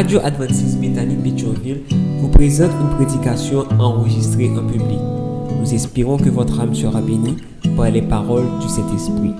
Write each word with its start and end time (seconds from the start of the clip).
Radio 0.00 0.18
Adventiste 0.24 0.78
Bethany 0.78 1.14
Pétionville 1.16 1.82
vous 2.20 2.28
présente 2.28 2.70
une 2.80 2.96
prédication 2.96 3.66
enregistrée 3.78 4.48
en 4.48 4.66
public. 4.66 4.98
Nous 5.60 5.74
espérons 5.74 6.16
que 6.16 6.30
votre 6.30 6.58
âme 6.58 6.74
sera 6.74 7.02
bénie 7.02 7.36
par 7.76 7.90
les 7.90 8.00
paroles 8.00 8.46
du 8.62 8.66
Saint-Esprit. 8.66 9.34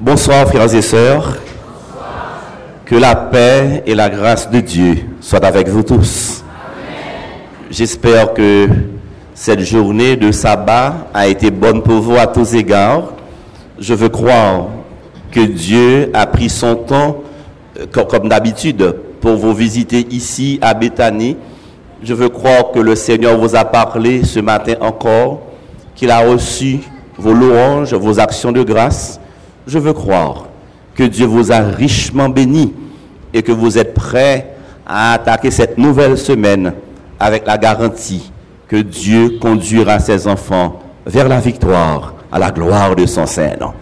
Bonsoir 0.00 0.48
frères 0.48 0.74
et 0.74 0.80
sœurs. 0.80 1.36
Que 2.86 2.94
la 2.94 3.14
paix 3.14 3.82
et 3.84 3.94
la 3.94 4.08
grâce 4.08 4.50
de 4.50 4.60
Dieu 4.60 4.94
soient 5.20 5.44
avec 5.44 5.68
vous 5.68 5.82
tous. 5.82 6.42
J'espère 7.70 8.32
que 8.32 8.93
cette 9.34 9.60
journée 9.60 10.16
de 10.16 10.30
sabbat 10.30 11.08
a 11.12 11.26
été 11.26 11.50
bonne 11.50 11.82
pour 11.82 12.00
vous 12.00 12.16
à 12.16 12.26
tous 12.26 12.54
égards. 12.54 13.12
Je 13.78 13.92
veux 13.94 14.08
croire 14.08 14.66
que 15.32 15.40
Dieu 15.40 16.10
a 16.14 16.26
pris 16.26 16.48
son 16.48 16.76
temps, 16.76 17.16
euh, 17.80 17.86
co- 17.92 18.04
comme 18.04 18.28
d'habitude, 18.28 18.94
pour 19.20 19.34
vous 19.36 19.52
visiter 19.52 20.06
ici 20.10 20.58
à 20.62 20.74
Béthanie. 20.74 21.36
Je 22.02 22.14
veux 22.14 22.28
croire 22.28 22.70
que 22.72 22.78
le 22.78 22.94
Seigneur 22.94 23.36
vous 23.38 23.56
a 23.56 23.64
parlé 23.64 24.22
ce 24.24 24.38
matin 24.38 24.74
encore, 24.80 25.40
qu'il 25.96 26.10
a 26.10 26.18
reçu 26.20 26.80
vos 27.18 27.32
louanges, 27.32 27.94
vos 27.94 28.20
actions 28.20 28.52
de 28.52 28.62
grâce. 28.62 29.18
Je 29.66 29.78
veux 29.78 29.92
croire 29.94 30.44
que 30.94 31.02
Dieu 31.04 31.26
vous 31.26 31.50
a 31.50 31.58
richement 31.58 32.28
béni 32.28 32.72
et 33.32 33.42
que 33.42 33.50
vous 33.52 33.78
êtes 33.78 33.94
prêts 33.94 34.54
à 34.86 35.14
attaquer 35.14 35.50
cette 35.50 35.78
nouvelle 35.78 36.16
semaine 36.18 36.74
avec 37.18 37.46
la 37.46 37.56
garantie 37.58 38.30
que 38.68 38.76
Dieu 38.76 39.38
conduira 39.40 39.98
ses 39.98 40.26
enfants 40.26 40.80
vers 41.06 41.28
la 41.28 41.40
victoire, 41.40 42.14
à 42.32 42.38
la 42.38 42.50
gloire 42.50 42.96
de 42.96 43.06
son 43.06 43.26
Seigneur. 43.26 43.74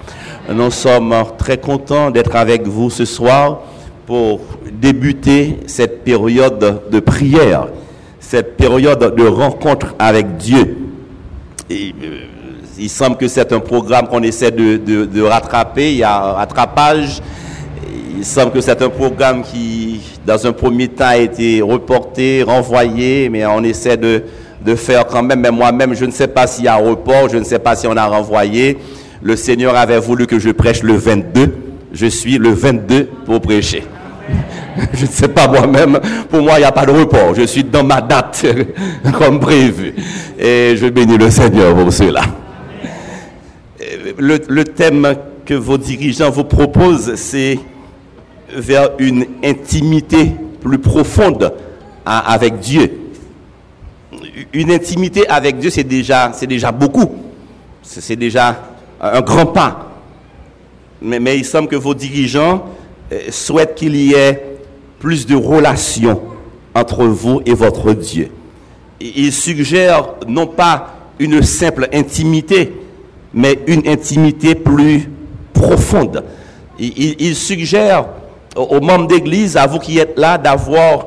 Nous 0.53 0.71
sommes 0.71 1.15
très 1.39 1.59
contents 1.59 2.11
d'être 2.11 2.35
avec 2.35 2.67
vous 2.67 2.91
ce 2.91 3.05
soir 3.05 3.61
pour 4.07 4.41
débuter 4.73 5.61
cette 5.67 6.03
période 6.05 6.83
de 6.91 7.01
prière, 7.01 7.69
cette 8.19 8.57
période 8.57 9.15
de 9.15 9.27
rencontre 9.27 9.95
avec 9.99 10.37
Dieu. 10.37 10.77
Euh, 11.71 11.91
il 12.79 12.91
semble 12.91 13.17
que 13.17 13.29
c'est 13.29 13.53
un 13.53 13.61
programme 13.61 14.09
qu'on 14.09 14.23
essaie 14.23 14.51
de, 14.51 15.23
rattraper. 15.23 15.93
Il 15.93 15.99
y 15.99 16.03
a 16.05 16.33
rattrapage. 16.33 17.21
Il 18.19 18.25
semble 18.25 18.53
que 18.53 18.61
c'est 18.61 18.81
un 18.83 18.89
programme 18.89 19.43
qui, 19.43 20.01
dans 20.27 20.47
un 20.47 20.53
premier 20.53 20.89
temps, 20.89 21.07
a 21.07 21.19
été 21.19 21.61
reporté, 21.61 22.43
renvoyé, 22.43 23.29
mais 23.29 23.45
on 23.47 23.63
essaie 23.63 23.97
de, 23.97 24.23
de 24.65 24.75
faire 24.75 25.07
quand 25.07 25.23
même. 25.23 25.41
Mais 25.41 25.51
moi-même, 25.51 25.95
je 25.95 26.05
ne 26.05 26.11
sais 26.11 26.29
pas 26.29 26.47
s'il 26.47 26.65
y 26.65 26.69
a 26.69 26.77
report, 26.77 27.29
je 27.31 27.39
ne 27.39 27.45
sais 27.45 27.59
pas 27.59 27.77
si 27.77 27.87
on 27.87 27.97
a 27.97 28.07
renvoyé. 28.07 28.79
Le 29.23 29.37
Seigneur 29.37 29.77
avait 29.77 29.99
voulu 30.01 30.27
que 30.27 30.39
je 30.39 30.51
prêche 30.51 30.83
le 30.83 30.95
22. 30.95 31.55
Je 31.93 32.07
suis 32.07 32.39
le 32.39 32.51
22 32.51 33.09
pour 33.27 33.41
prêcher. 33.41 33.85
Je 34.95 35.03
ne 35.03 35.11
sais 35.11 35.29
pas 35.29 35.47
moi-même. 35.49 36.01
Pour 36.31 36.41
moi, 36.41 36.55
il 36.57 36.61
n'y 36.61 36.65
a 36.65 36.73
pas 36.73 36.87
de 36.87 36.93
report. 36.93 37.35
Je 37.35 37.43
suis 37.43 37.63
dans 37.65 37.85
ma 37.85 38.01
date 38.01 38.47
comme 39.19 39.39
prévu. 39.39 39.95
Et 40.39 40.75
je 40.77 40.87
bénis 40.87 41.19
le 41.19 41.29
Seigneur 41.31 41.75
pour 41.77 41.93
cela. 41.93 42.23
Le, 44.17 44.65
thème 44.65 45.15
que 45.45 45.53
vos 45.55 45.77
dirigeants 45.77 46.31
vous 46.31 46.45
proposent, 46.45 47.17
c'est 47.17 47.59
vers 48.57 48.91
une 48.99 49.27
intimité 49.45 50.33
plus 50.63 50.79
profonde 50.79 51.53
à- 52.07 52.33
avec 52.33 52.59
Dieu. 52.61 53.02
Une 54.53 54.71
intimité 54.71 55.29
avec 55.29 55.59
Dieu, 55.59 55.71
c'est 55.71 55.85
déjà, 55.85 56.31
beaucoup. 56.73 57.11
C'est 57.83 58.17
déjà 58.17 58.61
un 59.01 59.21
grand 59.21 59.47
pas. 59.47 59.91
Mais, 61.01 61.39
il 61.39 61.45
semble 61.45 61.69
que 61.69 61.77
vos 61.77 61.95
dirigeants 61.95 62.65
euh, 63.13 63.19
souhaitent 63.31 63.75
qu'il 63.75 63.97
y 63.97 64.15
ait 64.15 64.59
plus 65.01 65.27
de 65.27 65.35
relations 65.35 66.21
entre 66.75 67.05
vous 67.05 67.43
et 67.45 67.55
votre 67.55 67.93
Dieu. 67.93 68.31
Ils 69.01 69.33
suggèrent 69.33 70.15
non 70.29 70.47
pas 70.47 70.95
une 71.19 71.43
simple 71.43 71.89
intimité, 71.93 72.73
mais 73.35 73.59
une 73.67 73.89
intimité 73.89 74.55
plus 74.55 75.11
profonde. 75.53 76.25
Ils, 76.79 77.17
ils 77.21 77.35
suggèrent 77.35 78.07
aux 78.57 78.81
membres 78.81 79.07
d'Église, 79.07 79.57
à 79.57 79.67
vous 79.67 79.79
qui 79.79 79.99
êtes 79.99 80.19
là, 80.19 80.39
d'avoir 80.39 81.07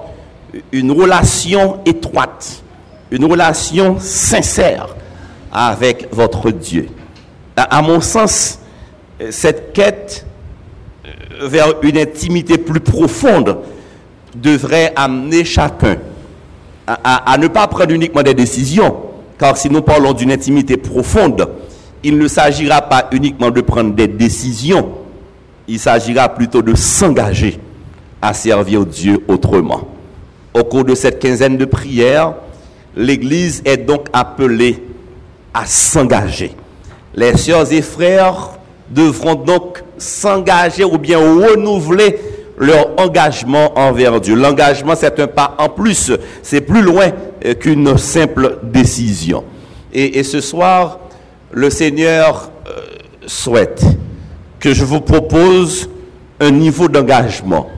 une 0.71 0.91
relation 0.91 1.79
étroite, 1.85 2.63
une 3.11 3.25
relation 3.25 3.97
sincère 3.99 4.95
avec 5.51 6.07
votre 6.11 6.51
Dieu. 6.51 6.87
À, 7.55 7.81
mon 7.81 8.01
sens, 8.01 8.59
euh, 9.21 9.29
cette 9.31 9.73
quête 9.73 10.25
euh, 11.05 11.47
vers 11.47 11.75
une 11.81 11.97
intimité 11.97 12.57
plus 12.57 12.81
profonde 12.81 13.57
devrait 14.35 14.91
amener 14.95 15.45
chacun 15.45 15.97
à 16.87 17.35
ne 17.39 17.47
pas 17.47 17.65
prendre 17.65 17.91
uniquement 17.91 18.21
des 18.21 18.35
décisions, 18.35 18.95
car 19.39 19.57
si 19.57 19.71
nous 19.71 19.81
parlons 19.81 20.13
d'une 20.13 20.31
intimité 20.31 20.77
profonde, 20.77 21.47
il 22.03 22.19
ne 22.19 22.27
s'agira 22.27 22.83
pas 22.83 23.09
uniquement 23.11 23.49
de 23.49 23.61
prendre 23.61 23.95
des 23.95 24.07
décisions, 24.07 24.91
il 25.67 25.79
s'agira 25.79 26.29
plutôt 26.29 26.61
de 26.61 26.75
s'engager 26.75 27.59
à 28.21 28.33
servir 28.33 28.85
Dieu 28.85 29.23
autrement. 29.27 29.87
Au 30.53 30.63
cours 30.63 30.85
de 30.85 30.93
cette 30.93 31.19
quinzaine 31.19 31.57
de 31.57 31.65
prières, 31.65 32.35
l'Église 32.95 33.61
est 33.65 33.77
donc 33.77 34.07
appelée 34.13 34.81
à 35.53 35.65
s'engager. 35.65 36.51
Les 37.13 37.37
sœurs 37.37 37.71
et 37.71 37.81
frères 37.81 38.51
devront 38.89 39.35
donc 39.35 39.83
s'engager 39.97 40.83
ou 40.83 40.97
bien 40.97 41.17
renouveler 41.17 42.19
leur 42.57 42.99
engagement 42.99 43.77
envers 43.77 44.21
Dieu. 44.21 44.35
L'engagement, 44.35 44.93
c'est 44.95 45.19
un 45.19 45.27
pas 45.27 45.55
en 45.57 45.69
plus, 45.69 46.11
c'est 46.41 46.61
plus 46.61 46.81
loin 46.81 47.11
euh, 47.45 47.53
qu'une 47.53 47.97
simple 47.97 48.59
décision. 48.63 49.43
Et, 49.93 50.19
et 50.19 50.23
ce 50.23 50.41
soir, 50.41 50.99
le 51.51 51.69
Seigneur 51.69 52.51
euh, 52.67 52.71
souhaite 53.25 53.83
que 54.59 54.73
je 54.73 54.85
vous 54.85 55.01
propose 55.01 55.89
un 56.39 56.51
niveau 56.51 56.87
d'engagement, 56.87 57.69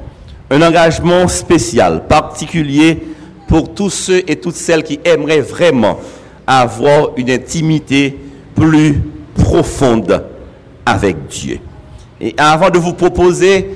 un 0.50 0.62
engagement 0.62 1.28
spécial, 1.28 2.08
particulier 2.08 3.00
pour 3.48 3.74
tous 3.74 3.90
ceux 3.90 4.24
et 4.28 4.36
toutes 4.36 4.56
celles 4.56 4.84
qui 4.84 5.00
aimeraient 5.04 5.42
vraiment 5.42 6.00
avoir 6.46 7.10
une 7.18 7.30
intimité 7.30 8.18
plus 8.56 9.02
profonde 9.36 10.24
avec 10.86 11.28
Dieu. 11.28 11.60
Et 12.20 12.34
avant 12.38 12.70
de 12.70 12.78
vous 12.78 12.94
proposer 12.94 13.70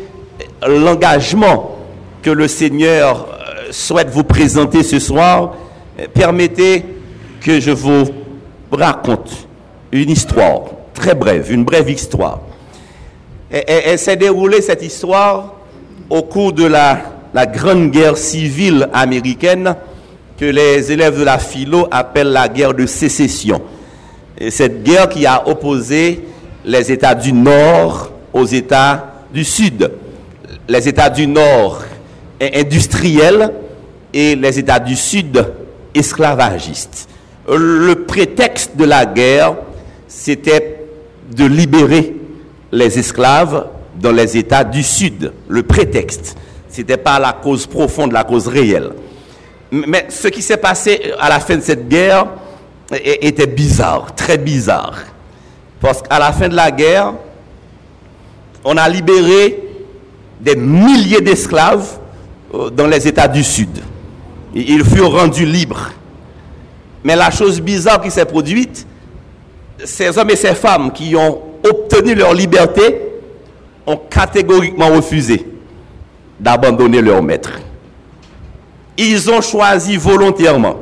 l'engagement 0.67 1.77
que 2.21 2.29
le 2.29 2.47
Seigneur 2.47 3.27
euh, 3.27 3.71
souhaite 3.71 4.09
vous 4.09 4.23
présenter 4.23 4.83
ce 4.83 4.99
soir, 4.99 5.55
euh, 5.99 6.07
permettez 6.13 6.85
que 7.41 7.59
je 7.59 7.71
vous 7.71 8.05
raconte 8.71 9.47
une 9.91 10.09
histoire 10.09 10.61
très 10.93 11.15
brève, 11.15 11.51
une 11.51 11.63
brève 11.63 11.89
histoire. 11.89 12.39
Elle, 13.49 13.99
s'est 13.99 14.15
déroulée, 14.15 14.61
cette 14.61 14.81
histoire, 14.81 15.55
au 16.09 16.21
cours 16.21 16.53
de 16.53 16.63
la, 16.63 17.01
la 17.33 17.45
Grande 17.45 17.91
Guerre 17.91 18.17
civile 18.17 18.89
américaine 18.93 19.75
que 20.37 20.45
les 20.45 20.91
élèves 20.91 21.17
de 21.19 21.23
la 21.23 21.37
philo 21.37 21.87
appellent 21.91 22.31
la 22.31 22.47
guerre 22.49 22.73
de 22.73 22.85
sécession. 22.85 23.61
Et 24.37 24.49
cette 24.51 24.83
guerre 24.83 25.07
qui 25.07 25.25
a 25.25 25.47
opposé 25.47 26.21
les 26.65 26.91
États 26.91 27.15
du 27.15 27.31
Nord 27.31 28.11
aux 28.33 28.45
États 28.45 29.13
du 29.33 29.43
Sud. 29.43 29.91
Les 30.67 30.87
États 30.87 31.09
du 31.09 31.27
Nord 31.27 31.83
in- 32.41 32.49
industriels 32.59 33.51
et 34.13 34.35
les 34.35 34.59
États 34.59 34.79
du 34.79 34.95
Sud 34.95 35.45
esclavagistes. 35.93 37.07
Le 37.47 37.93
prétexte 38.05 38.75
de 38.75 38.85
la 38.85 39.05
guerre, 39.05 39.55
c'était 40.07 40.79
de 41.35 41.45
libérer 41.45 42.15
les 42.71 42.97
esclaves 42.99 43.67
dans 43.99 44.11
les 44.11 44.37
États 44.37 44.63
du 44.63 44.83
Sud. 44.83 45.31
Le 45.47 45.63
prétexte. 45.63 46.35
N'était 46.77 46.97
pas 46.97 47.19
la 47.19 47.33
cause 47.33 47.67
profonde, 47.67 48.11
la 48.11 48.23
cause 48.23 48.47
réelle. 48.47 48.91
Mais 49.71 50.07
ce 50.09 50.27
qui 50.27 50.41
s'est 50.41 50.57
passé 50.57 51.13
à 51.19 51.29
la 51.29 51.39
fin 51.39 51.57
de 51.57 51.61
cette 51.61 51.87
guerre 51.87 52.27
était 52.93 53.47
bizarre, 53.47 54.13
très 54.15 54.37
bizarre. 54.37 54.95
Parce 55.79 56.01
qu'à 56.01 56.19
la 56.19 56.31
fin 56.31 56.47
de 56.47 56.55
la 56.55 56.71
guerre, 56.71 57.13
on 58.63 58.77
a 58.77 58.87
libéré 58.87 59.63
des 60.39 60.55
milliers 60.55 61.21
d'esclaves 61.21 61.99
euh, 62.53 62.69
dans 62.69 62.87
les 62.87 63.07
États 63.07 63.27
du 63.27 63.43
Sud. 63.43 63.79
Ils 64.53 64.83
furent 64.83 65.11
rendus 65.11 65.45
libres. 65.45 65.91
Mais 67.03 67.15
la 67.15 67.31
chose 67.31 67.61
bizarre 67.61 68.01
qui 68.01 68.11
s'est 68.11 68.25
produite, 68.25 68.85
ces 69.83 70.17
hommes 70.17 70.29
et 70.29 70.35
ces 70.35 70.53
femmes 70.53 70.91
qui 70.91 71.15
ont 71.15 71.41
obtenu 71.63 72.13
leur 72.13 72.33
liberté 72.33 73.01
ont 73.87 73.97
catégoriquement 73.97 74.89
refusé 74.89 75.50
d'abandonner 76.41 77.01
leur 77.01 77.21
maître. 77.21 77.51
Ils 78.97 79.29
ont 79.29 79.41
choisi 79.41 79.95
volontairement, 79.95 80.75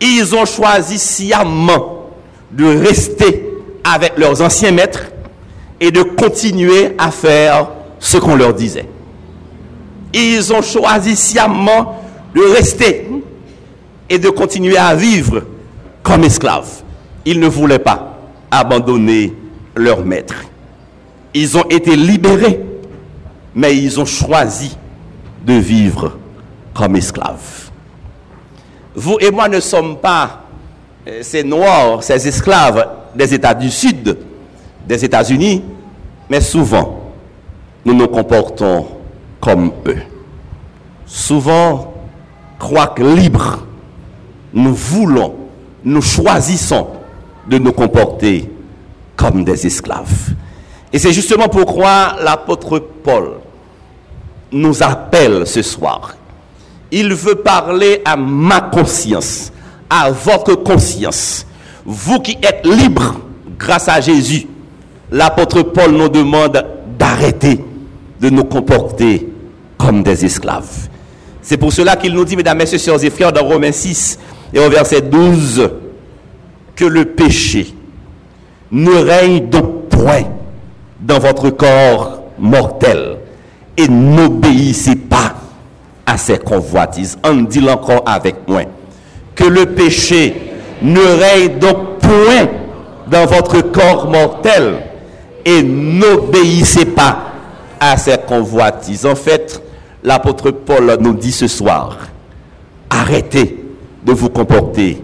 ils 0.00 0.34
ont 0.34 0.44
choisi 0.44 0.98
sciemment 0.98 2.10
de 2.50 2.64
rester 2.64 3.48
avec 3.84 4.18
leurs 4.18 4.42
anciens 4.42 4.72
maîtres 4.72 5.04
et 5.80 5.90
de 5.90 6.02
continuer 6.02 6.94
à 6.98 7.10
faire 7.10 7.68
ce 7.98 8.16
qu'on 8.18 8.34
leur 8.34 8.54
disait. 8.54 8.86
Ils 10.12 10.52
ont 10.52 10.62
choisi 10.62 11.16
sciemment 11.16 12.02
de 12.34 12.40
rester 12.52 13.08
et 14.08 14.18
de 14.18 14.28
continuer 14.28 14.76
à 14.76 14.94
vivre 14.94 15.42
comme 16.02 16.24
esclaves. 16.24 16.82
Ils 17.24 17.40
ne 17.40 17.46
voulaient 17.46 17.78
pas 17.78 18.18
abandonner 18.50 19.32
leur 19.74 20.04
maître. 20.04 20.34
Ils 21.34 21.56
ont 21.56 21.64
été 21.70 21.96
libérés, 21.96 22.60
mais 23.54 23.76
ils 23.76 24.00
ont 24.00 24.04
choisi 24.04 24.76
de 25.44 25.54
vivre 25.54 26.16
comme 26.74 26.96
esclaves. 26.96 27.70
Vous 28.94 29.16
et 29.20 29.30
moi 29.30 29.48
ne 29.48 29.60
sommes 29.60 29.96
pas 29.96 30.42
euh, 31.06 31.20
ces 31.22 31.42
noirs, 31.42 32.02
ces 32.02 32.28
esclaves 32.28 32.88
des 33.14 33.34
États 33.34 33.54
du 33.54 33.70
Sud, 33.70 34.16
des 34.86 35.04
États-Unis, 35.04 35.62
mais 36.30 36.40
souvent, 36.40 37.00
nous 37.84 37.94
nous 37.94 38.08
comportons 38.08 38.86
comme 39.40 39.72
eux. 39.86 40.02
Souvent, 41.06 41.92
que 42.94 43.02
libres, 43.02 43.66
nous 44.54 44.74
voulons, 44.74 45.34
nous 45.84 46.02
choisissons 46.02 46.86
de 47.48 47.58
nous 47.58 47.72
comporter 47.72 48.50
comme 49.16 49.44
des 49.44 49.66
esclaves. 49.66 50.34
Et 50.92 50.98
c'est 50.98 51.12
justement 51.12 51.48
pourquoi 51.48 52.16
l'apôtre 52.22 52.78
Paul 52.78 53.32
nous 54.52 54.82
appelle 54.82 55.46
ce 55.46 55.62
soir. 55.62 56.14
Il 56.90 57.14
veut 57.14 57.36
parler 57.36 58.02
à 58.04 58.16
ma 58.16 58.60
conscience, 58.60 59.50
à 59.88 60.10
votre 60.10 60.54
conscience. 60.56 61.46
Vous 61.86 62.20
qui 62.20 62.36
êtes 62.42 62.66
libres 62.66 63.16
grâce 63.58 63.88
à 63.88 64.00
Jésus, 64.00 64.46
l'apôtre 65.10 65.62
Paul 65.62 65.92
nous 65.92 66.10
demande 66.10 66.62
d'arrêter 66.98 67.64
de 68.20 68.28
nous 68.28 68.44
comporter 68.44 69.28
comme 69.78 70.02
des 70.02 70.26
esclaves. 70.26 70.88
C'est 71.40 71.56
pour 71.56 71.72
cela 71.72 71.96
qu'il 71.96 72.12
nous 72.12 72.24
dit, 72.24 72.36
mesdames, 72.36 72.58
messieurs, 72.58 72.78
sœurs 72.78 73.02
et 73.02 73.10
frères, 73.10 73.32
dans 73.32 73.44
Romains 73.44 73.72
6 73.72 74.18
et 74.52 74.60
au 74.60 74.68
verset 74.68 75.00
12, 75.00 75.70
que 76.76 76.84
le 76.84 77.06
péché 77.06 77.74
ne 78.70 78.92
règne 78.92 79.48
donc 79.48 79.88
point 79.88 80.24
dans 81.02 81.18
votre 81.18 81.50
corps 81.50 82.22
mortel 82.38 83.18
et 83.76 83.88
n'obéissez 83.88 84.96
pas 84.96 85.34
à 86.06 86.16
ses 86.16 86.38
convoitises. 86.38 87.18
On 87.24 87.42
dit 87.42 87.68
encore 87.68 88.02
avec 88.06 88.36
moi 88.46 88.62
que 89.34 89.44
le 89.44 89.66
péché 89.66 90.52
ne 90.82 91.00
règne 91.00 91.58
donc 91.58 91.98
point 91.98 92.48
dans 93.10 93.26
votre 93.26 93.60
corps 93.60 94.08
mortel 94.08 94.78
et 95.44 95.62
n'obéissez 95.62 96.84
pas 96.86 97.32
à 97.80 97.96
ses 97.96 98.16
convoitises. 98.18 99.06
En 99.06 99.14
fait, 99.14 99.62
l'apôtre 100.04 100.50
Paul 100.50 100.96
nous 101.00 101.14
dit 101.14 101.32
ce 101.32 101.48
soir, 101.48 101.98
arrêtez 102.90 103.64
de 104.04 104.12
vous 104.12 104.28
comporter 104.28 105.02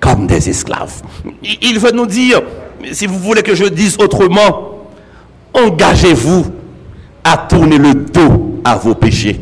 comme 0.00 0.26
des 0.26 0.48
esclaves. 0.48 1.02
Il 1.42 1.78
veut 1.78 1.92
nous 1.92 2.06
dire, 2.06 2.42
si 2.92 3.06
vous 3.06 3.18
voulez 3.18 3.42
que 3.42 3.54
je 3.54 3.64
dise 3.64 3.96
autrement, 4.00 4.77
engagez-vous 5.66 6.46
à 7.24 7.36
tourner 7.36 7.78
le 7.78 7.94
dos 7.94 8.60
à 8.64 8.76
vos 8.76 8.94
péchés. 8.94 9.40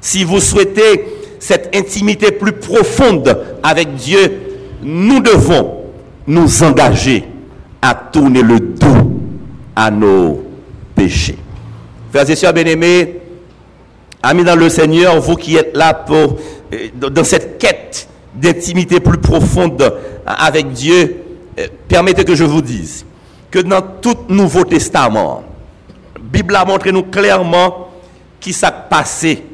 Si 0.00 0.24
vous 0.24 0.40
souhaitez 0.40 1.04
cette 1.38 1.74
intimité 1.74 2.32
plus 2.32 2.52
profonde 2.52 3.36
avec 3.62 3.94
Dieu, 3.94 4.40
nous 4.82 5.20
devons 5.20 5.82
nous 6.26 6.62
engager 6.62 7.24
à 7.82 7.94
tourner 7.94 8.42
le 8.42 8.60
dos 8.60 9.10
à 9.74 9.90
nos 9.90 10.42
péchés. 10.94 11.36
Frères 12.10 12.28
et 12.28 12.36
sœurs 12.36 12.52
bien-aimés, 12.52 13.20
amis 14.22 14.44
dans 14.44 14.56
le 14.56 14.68
Seigneur, 14.68 15.20
vous 15.20 15.36
qui 15.36 15.56
êtes 15.56 15.76
là 15.76 15.94
pour, 15.94 16.38
euh, 16.72 16.88
dans 17.10 17.24
cette 17.24 17.58
quête 17.58 18.08
d'intimité 18.34 19.00
plus 19.00 19.18
profonde 19.18 19.94
avec 20.26 20.72
Dieu, 20.72 21.16
euh, 21.58 21.66
permettez 21.88 22.24
que 22.24 22.34
je 22.34 22.44
vous 22.44 22.62
dise 22.62 23.04
que 23.50 23.58
dans 23.58 23.82
tout 23.82 24.16
Nouveau 24.28 24.64
Testament, 24.64 25.42
Bible 26.20 26.54
a 26.56 26.64
montré 26.64 26.92
nous 26.92 27.02
clairement 27.04 27.88
qui 28.38 28.52
s'est 28.52 28.68
passé 28.88 29.44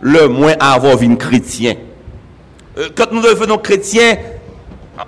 le 0.00 0.28
moins 0.28 0.54
avant 0.60 0.96
une 0.98 1.16
chrétien. 1.16 1.74
Euh, 2.78 2.88
quand 2.94 3.10
nous 3.12 3.22
devenons 3.22 3.58
chrétiens, 3.58 4.16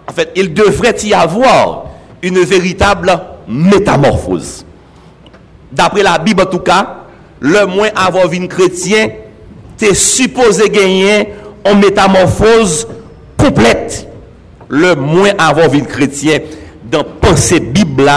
en 0.09 0.13
fait, 0.13 0.33
il 0.35 0.55
devrait 0.55 0.97
y 1.03 1.13
avoir 1.13 1.85
une 2.23 2.41
véritable 2.41 3.21
métamorphose. 3.47 4.65
D'après 5.71 6.03
la 6.03 6.19
Bible 6.19 6.43
en 6.43 6.47
tout 6.47 6.59
cas, 6.61 7.05
le 7.41 7.67
moins 7.67 7.91
avant 7.95 8.29
une 8.31 8.49
chrétien, 8.49 9.09
tu 9.79 9.95
supposé 9.95 10.71
gagner 10.71 11.29
en 11.65 11.77
métamorphose 11.77 12.89
complète. 13.37 14.09
Le 14.69 14.95
moins 14.95 15.31
avant 15.39 15.73
une 15.73 15.87
chrétien, 15.87 16.41
dans 16.91 17.05
pensée 17.05 17.61
Bible 17.61 18.11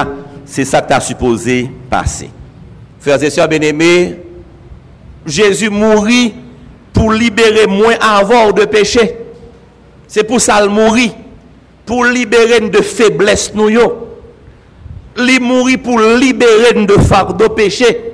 c'est 0.52 0.66
ça 0.66 0.82
que 0.82 0.90
tu 0.90 0.94
as 0.94 1.00
supposé 1.00 1.72
passer. 1.90 2.30
Frères 3.00 3.24
et 3.24 3.30
sœurs 3.30 3.48
bien-aimés, 3.48 4.18
Jésus 5.26 5.70
mourit 5.70 6.34
pour 6.92 7.14
libérer 7.14 7.68
moins 7.68 7.96
avant 8.02 8.52
de 8.52 8.66
péché. 8.66 9.16
C'est 10.10 10.26
pour 10.26 10.42
ça 10.42 10.60
qu'il 10.60 10.70
mourit. 10.70 11.14
Pour 11.86 12.04
libérer 12.04 12.60
de 12.60 12.82
faiblesse 12.82 13.54
nous. 13.56 13.70
Il 15.18 15.42
mourit 15.42 15.78
pour 15.78 15.98
libérer 15.98 16.86
de 16.86 16.94
fardeau 17.00 17.48
péché. 17.48 18.12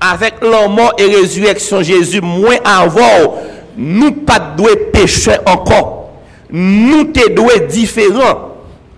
Avec 0.00 0.42
la 0.42 0.66
mort 0.66 0.94
et 0.98 1.04
résurrection 1.04 1.80
Jésus, 1.80 2.20
moins 2.20 2.58
avant, 2.64 3.36
nous 3.76 4.10
pas 4.10 4.40
de 4.40 4.90
pécher 4.90 5.36
encore. 5.46 6.10
Nous 6.50 7.04
te 7.04 7.30
doués 7.30 7.68
différents. 7.68 8.45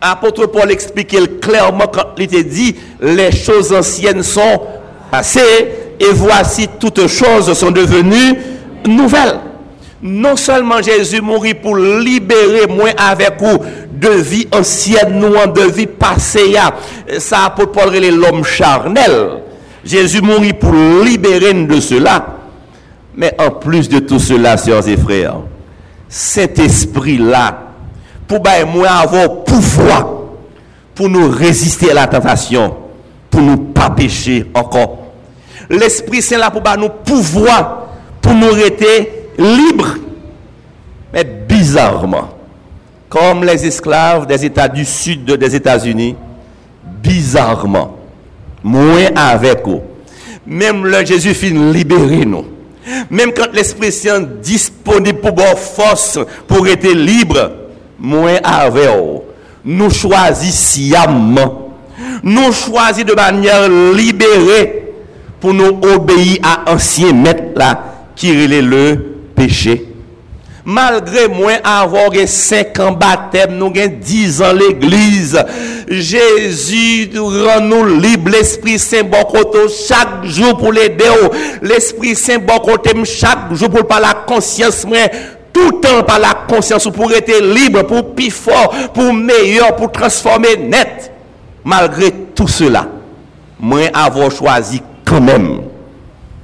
Apôtre 0.00 0.46
Paul 0.46 0.70
expliquait 0.70 1.26
clairement 1.40 1.86
quand 1.92 2.14
il 2.16 2.24
était 2.24 2.44
dit, 2.44 2.76
les 3.00 3.32
choses 3.32 3.72
anciennes 3.72 4.22
sont 4.22 4.62
passées 5.10 5.68
et 5.98 6.12
voici 6.12 6.68
toutes 6.78 7.06
choses 7.08 7.52
sont 7.54 7.70
devenues 7.70 8.38
nouvelle. 8.86 9.40
Non 10.00 10.36
seulement 10.36 10.80
Jésus 10.80 11.20
mourit 11.20 11.54
pour 11.54 11.76
libérer 11.76 12.66
moi 12.68 12.90
avec 12.96 13.40
vous 13.40 13.58
de 13.92 14.10
vie 14.10 14.46
ancienne, 14.52 15.18
nous 15.18 15.52
de 15.52 15.70
vie 15.72 15.88
passée. 15.88 16.54
Ça, 17.18 17.52
pour 17.54 17.72
Paul, 17.72 17.92
l'homme 17.96 18.44
charnel. 18.44 19.42
Jésus 19.84 20.20
mourit 20.20 20.52
pour 20.52 20.72
libérer 21.04 21.52
de 21.52 21.80
cela. 21.80 22.36
Mais 23.16 23.34
en 23.38 23.50
plus 23.50 23.88
de 23.88 23.98
tout 23.98 24.20
cela, 24.20 24.56
sœurs 24.56 24.86
et 24.86 24.96
frères, 24.96 25.38
cet 26.08 26.60
esprit-là, 26.60 27.67
pour 28.28 28.42
moi 28.72 28.88
avoir 28.90 29.44
pouvoir 29.44 30.06
pour 30.94 31.08
nous 31.08 31.30
résister 31.30 31.90
à 31.90 31.94
la 31.94 32.06
tentation, 32.06 32.76
pour 33.30 33.40
nous 33.40 33.56
pas 33.56 33.90
pécher 33.90 34.46
encore. 34.54 34.98
L'Esprit 35.70 36.22
Saint 36.22 36.38
là 36.38 36.50
pour 36.50 36.62
nous 36.76 36.88
pouvoir 36.88 37.86
pour 38.20 38.34
nous 38.34 38.50
rester 38.50 39.28
libres. 39.38 39.96
Mais 41.12 41.24
bizarrement, 41.24 42.28
comme 43.08 43.44
les 43.44 43.66
esclaves 43.66 44.26
des 44.26 44.44
États 44.44 44.68
du 44.68 44.84
Sud 44.84 45.24
des 45.24 45.56
États-Unis, 45.56 46.14
bizarrement, 47.02 47.96
moins 48.62 49.06
avec 49.16 49.66
eux. 49.66 49.80
Même 50.46 50.84
le 50.84 51.04
Jésus 51.04 51.34
finit 51.34 51.72
libérer 51.72 52.26
nous. 52.26 52.44
Même 53.10 53.32
quand 53.32 53.52
l'Esprit 53.52 53.92
Saint 53.92 54.20
disponible 54.20 55.20
pour 55.20 55.58
force 55.58 56.18
pour 56.46 56.66
être 56.66 56.92
libre, 56.92 57.52
moins 57.98 58.38
avec 58.42 58.88
Nous 59.64 59.90
choisissons 59.90 60.52
sciemment. 60.52 61.76
Nous 62.22 62.52
choisissons 62.52 63.06
de 63.08 63.14
manière 63.14 63.68
libérée 63.68 64.92
pour 65.40 65.54
nous 65.54 65.80
obéir 65.82 66.38
à 66.42 66.72
ancien 66.72 67.12
maître 67.12 67.56
là 67.56 67.84
qui 68.16 68.30
est 68.30 68.60
le 68.60 68.96
péché. 69.34 69.84
Malgré 70.70 71.28
moi 71.28 71.52
avoir 71.64 72.10
5 72.26 72.78
ans 72.80 72.92
baptême, 72.92 73.56
nous 73.56 73.72
avons 73.74 73.92
10 74.02 74.42
ans 74.42 74.52
l'église. 74.52 75.42
Jésus 75.88 77.10
rend 77.16 77.62
nous 77.62 77.86
libre 77.98 78.32
l'Esprit 78.32 78.78
Saint 78.78 79.04
bon 79.04 79.24
côté 79.24 79.60
chaque 79.88 80.26
jour 80.26 80.58
pour 80.58 80.72
l'aider. 80.72 81.04
L'Esprit 81.62 82.14
Saint 82.14 82.40
bon 82.40 82.58
côté 82.58 82.90
chaque 83.06 83.54
jour 83.54 83.70
pour 83.70 83.86
pas 83.86 83.98
la 83.98 84.12
conscience 84.12 84.84
moi 84.84 84.98
tout 85.58 85.72
temps 85.80 86.02
par 86.04 86.18
la 86.18 86.34
conscience 86.48 86.88
pour 86.90 87.12
être 87.12 87.42
libre, 87.42 87.82
pour 87.82 88.14
plus 88.14 88.30
fort, 88.30 88.74
pour 88.94 89.12
meilleur, 89.12 89.74
pour 89.76 89.90
transformer 89.90 90.56
net. 90.56 91.12
Malgré 91.64 92.12
tout 92.34 92.48
cela, 92.48 92.88
moi 93.58 93.80
avoir 93.92 94.30
choisi 94.30 94.80
quand 95.04 95.20
même 95.20 95.60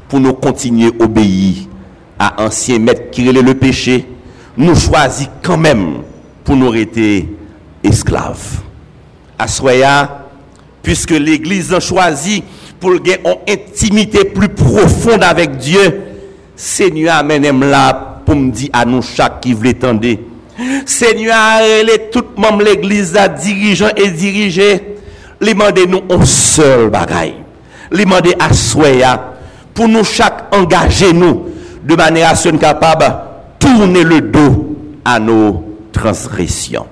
pour 0.09 0.21
nous 0.21 0.35
continuer 0.35 0.91
à 1.01 1.05
obéir 1.05 1.55
à 2.19 2.43
ancien 2.45 2.79
maître 2.79 3.11
qui 3.11 3.27
relève 3.27 3.45
le 3.45 3.55
péché, 3.55 4.07
nous 4.57 4.75
choisissons 4.75 5.31
quand 5.43 5.57
même 5.57 6.03
pour 6.45 6.57
nous 6.57 6.71
rester 6.71 7.29
esclaves. 7.83 8.63
À 9.39 9.47
puisque 10.83 11.11
l'Église 11.11 11.73
a 11.73 11.81
choisi 11.81 12.43
pour 12.79 13.01
gagner 13.01 13.21
une 13.25 13.53
intimité 13.53 14.25
plus 14.25 14.49
profonde 14.49 15.25
avec 15.25 15.57
Dieu, 15.57 16.03
Seigneur 16.55 17.17
amène 17.17 17.61
là 17.61 18.14
pour 18.25 18.37
me 18.37 18.51
dire 18.51 18.71
à 18.73 18.85
nous 18.85 19.03
chaque 19.03 19.41
qui 19.41 19.53
voulait 19.53 19.75
tendre. 19.75 20.07
Seigneur, 20.87 21.35
arrêtez 21.37 22.11
tout 22.13 22.25
le 22.37 22.43
monde 22.43 22.63
l'église, 22.63 23.19
dirigeant 23.43 23.91
et 23.97 24.11
dirigé. 24.11 24.75
E 25.43 25.47
Demandez-nous 25.47 26.03
un 26.11 26.25
seul 26.25 26.91
bagaille. 26.91 27.35
Demandez 27.91 28.35
à 28.39 28.53
Soya 28.53 29.35
pour 29.75 29.89
nous 29.89 30.05
chaque 30.05 30.55
engager 30.55 31.13
nous 31.13 31.47
de 31.83 31.95
manière 31.95 32.31
à 32.31 32.35
ce 32.35 32.49
capable 32.51 33.05
tourner 33.59 34.05
le 34.05 34.21
dos 34.21 34.77
à 35.05 35.19
nos 35.19 35.65
transgressions. 35.93 36.87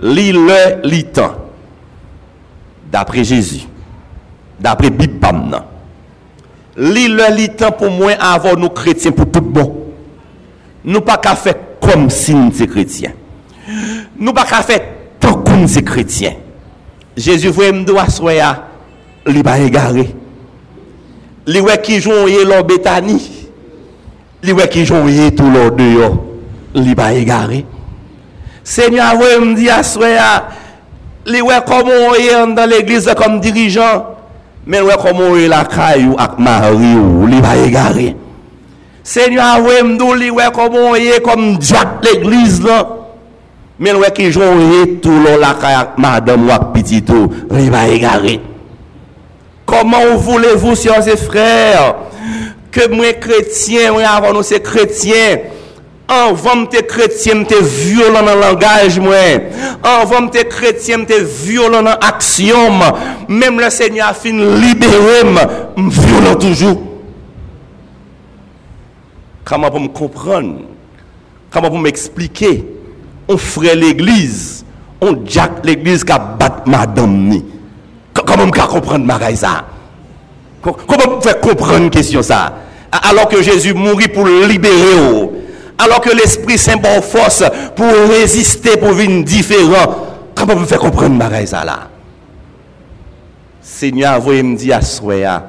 Lis-le, 0.00 0.80
lis 0.84 1.06
D'après 2.90 3.24
Jésus, 3.24 3.66
d'après 4.58 4.90
Bibam, 4.90 5.60
lis-le, 6.76 7.34
lis 7.34 7.50
pour 7.76 7.90
moi 7.90 8.12
avant 8.18 8.56
nous 8.56 8.70
chrétiens, 8.70 9.10
pour 9.12 9.30
tout 9.30 9.42
bon. 9.42 9.77
Nou 10.88 11.04
pa 11.04 11.18
ka 11.20 11.34
fe 11.36 11.52
kom 11.84 12.06
si 12.12 12.32
nou 12.32 12.52
se 12.56 12.64
kretien. 12.70 13.12
Nou 14.16 14.32
pa 14.36 14.46
ka 14.48 14.62
fe 14.64 14.78
tan 15.20 15.42
kon 15.44 15.66
se 15.68 15.82
kretien. 15.84 16.38
Jezu 17.18 17.52
vwe 17.52 17.72
mdo 17.80 17.98
aswe 18.00 18.38
ya, 18.38 18.54
li 19.28 19.42
ba 19.44 19.58
e 19.60 19.68
gare. 19.74 20.06
Li 21.48 21.60
we 21.64 21.74
ki 21.84 21.98
joun 22.00 22.30
ye 22.32 22.44
lor 22.46 22.64
betani. 22.68 23.18
Li 24.44 24.54
we 24.54 24.64
ki 24.70 24.86
joun 24.86 25.10
ye 25.12 25.28
tou 25.36 25.50
lor 25.52 25.74
deyo. 25.76 26.12
Li 26.78 26.94
ba 26.96 27.10
e 27.12 27.24
gare. 27.28 27.64
Senya 28.64 29.10
vwe 29.16 29.34
mdi 29.42 29.68
aswe 29.72 30.12
ya, 30.14 30.30
li 31.28 31.42
we 31.44 31.58
komon 31.68 32.16
ye 32.20 32.32
an 32.36 32.54
dan 32.56 32.68
l'eglise 32.68 33.14
kom 33.16 33.38
dirijan, 33.44 34.04
men 34.68 34.84
we 34.84 34.96
komon 35.00 35.36
ye 35.40 35.48
la 35.48 35.62
kay 35.68 36.04
ou 36.04 36.16
ak 36.20 36.36
mari 36.40 36.94
ou, 37.00 37.28
li 37.28 37.40
ba 37.44 37.56
e 37.60 37.68
gare. 37.72 38.08
Senyor 39.08 39.62
wè 39.64 39.80
mdou 39.86 40.16
li 40.18 40.28
wè 40.34 40.50
komon 40.52 40.98
ye 41.00 41.16
kom 41.24 41.54
djak 41.56 42.02
l'egliz 42.04 42.60
lan. 42.64 42.96
Men 43.80 44.00
wè 44.02 44.10
ki 44.12 44.26
joun 44.34 44.60
ye 44.72 44.80
tou 45.00 45.22
lò 45.24 45.36
la 45.40 45.54
kayak 45.56 45.96
madam 46.02 46.48
wak 46.50 46.72
pititou. 46.74 47.30
Riba 47.48 47.86
e 47.88 47.98
gare. 48.02 48.34
Koman 49.68 50.12
ou 50.12 50.18
voulez-vous 50.18 50.76
si 50.76 50.90
an 50.92 51.04
se 51.04 51.16
frèr? 51.20 51.94
Ke 52.72 52.88
mwen 52.92 53.16
kretien, 53.22 53.94
mwen 53.94 54.08
avon 54.08 54.36
nou 54.36 54.44
se 54.44 54.60
kretien. 54.64 55.46
Anvan 56.08 56.62
mte 56.64 56.82
kretien 56.88 57.42
mte 57.42 57.62
violon 57.64 58.28
nan 58.28 58.40
langaj 58.40 58.96
mwen. 59.04 59.48
Anvan 59.84 60.28
mte 60.28 60.44
kretien 60.52 61.04
mte 61.04 61.20
violon 61.44 61.88
nan 61.88 62.04
aksyon. 62.10 62.80
Mem 63.28 63.60
le 63.60 63.72
seigne 63.72 64.04
a 64.04 64.12
fin 64.16 64.40
liberem, 64.60 65.36
m 65.76 65.88
violon 65.96 66.36
toujou. 66.44 66.87
Comment 69.48 69.70
pour 69.70 69.80
me 69.80 69.88
comprendre? 69.88 70.58
Comment 71.50 71.70
pour 71.70 71.78
m'expliquer? 71.78 72.66
On 73.26 73.38
ferait 73.38 73.74
l'église. 73.74 74.62
On 75.00 75.24
jack 75.24 75.64
l'église 75.64 76.04
qui 76.04 76.12
a 76.12 76.18
battu 76.18 76.68
madame. 76.68 77.42
Comment 78.12 78.44
me 78.44 78.50
comprendre 78.50 79.06
ma 79.06 79.34
ça? 79.34 79.64
Comment 80.60 81.16
me 81.16 81.20
faire 81.22 81.40
comprendre 81.40 81.88
question 81.88 82.20
ça? 82.20 82.56
Alors 82.92 83.26
que 83.28 83.40
Jésus 83.40 83.72
mourit 83.72 84.08
pour 84.08 84.26
libérer, 84.26 85.30
alors 85.78 86.02
que 86.02 86.14
l'Esprit 86.14 86.58
Saint 86.58 86.76
bon 86.76 87.00
force 87.00 87.42
pour 87.74 87.86
résister, 87.86 88.76
pour 88.76 88.92
venir 88.92 89.24
différent. 89.24 90.08
Comment 90.34 90.56
me 90.56 90.66
faire 90.66 90.78
comprendre 90.78 91.14
ma 91.14 91.46
ça 91.46 91.64
là? 91.64 91.88
Seigneur, 93.62 94.20
vous 94.20 94.32
me 94.32 94.56
dire 94.56 94.76
à 94.76 94.82
soi, 94.82 95.42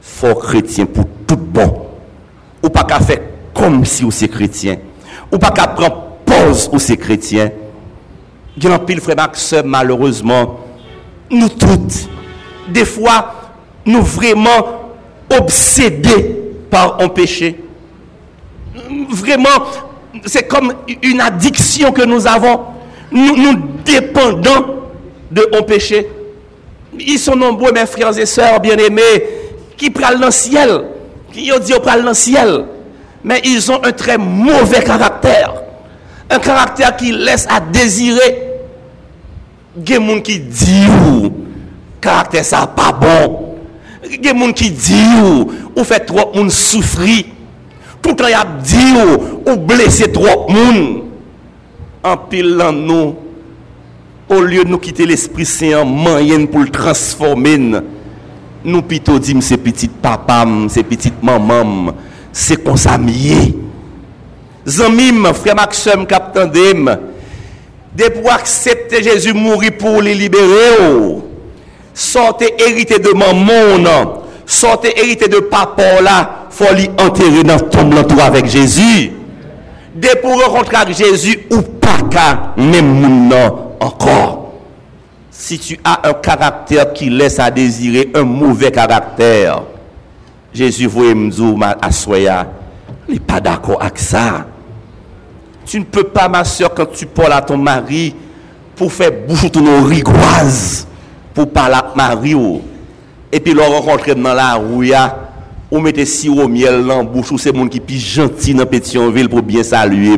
fort 0.00 0.38
chrétien 0.38 0.86
pour 0.86 1.04
tout 1.26 1.36
bon. 1.36 1.85
Ou 2.66 2.68
pas 2.68 2.82
qu'à 2.82 2.98
faire 2.98 3.20
comme 3.54 3.84
si 3.84 4.02
vous 4.02 4.24
êtes 4.24 4.32
chrétien. 4.32 4.76
Ou 5.32 5.38
pas 5.38 5.50
qu'à 5.50 5.68
prendre 5.68 6.02
pause 6.24 6.68
ou 6.72 6.80
c'est 6.80 6.96
chrétien. 6.96 7.50
Il 8.56 8.64
y 8.64 8.78
pile 8.86 9.00
malheureusement, 9.64 10.60
nous 11.30 11.48
toutes, 11.48 12.08
des 12.68 12.84
fois, 12.84 13.34
nous 13.84 14.02
vraiment 14.02 14.94
obsédés 15.30 16.36
par 16.68 17.00
un 17.00 17.08
péché. 17.08 17.60
Vraiment, 19.10 19.48
c'est 20.24 20.48
comme 20.48 20.72
une 21.02 21.20
addiction 21.20 21.92
que 21.92 22.02
nous 22.02 22.26
avons. 22.26 22.60
Nous, 23.12 23.36
nous 23.36 23.60
dépendons 23.84 24.80
de 25.30 25.48
un 25.56 25.62
péché. 25.62 26.08
Ils 26.98 27.18
sont 27.18 27.36
nombreux, 27.36 27.72
mes 27.72 27.86
frères 27.86 28.18
et 28.18 28.26
sœurs 28.26 28.58
bien-aimés, 28.58 29.24
qui 29.76 29.90
prennent 29.90 30.20
le 30.20 30.30
ciel, 30.30 30.82
qui 31.42 31.52
ont 31.52 31.58
dit 31.58 31.74
au 31.74 31.80
pral 31.80 32.02
dans 32.02 32.08
le 32.08 32.14
ciel. 32.14 32.64
Mais 33.22 33.40
ils 33.44 33.70
ont 33.70 33.82
un 33.84 33.92
très 33.92 34.18
mauvais 34.18 34.82
caractère. 34.82 35.54
Un 36.30 36.38
caractère 36.38 36.96
qui 36.96 37.12
laisse 37.12 37.46
à 37.48 37.60
désirer. 37.60 38.46
Gen 39.76 40.00
bon. 40.00 40.06
moun 40.08 40.22
ki 40.24 40.38
di 40.40 40.78
ou, 40.88 41.30
karakter 42.00 42.44
sa 42.46 42.64
pa 42.70 42.92
bon. 42.96 43.58
Gen 44.06 44.38
moun 44.38 44.54
ki 44.56 44.70
di 44.72 45.02
ou, 45.20 45.50
ou 45.74 45.84
fe 45.84 45.98
trop 46.08 46.32
moun 46.36 46.48
soufri. 46.52 47.26
Tout 48.00 48.22
an 48.24 48.32
yap 48.32 48.54
di 48.64 48.86
ou, 49.02 49.42
ou 49.44 49.56
blese 49.68 50.08
trop 50.14 50.48
moun. 50.48 51.10
An 52.06 52.24
pil 52.30 52.54
lan 52.56 52.78
nou, 52.86 53.12
ou 54.30 54.46
liyo 54.46 54.64
nou 54.66 54.80
kite 54.82 55.04
l'esprit 55.08 55.48
se 55.50 55.74
an 55.76 55.90
manyen 55.90 56.46
pou 56.48 56.64
l'transformen. 56.64 57.82
Nou 58.66 58.82
pito 58.82 59.14
di 59.22 59.36
mse 59.38 59.54
pitit 59.62 59.92
papam, 60.02 60.64
mse 60.64 60.82
pitit 60.82 61.20
mamam, 61.22 61.92
se 62.34 62.56
konsamye. 62.58 63.52
Zanmim, 64.66 65.28
fre 65.38 65.54
maksem 65.54 66.02
kap 66.10 66.32
tandem, 66.34 66.88
de 67.94 68.08
pou 68.16 68.32
aksepte 68.34 68.98
Jezu 69.06 69.36
mouri 69.38 69.70
pou 69.70 70.02
li 70.02 70.16
libere 70.18 70.64
ou. 70.88 71.20
Sote 71.94 72.48
erite 72.58 72.98
de 73.04 73.12
mamon, 73.14 73.86
sote 74.42 74.90
erite 74.98 75.30
de 75.30 75.44
papon 75.52 76.02
la, 76.02 76.16
fo 76.50 76.72
li 76.74 76.88
anteri 77.04 77.44
nan 77.46 77.68
tom 77.70 77.94
lantou 77.94 78.24
avek 78.24 78.50
Jezu. 78.50 79.12
De 79.94 80.16
pou 80.24 80.42
rekontrak 80.42 80.90
Jezu 80.98 81.38
ou 81.52 81.62
paka, 81.78 82.56
nem 82.58 82.82
moun 82.82 83.22
non, 83.30 83.30
nan 83.30 83.86
ankor. 83.92 84.45
Si 85.38 85.58
tu 85.58 85.78
as 85.84 86.08
un 86.08 86.14
caractère 86.14 86.94
qui 86.94 87.10
laisse 87.10 87.38
à 87.38 87.50
désirer 87.50 88.10
un 88.14 88.22
mauvais 88.22 88.70
caractère, 88.70 89.62
Jésus 90.52 90.86
voulait 90.86 91.14
me 91.14 91.30
dire 91.30 91.76
à 91.82 91.92
soya, 91.92 92.48
il 93.06 93.14
n'est 93.14 93.20
pas 93.20 93.38
d'accord 93.38 93.82
avec 93.82 93.98
ça. 93.98 94.46
Tu 95.66 95.78
ne 95.78 95.84
peux 95.84 96.04
pas, 96.04 96.28
ma 96.28 96.42
soeur, 96.42 96.72
quand 96.72 96.86
tu 96.86 97.04
parles 97.04 97.34
à 97.34 97.42
ton 97.42 97.58
mari, 97.58 98.14
pour 98.74 98.90
faire 98.90 99.10
bouche 99.28 99.50
ton 99.52 99.84
rigoise, 99.84 100.86
pour 101.34 101.50
parler 101.50 101.74
à 101.74 101.92
mari, 101.94 102.34
et 103.30 103.38
puis 103.38 103.52
le 103.52 103.60
rencontrer 103.60 104.14
dans 104.14 104.32
la 104.32 104.54
rue, 104.54 104.92
ou 105.70 105.80
mettre 105.80 106.04
si 106.06 106.30
au 106.30 106.48
miel 106.48 106.82
dans 106.86 106.98
la 106.98 107.02
bouche, 107.02 107.30
ou 107.30 107.36
c'est 107.36 107.52
monde 107.52 107.68
qui 107.68 107.76
est 107.78 107.98
gentil 107.98 108.54
dans 108.54 108.64
Pétionville 108.64 109.28
pour 109.28 109.42
bien 109.42 109.62
saluer. 109.62 110.16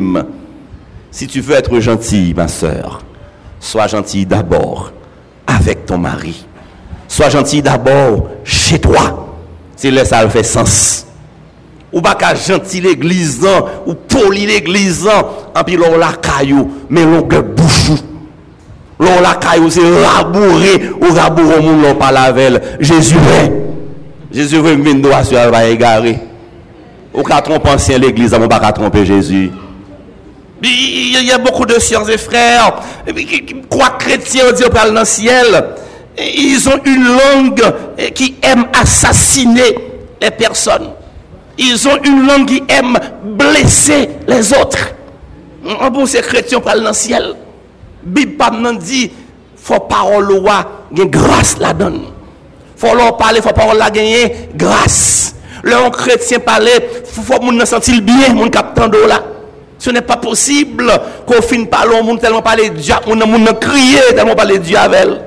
Si 1.11 1.27
tu 1.27 1.41
veux 1.41 1.55
être 1.55 1.77
gentil, 1.81 2.33
ma 2.35 2.47
soeur, 2.47 3.01
sois 3.59 3.87
gentil 3.87 4.25
d'abord 4.25 4.93
avec 5.57 5.85
ton 5.85 5.97
mari. 5.97 6.45
Sois 7.07 7.29
gentil 7.29 7.61
d'abord 7.61 8.29
chez 8.43 8.79
toi. 8.79 9.27
C'est 9.75 9.91
là 9.91 10.05
ça 10.05 10.27
fait 10.29 10.43
sens. 10.43 11.05
Ou 11.91 12.01
pas 12.01 12.15
qu'à 12.15 12.35
gentil 12.35 12.81
l'église, 12.81 13.41
non, 13.41 13.65
ou 13.87 13.95
poli 13.95 14.45
l'église, 14.45 15.03
non. 15.03 15.25
en 15.55 15.63
puis 15.63 15.75
l'on 15.75 15.97
la 15.97 16.13
caillou, 16.13 16.69
mais 16.89 17.03
l'on 17.03 17.23
que 17.23 17.39
bouchou. 17.39 17.97
L'on 18.99 19.21
la 19.21 19.35
caillou, 19.35 19.69
c'est 19.69 19.81
rabouré, 20.05 20.91
ou 21.01 21.13
rabouré 21.13 21.57
au 21.57 21.61
monde, 21.61 21.81
l'on 21.81 21.95
pas 21.95 22.11
lavel. 22.11 22.61
Jésus 22.79 23.15
est. 23.15 23.51
Jésus 24.31 24.57
veut 24.57 24.75
que 24.75 24.91
nous 24.91 25.11
soyons 25.23 25.59
égarés. 25.61 26.19
Ou 27.13 27.23
qu'à 27.23 27.41
tromper 27.41 27.71
ancien 27.71 27.97
l'église, 27.97 28.35
on 28.35 28.47
pas 28.47 28.59
qu'à 28.59 28.71
tromper 28.71 29.03
Jésus. 29.03 29.49
Il 30.61 31.25
y 31.25 31.31
a 31.31 31.37
beaucoup 31.37 31.65
de 31.65 31.79
sœurs 31.79 32.09
et 32.09 32.17
frères 32.17 32.81
qui 33.05 33.55
croient 33.69 33.97
chrétiens 33.99 34.45
on 34.49 34.53
dit 34.53 34.63
parle 34.71 34.93
dans 34.93 35.01
le 35.01 35.05
ciel 35.05 35.65
ils 36.17 36.67
ont 36.67 36.79
une 36.85 37.05
langue 37.05 37.73
qui 38.13 38.35
aime 38.41 38.65
assassiner 38.73 39.75
les 40.21 40.31
personnes 40.31 40.89
ils 41.59 41.87
ont 41.89 41.97
une 42.05 42.25
langue 42.25 42.47
qui 42.47 42.63
aime 42.69 42.97
blesser 43.21 44.09
les 44.27 44.53
autres. 44.53 44.93
En 45.81 45.91
bon, 45.91 46.05
ces 46.05 46.21
chrétiens 46.21 46.61
parlent 46.61 46.81
dans 46.81 46.89
le 46.89 46.95
ciel. 46.95 47.35
Bible 48.01 48.77
dit, 48.79 49.11
faut 49.57 49.81
parole 49.81 50.23
loi, 50.23 50.85
grâce 50.89 51.57
la 51.59 51.73
donne. 51.73 52.03
Faut 52.77 52.95
leur 52.95 53.17
parler, 53.17 53.41
faut 53.41 53.51
parole 53.51 53.77
la 53.77 53.89
gagner 53.89 54.49
grâce. 54.55 55.35
Le 55.61 55.89
chrétien 55.89 56.39
parler, 56.39 56.71
faut 57.03 57.41
moun 57.41 57.65
sentir 57.65 58.01
bien, 58.01 58.33
mon 58.33 58.49
captant 58.49 58.87
de 58.87 58.99
là. 58.99 59.21
Ce 59.79 59.89
n'est 59.89 60.01
pas 60.01 60.17
possible 60.17 60.91
qu'on 61.25 61.41
finisse 61.41 61.69
par 61.69 61.87
le 61.87 62.03
monde 62.03 62.19
tellement 62.19 62.41
parler 62.41 62.69
de 62.69 62.75
Dieu, 62.75 62.93
on 63.07 63.19
a 63.19 63.25
monde 63.25 63.57
crié 63.59 63.99
tellement 64.13 64.35
parler 64.35 64.59
de 64.59 64.63
Dieu 64.63 64.77
avec 64.77 64.99
ah, 64.99 65.03
elle. 65.03 65.21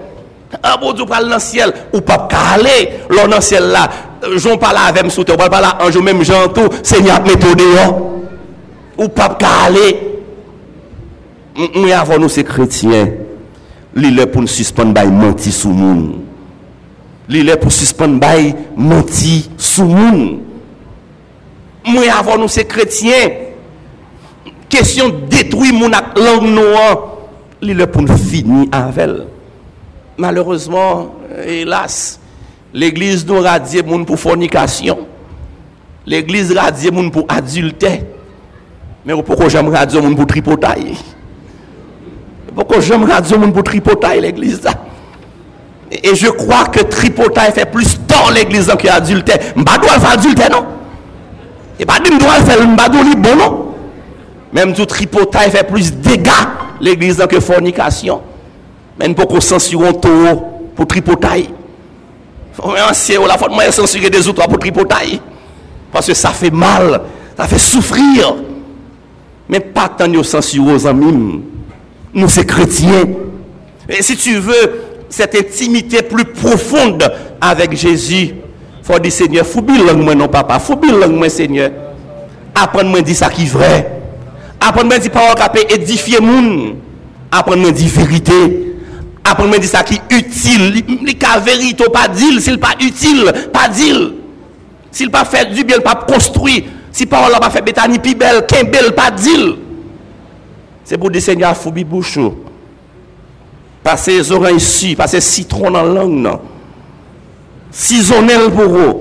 Un 0.63 0.77
bon 0.77 0.93
Dieu 0.93 1.07
parle 1.07 1.31
dans 1.31 1.37
le 1.37 1.41
ciel, 1.41 1.73
ou 1.95 2.03
pas 2.03 2.19
parler, 2.19 2.91
l'on 3.09 3.29
dans 3.29 3.37
le 3.37 3.43
ciel 3.43 3.65
là. 3.65 3.89
J'en 4.37 4.59
parle 4.59 4.77
avec 4.87 5.11
sous 5.11 5.25
terre, 5.25 5.37
on 5.41 5.49
parle 5.49 5.67
un 5.81 5.91
jour 5.91 6.03
même 6.03 6.23
Jean 6.23 6.49
tout, 6.49 6.69
Seigneur, 6.83 7.23
mettez 7.23 7.55
dehors. 7.55 8.11
Ou 8.99 9.09
pas 9.09 9.31
parler. 9.31 9.97
Nous 11.75 11.91
avons 11.91 12.19
nous 12.19 12.29
ces 12.29 12.45
chrétiens, 12.45 13.09
l'île 13.95 14.27
pour 14.27 14.43
nous 14.43 14.47
suspendre, 14.47 15.03
menti 15.07 15.51
sous 15.51 15.71
monde. 15.71 16.21
L'île 17.27 17.57
pour 17.59 17.73
suspendre, 17.73 18.27
menti 18.77 19.51
sous 19.57 19.87
monde. 19.87 20.41
Nous 21.87 22.03
avons 22.03 22.37
nous 22.37 22.49
ces 22.49 22.67
chrétiens. 22.67 23.31
Question 24.73 25.13
détruire 25.29 25.75
mon 25.75 25.91
langue 25.91 26.49
noire. 26.49 27.09
Li 27.61 27.75
pour 27.87 28.01
nous 28.01 28.17
finir 28.17 28.69
avec 28.73 28.97
elle. 28.97 29.27
Malheureusement, 30.17 31.15
hélas, 31.47 32.19
l'église 32.73 33.27
nous 33.27 33.39
radie 33.39 33.83
pour 33.83 34.19
fornication. 34.19 35.01
L'église 36.07 36.57
radie 36.57 36.91
pour 36.91 37.27
adultère. 37.29 38.01
Mais 39.05 39.13
pourquoi 39.23 39.51
j'aime 39.51 39.69
radie 39.69 40.01
moun 40.01 40.17
pour 40.17 40.27
tripotaille? 40.27 40.97
Pourquoi 42.55 42.81
j'aime 42.81 43.05
radie 43.05 43.37
moun 43.37 43.53
pour 43.53 43.65
tripotaille 43.65 44.23
l'église? 44.23 44.63
Et 45.91 46.15
je 46.15 46.29
crois 46.29 46.65
que 46.65 46.81
tripotaille 46.81 47.53
fait 47.53 47.71
plus 47.71 47.99
tort 48.09 48.33
l'église 48.35 48.73
que 48.79 48.89
adultère. 48.89 49.39
M'pa 49.55 49.77
doit 49.77 50.01
faire 50.01 50.13
adultère 50.13 50.51
non? 50.51 50.65
Et 51.79 51.85
pas 51.85 52.01
dire 52.01 52.19
doit 52.19 52.41
faire 52.47 52.67
m'pa 52.67 52.89
doit 52.89 53.03
bon 53.19 53.37
non? 53.37 53.72
Même 54.53 54.75
tout 54.75 54.87
tripotaille 54.87 55.51
fait 55.51 55.67
plus 55.67 55.93
dégâts 55.93 56.31
l'église 56.81 57.25
que 57.29 57.41
fornication. 57.41 58.21
Mais 58.99 59.09
pour 59.15 59.27
qu'on 59.27 59.41
censure 59.41 59.85
un 59.87 59.93
taureau 59.93 60.71
pour 60.77 60.87
tripotaille. 60.87 61.49
Ancien, 62.63 63.27
la 63.27 63.39
faute 63.39 63.53
censurer 63.71 64.11
des 64.11 64.29
autres 64.29 64.47
pour 64.47 64.59
tripotaille. 64.59 65.21
Parce 65.91 66.07
que 66.07 66.15
ça 66.15 66.31
fait 66.31 66.51
mal, 66.51 67.01
ça 67.37 67.47
fait 67.47 67.59
souffrir. 67.59 68.37
Mais 69.49 69.61
pas 69.61 69.89
tant 69.89 70.09
de 70.09 70.23
censurer 70.23 70.75
aux 70.75 70.87
amis. 70.87 71.43
Nous, 72.15 72.29
c'est 72.29 72.45
chrétiens. 72.45 73.05
Et 73.89 74.03
si 74.03 74.17
tu 74.17 74.37
veux 74.37 74.83
cette 75.09 75.35
intimité 75.35 76.03
plus 76.03 76.25
profonde 76.25 77.11
avec 77.41 77.75
Jésus, 77.77 78.35
il 78.35 78.35
faut 78.83 78.99
dire 78.99 79.13
Seigneur, 79.13 79.47
faut 79.47 79.63
bien 79.63 79.93
moi 79.95 80.15
non 80.15 80.29
papa, 80.29 80.59
faut 80.59 80.77
bien 80.77 81.07
moi 81.09 81.29
Seigneur. 81.29 81.71
Apprends-moi 82.55 83.01
dire 83.01 83.17
ça 83.17 83.31
qui 83.31 83.43
est 83.43 83.47
vrai. 83.47 84.02
Apprendre 84.65 84.87
moi 84.87 84.99
dit 84.99 85.11
parole 85.11 85.35
qui 85.35 85.75
édifier 85.75 86.21
moun. 86.21 86.77
Apprendre 87.33 87.63
moi 87.63 87.73
dit 87.73 87.89
vérité. 87.89 88.77
Apprendre 89.25 89.49
moi 89.49 89.59
dit 89.59 89.67
ça 89.67 89.83
qui 89.83 90.01
utile. 90.09 90.85
Li 91.03 91.17
ka 91.17 91.41
vérité 91.41 91.85
pas 91.93 92.07
dire 92.07 92.41
s'il 92.41 92.59
pas 92.59 92.75
utile, 92.81 93.33
pas 93.53 93.69
dire. 93.69 94.13
S'il 94.93 95.11
pas 95.11 95.25
fait 95.25 95.53
du 95.53 95.65
bien, 95.65 95.81
pas 95.81 95.97
construire. 95.97 96.63
Si 96.93 97.07
parole 97.07 97.33
pas 97.41 97.51
fait 97.51 97.63
bétani 97.63 97.99
pi 97.99 98.15
belle, 98.15 98.47
qu'un 98.47 98.63
belle 98.63 98.95
pas 98.95 99.11
dire. 99.11 99.57
C'est 100.85 100.97
pour 100.97 101.11
dire 101.11 101.23
Seigneur 101.23 101.57
foubi 101.57 101.83
bouchou. 101.83 102.33
Passer 103.83 104.19
les 104.19 104.31
oreilles 104.31 104.57
ici, 104.57 104.95
passer 104.95 105.21
citron 105.21 105.73
dans 105.73 105.83
la 105.83 105.93
langue 105.93 106.13
non. 106.13 106.41
Saisonnel 107.73 108.51
pour 108.51 108.65
eux. 108.65 108.97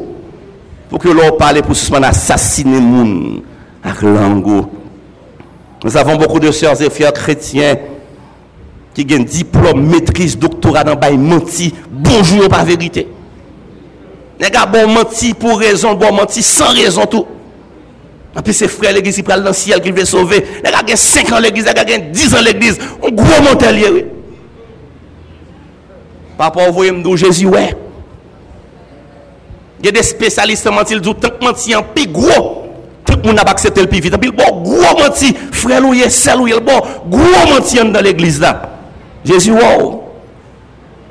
Pour 0.89 0.97
que 0.97 1.09
l'on 1.09 1.37
parle 1.37 1.61
pour 1.61 1.75
suspendre 1.75 2.07
assassiner 2.07 2.79
moun 2.79 3.41
avec 3.83 4.01
langue. 4.01 4.65
Nous 5.83 5.97
avons 5.97 6.15
beaucoup 6.15 6.39
de 6.39 6.51
sœurs 6.51 6.81
et 6.81 6.89
frères 6.89 7.13
chrétiens 7.13 7.75
qui 8.93 9.07
ont 9.13 9.23
diplôme, 9.23 9.87
maîtrise, 9.87 10.37
doctorat 10.37 10.83
dans 10.83 10.95
bail 10.95 11.17
menti. 11.17 11.73
Bonjour, 11.89 12.47
pas 12.49 12.63
vérité. 12.63 13.07
Les 14.39 14.49
gars, 14.49 14.65
bon 14.65 14.87
menti 14.87 15.33
pour 15.33 15.59
raison, 15.59 15.93
bon 15.93 16.13
menti 16.13 16.43
sans 16.43 16.73
raison 16.73 17.05
tout. 17.05 17.25
Et 18.37 18.41
puis 18.41 18.53
c'est 18.53 18.67
frère 18.67 18.93
l'église 18.93 19.15
qui 19.15 19.23
prend 19.23 19.37
dans 19.37 19.47
le 19.47 19.53
ciel 19.53 19.81
qui 19.81 19.91
veut 19.91 20.05
sauver. 20.05 20.45
Les 20.63 20.71
gars, 20.71 20.95
5 20.95 21.31
ans 21.31 21.39
l'église, 21.39 21.65
les 21.65 21.73
gars, 21.73 21.83
10 21.83 22.35
ans 22.35 22.41
l'église. 22.41 22.77
On 23.01 23.09
gros 23.11 23.41
montelier, 23.41 23.89
oui. 23.91 24.05
Papa, 26.37 26.67
vous 26.67 26.73
voyez, 26.73 26.91
nous, 26.91 27.17
Jésus, 27.17 27.47
ouais. 27.47 27.75
Il 29.79 29.85
y 29.85 29.89
a 29.89 29.91
des 29.91 30.03
spécialistes 30.03 30.65
mentir, 30.67 30.97
ils 30.97 31.01
disent, 31.01 31.13
tant 31.19 31.29
que 31.29 31.43
mentir, 31.43 31.79
en 31.79 31.83
plus 31.83 32.07
gros. 32.07 32.70
moun 33.23 33.35
n'a 33.35 33.43
pas 33.43 33.51
accepté 33.51 33.81
le 33.81 33.87
plus 33.87 33.99
vite. 33.99 34.17
Puis 34.17 34.31
bon, 34.31 34.61
gros 34.61 34.99
menti, 34.99 35.35
frère 35.51 35.81
loué, 35.81 36.09
sel 36.09 36.37
loué, 36.37 36.53
bon, 36.59 36.81
gros 37.09 37.53
menti 37.53 37.77
dans 37.77 38.01
l'église 38.01 38.39
là. 38.39 38.61
Jésus, 39.23 39.51
wow. 39.51 40.03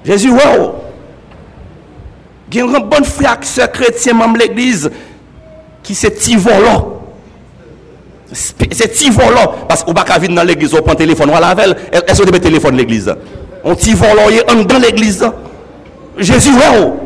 Jésus, 0.04 0.30
wow. 0.30 0.74
Il 2.52 2.58
y 2.58 2.60
a 2.60 2.64
un 2.64 2.80
bon 2.80 3.04
frère 3.04 3.38
qui 3.38 3.60
chrétien, 3.72 4.14
même 4.14 4.36
l'église, 4.36 4.90
qui 5.82 5.94
se 5.94 6.08
tivolant. 6.08 6.96
C'est 8.32 8.88
tivolant. 8.92 9.54
Parce 9.68 9.84
qu'on 9.84 9.92
ne 9.92 9.96
peut 9.96 10.04
pas 10.04 10.18
venir 10.18 10.36
dans 10.36 10.46
l'église, 10.46 10.74
on 10.74 10.82
prend 10.82 10.94
téléphone, 10.94 11.30
on 11.32 11.38
la 11.38 11.54
velle. 11.54 11.76
Est-ce 11.92 12.22
que 12.22 12.30
tu 12.30 12.40
téléphone 12.40 12.76
l'église 12.76 13.14
On 13.62 13.74
tivolant, 13.74 14.26
on 14.48 14.62
dans 14.64 14.78
l'église. 14.78 15.24
Jésus, 16.18 16.50
wow. 16.50 16.96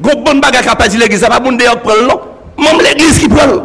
Gon 0.00 0.22
bon 0.22 0.38
bagay 0.38 0.62
qui 0.62 0.68
a 0.68 0.76
pas 0.76 0.86
dit 0.86 0.96
l'église, 0.96 1.20
ça 1.20 1.28
va 1.28 1.40
bon 1.40 1.52
de 1.52 1.64
prendre 1.64 2.02
l'eau. 2.02 2.20
Même 2.56 2.80
l'église 2.80 3.18
qui 3.18 3.28
prend 3.28 3.64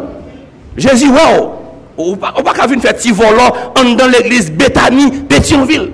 Jésus, 0.76 1.08
waouh, 1.08 1.50
oh. 1.96 2.12
ou 2.12 2.16
pas 2.16 2.52
qu'à 2.54 2.66
venir 2.66 2.82
faire 2.82 2.94
petit 2.94 3.12
volant 3.12 3.52
oh, 3.76 3.94
dans 3.96 4.06
l'église 4.08 4.50
Bethany, 4.50 5.10
Pétionville. 5.28 5.92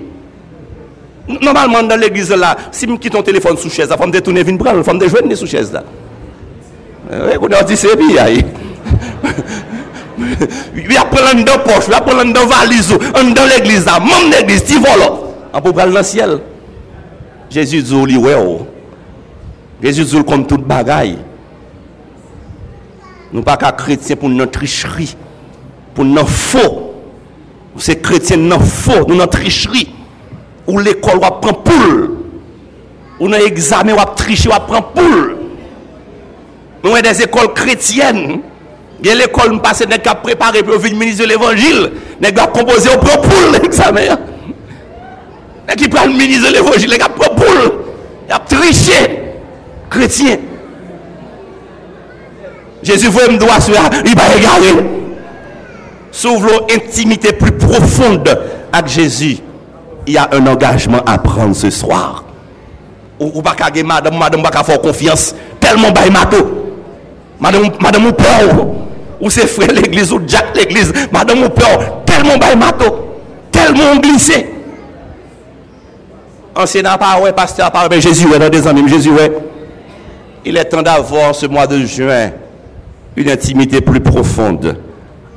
Normalement, 1.41 1.83
dans 1.83 1.97
l'église 1.97 2.31
là, 2.33 2.57
si 2.73 2.87
je 2.89 2.95
quitte 2.97 3.13
ton 3.13 3.23
téléphone 3.23 3.57
sous 3.57 3.71
chaise, 3.71 3.89
il 3.91 3.97
faut 3.97 4.07
me 4.07 4.13
détourner, 4.13 4.43
venir 4.43 4.59
prendre, 4.59 4.79
il 4.79 4.85
faut 4.85 4.95
me 4.95 4.99
déjoindre 4.99 5.35
sous 5.35 5.47
chaise 5.47 5.73
là. 5.73 5.85
Eh 7.13 7.37
oui, 7.39 7.39
on 7.41 7.53
a 7.53 7.63
dit 7.63 7.77
c'est 7.77 7.97
bien. 7.97 8.27
Il 10.77 10.97
a 10.97 11.05
pris 11.05 11.45
dans 11.45 11.59
poche, 11.59 11.85
il 11.89 11.95
a 11.95 12.01
pris 12.01 12.33
dans 12.33 12.47
valise, 12.47 12.89
dans 13.15 13.47
l'église 13.57 13.87
là, 13.87 13.99
même 14.01 14.31
l'église, 14.33 14.63
petit 14.63 14.79
volant, 14.79 15.21
on 15.53 15.59
oh. 15.59 15.61
peut 15.61 15.73
prendre 15.73 15.93
dans 15.93 15.99
le 15.99 16.05
ciel. 16.05 16.41
Jésus 17.51 17.83
dit, 17.83 18.17
ouais, 18.17 18.37
Jésus 19.83 20.05
dit, 20.05 20.25
comme 20.25 20.47
toute 20.47 20.65
bagaille. 20.65 21.19
Nous 23.33 23.43
pas 23.43 23.57
qu'à 23.57 23.73
chrétiens 23.73 24.17
pour 24.17 24.29
notre 24.29 24.53
tricherie, 24.53 25.17
pour 25.95 26.05
notre 26.05 26.29
faux. 26.29 26.95
C'est 27.77 28.03
chrétien 28.03 28.37
notre 28.37 28.65
faux, 28.65 29.07
nous 29.07 29.15
notre 29.15 29.39
tricherie. 29.39 29.95
Ou 30.67 30.79
l'école 30.79 31.21
va 31.21 31.31
prendre 31.31 31.63
poule. 31.63 32.17
Ou 33.21 33.29
dans 33.29 33.39
l'examen 33.39 33.95
va 33.95 34.07
tricher, 34.07 34.49
va 34.49 34.61
prendre 34.61 34.89
poule. 34.89 35.37
Nous 36.83 36.91
avons 36.91 37.03
des 37.03 37.23
écoles 37.23 37.53
chrétiennes. 37.55 38.41
Bien 39.01 39.15
l'école 39.15 39.53
nous 39.53 39.61
passe 39.61 39.87
n'est 39.87 39.99
qu'à 39.99 40.15
préparer 40.15 40.63
pour 40.63 40.79
venir 40.79 40.99
ministre 40.99 41.25
de 41.25 41.29
l'évangile, 41.29 41.93
n'est 42.21 42.33
qu'à 42.33 42.47
composer 42.49 42.91
au 42.91 42.99
prend 42.99 43.21
poule 43.21 43.53
l'examen. 43.63 44.19
N'est 45.69 45.77
qui 45.77 45.89
prend 45.89 46.05
le 46.05 46.13
ministre 46.13 46.49
de 46.49 46.55
l'évangile, 46.55 46.91
n'est 46.91 46.99
qu'à 46.99 47.09
prendre 47.09 47.37
poule. 47.37 47.73
Il 48.29 48.33
a 48.33 48.39
triché 48.41 49.21
chrétien. 49.89 50.37
Jésus 52.83 53.09
voit 53.09 53.29
me 53.29 53.37
doigt 53.37 53.61
sur 53.61 53.75
il 54.05 54.15
va 54.15 54.23
regarder. 54.23 54.87
Sauf 56.11 56.43
l'intimité 56.69 57.33
plus 57.33 57.53
profonde 57.53 58.29
avec 58.73 58.89
Jésus, 58.89 59.39
il 60.07 60.15
y 60.15 60.19
a 60.19 60.29
un 60.33 60.47
engagement 60.47 61.03
à 61.07 61.19
prendre 61.19 61.55
ce 61.55 61.71
soir. 61.71 62.25
Ou 63.19 63.43
pas 63.43 63.55
qu'à 63.55 63.71
madame, 63.85 64.17
madame 64.17 64.43
pas 64.43 64.63
faire 64.65 64.81
confiance, 64.81 65.35
tellement 65.61 65.91
bail 65.91 66.11
mato. 66.11 66.37
Madame, 67.39 67.71
madame 67.81 68.07
ou 68.07 68.13
peur. 68.13 68.67
Ou 69.21 69.29
c'est 69.29 69.47
frère 69.47 69.73
l'église 69.73 70.13
ou 70.13 70.21
Jack 70.27 70.57
l'église, 70.57 70.93
madame 71.13 71.43
ou 71.43 71.49
peur, 71.51 72.03
tellement 72.07 72.39
bail 72.39 72.57
mato, 72.57 72.85
tellement 73.53 73.97
glissé. 73.97 74.49
Ancien 76.57 76.83
n'a 76.83 76.99
pas 76.99 77.21
ouais 77.21 77.33
pasteur 77.33 77.71
pas 77.71 77.89
Jésus 77.99 78.27
ouais 78.27 78.39
dans 78.39 78.49
des 78.49 78.67
amis, 78.67 78.89
Jésus 78.89 79.11
ouais. 79.11 79.31
Il 80.45 80.57
est 80.57 80.65
temps 80.65 80.83
d'avoir 80.83 81.35
ce 81.35 81.47
mois 81.47 81.67
de 81.67 81.85
juin 81.85 82.31
une 83.17 83.31
intimité 83.31 83.81
plus 83.81 84.01
profonde 84.01 84.77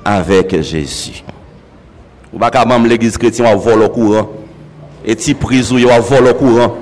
avec 0.06 0.62
Jésus. 0.62 1.24
Ou 2.32 2.38
baka 2.38 2.66
même 2.66 2.86
l'église 2.86 3.18
chrétienne 3.18 3.48
a 3.48 3.56
volé 3.56 3.86
au 3.86 3.90
courant. 3.90 4.30
Et 5.06 5.16
ti 5.16 5.34
prison 5.34 5.78
a 5.90 6.00
volé 6.00 6.32
au 6.32 6.34
courant. 6.34 6.78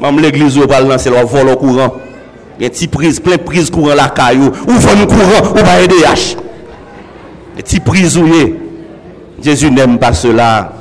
Même 0.00 0.18
l'église 0.20 0.58
ou 0.58 0.66
pas 0.66 0.80
lancer 0.80 1.14
a 1.14 1.24
volé 1.24 1.52
au 1.52 1.56
courant. 1.56 1.94
Et 2.60 2.70
ti 2.70 2.88
prise, 2.88 3.20
plein 3.20 3.38
prise 3.38 3.70
courant 3.70 3.94
la 3.94 4.08
caillou. 4.08 4.50
Ou 4.66 4.72
vole 4.72 5.06
courant 5.06 5.50
ou 5.50 5.54
pas 5.54 5.82
EDH. 5.82 6.36
Et 7.58 7.62
ti 7.62 7.80
prison 7.80 8.24
Jésus 9.42 9.70
n'aime 9.70 9.98
pas 9.98 10.12
cela. 10.12 10.72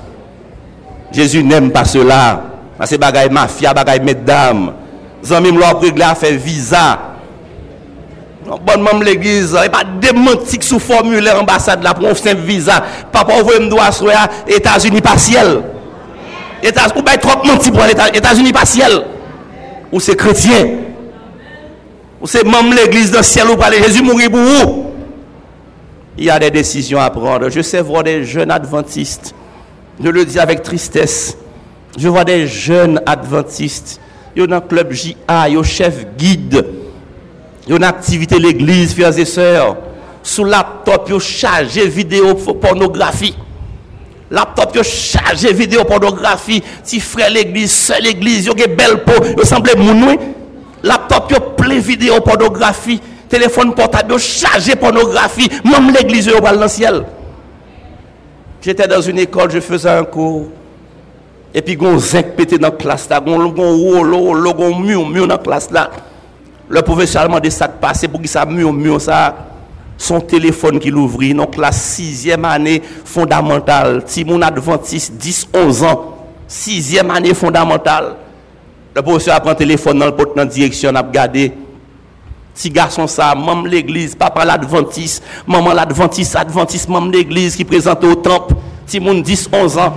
Jésus 1.11 1.43
n'aime 1.43 1.71
pas 1.71 1.85
cela. 1.85 2.43
C'est 2.85 2.97
bagaille 2.97 3.29
mafia, 3.29 3.73
bagaille 3.73 4.01
mesdames. 4.01 4.73
Zanmim 5.23 5.59
l'a 5.59 5.73
réglé 5.73 6.03
à 6.03 6.15
faire 6.15 6.37
visa. 6.37 7.10
Bonne 8.59 8.83
même 8.83 9.01
l'église, 9.01 9.57
il 9.63 9.71
pas 9.71 9.83
démentique 10.01 10.63
sous 10.63 10.79
formulaire 10.79 11.39
ambassade 11.39 11.83
là 11.83 11.93
pour 11.93 12.07
un 12.07 12.33
visa. 12.33 12.83
Papa, 13.11 13.41
vous 13.41 13.63
me 13.63 13.69
doit 13.69 13.89
États-Unis 14.47 15.01
partiel. 15.01 15.61
ou 16.95 17.01
bay 17.01 17.17
trop 17.17 17.45
menti 17.45 17.71
pour 17.71 17.83
les 17.83 17.91
États-Unis 17.91 18.51
pas 18.51 18.65
ciel. 18.65 19.03
Ou 19.91 19.99
c'est 20.01 20.15
chrétien. 20.15 20.67
Ou 22.19 22.27
c'est 22.27 22.43
même 22.43 22.73
l'église 22.73 23.11
dans 23.11 23.23
ciel 23.23 23.47
ou 23.49 23.55
pas 23.55 23.71
Jésus 23.71 24.03
mourir 24.03 24.29
pour 24.29 24.41
vous. 24.41 24.85
Il 26.17 26.25
y 26.25 26.29
a 26.29 26.37
des 26.37 26.51
décisions 26.51 26.99
à 26.99 27.09
prendre. 27.09 27.49
Je 27.49 27.61
sais 27.61 27.81
voir 27.81 28.03
des 28.03 28.25
jeunes 28.25 28.51
adventistes. 28.51 29.33
Je 30.03 30.09
le 30.09 30.25
dis 30.25 30.39
avec 30.39 30.61
tristesse. 30.61 31.37
Je 31.97 32.09
vois 32.09 32.25
des 32.25 32.47
jeunes 32.47 33.01
adventistes. 33.05 34.01
Ils 34.35 34.43
ont 34.43 34.51
un 34.51 34.61
club 34.61 34.91
JA, 34.91 35.47
ils 35.49 35.57
ont 35.57 35.63
chef 35.63 36.05
guide. 36.17 36.80
yo 37.71 37.79
nan 37.79 37.93
aktivite 37.93 38.35
l'eglise, 38.41 38.91
fiyaz 38.97 39.15
e 39.21 39.25
sèr, 39.27 39.71
sou 40.27 40.43
laptop 40.51 41.07
yo 41.13 41.21
chaje 41.23 41.87
video 41.87 42.33
pornografi. 42.35 43.31
Laptop 44.31 44.75
yo 44.75 44.83
chaje 44.87 45.53
video 45.55 45.85
pornografi, 45.87 46.59
ti 46.87 46.99
fre 47.03 47.29
l'eglise, 47.31 47.71
sè 47.71 48.01
l'eglise, 48.03 48.49
yo 48.51 48.57
ge 48.59 48.67
bel 48.75 48.99
po, 49.07 49.15
yo 49.31 49.47
semble 49.47 49.77
mounwe. 49.79 50.17
Laptop 50.83 51.31
yo 51.31 51.39
ple 51.55 51.79
video 51.79 52.19
pornografi, 52.25 52.99
telefon 53.31 53.71
portab 53.77 54.11
yo 54.11 54.19
chaje 54.19 54.75
pornografi, 54.79 55.47
mèm 55.63 55.93
l'eglise 55.95 56.35
yo 56.35 56.43
bal 56.43 56.59
nan 56.59 56.71
siel. 56.71 57.05
J'étais 58.61 58.87
dans 58.87 59.01
une 59.01 59.17
école, 59.17 59.49
je 59.49 59.59
faisais 59.59 59.89
un 59.89 60.03
cours. 60.03 60.49
Et 61.53 61.61
puis, 61.61 61.75
gon 61.75 61.97
zinc 61.97 62.35
pété 62.37 62.59
dans 62.59 62.67
la 62.69 62.75
classe 62.75 63.09
là, 63.09 63.19
gon 63.19 63.49
rouleau, 63.49 64.53
gon 64.53 64.75
mur, 64.75 65.07
mur 65.07 65.27
dans 65.27 65.35
la 65.35 65.41
classe 65.41 65.71
là. 65.71 65.89
Le 66.71 66.81
professeur 66.81 67.23
allemand 67.23 67.41
de 67.41 67.49
ça 67.49 67.67
passé 67.67 68.07
pour 68.07 68.21
qu'il 68.21 68.29
ça 68.29 68.45
mieux 68.45 68.71
mieux 68.71 68.97
ça 68.97 69.35
son 69.97 70.21
téléphone 70.21 70.79
qui 70.79 70.89
l'ouvrit 70.89 71.33
donc 71.33 71.57
la 71.57 71.71
sixième 71.71 72.45
année 72.45 72.81
fondamentale 73.03 74.03
si 74.05 74.23
mon 74.23 74.41
adventiste 74.41 75.13
10 75.13 75.49
11 75.53 75.83
ans. 75.83 76.15
Sixième 76.47 77.11
année 77.11 77.33
fondamentale. 77.33 78.15
Le 78.95 79.01
professeur 79.01 79.41
prend 79.41 79.53
téléphone 79.53 79.99
dans 79.99 80.05
le 80.05 80.15
porte 80.15 80.35
dans 80.35 80.45
direction 80.45 80.91
n'a 80.93 81.01
regardé. 81.01 81.51
Ti 82.55 82.69
gason 82.69 83.07
sa, 83.07 83.31
mam 83.35 83.63
l'eglise, 83.67 84.15
papa 84.19 84.43
l'adventis, 84.43 85.21
maman 85.47 85.71
l'adventis, 85.73 86.33
adventis, 86.35 86.83
mam 86.91 87.07
l'eglise 87.11 87.55
ki 87.55 87.63
prezante 87.67 88.09
o 88.09 88.17
temp, 88.19 88.51
ti 88.91 88.99
moun 88.99 89.21
10-11 89.23 89.77
an, 89.79 89.95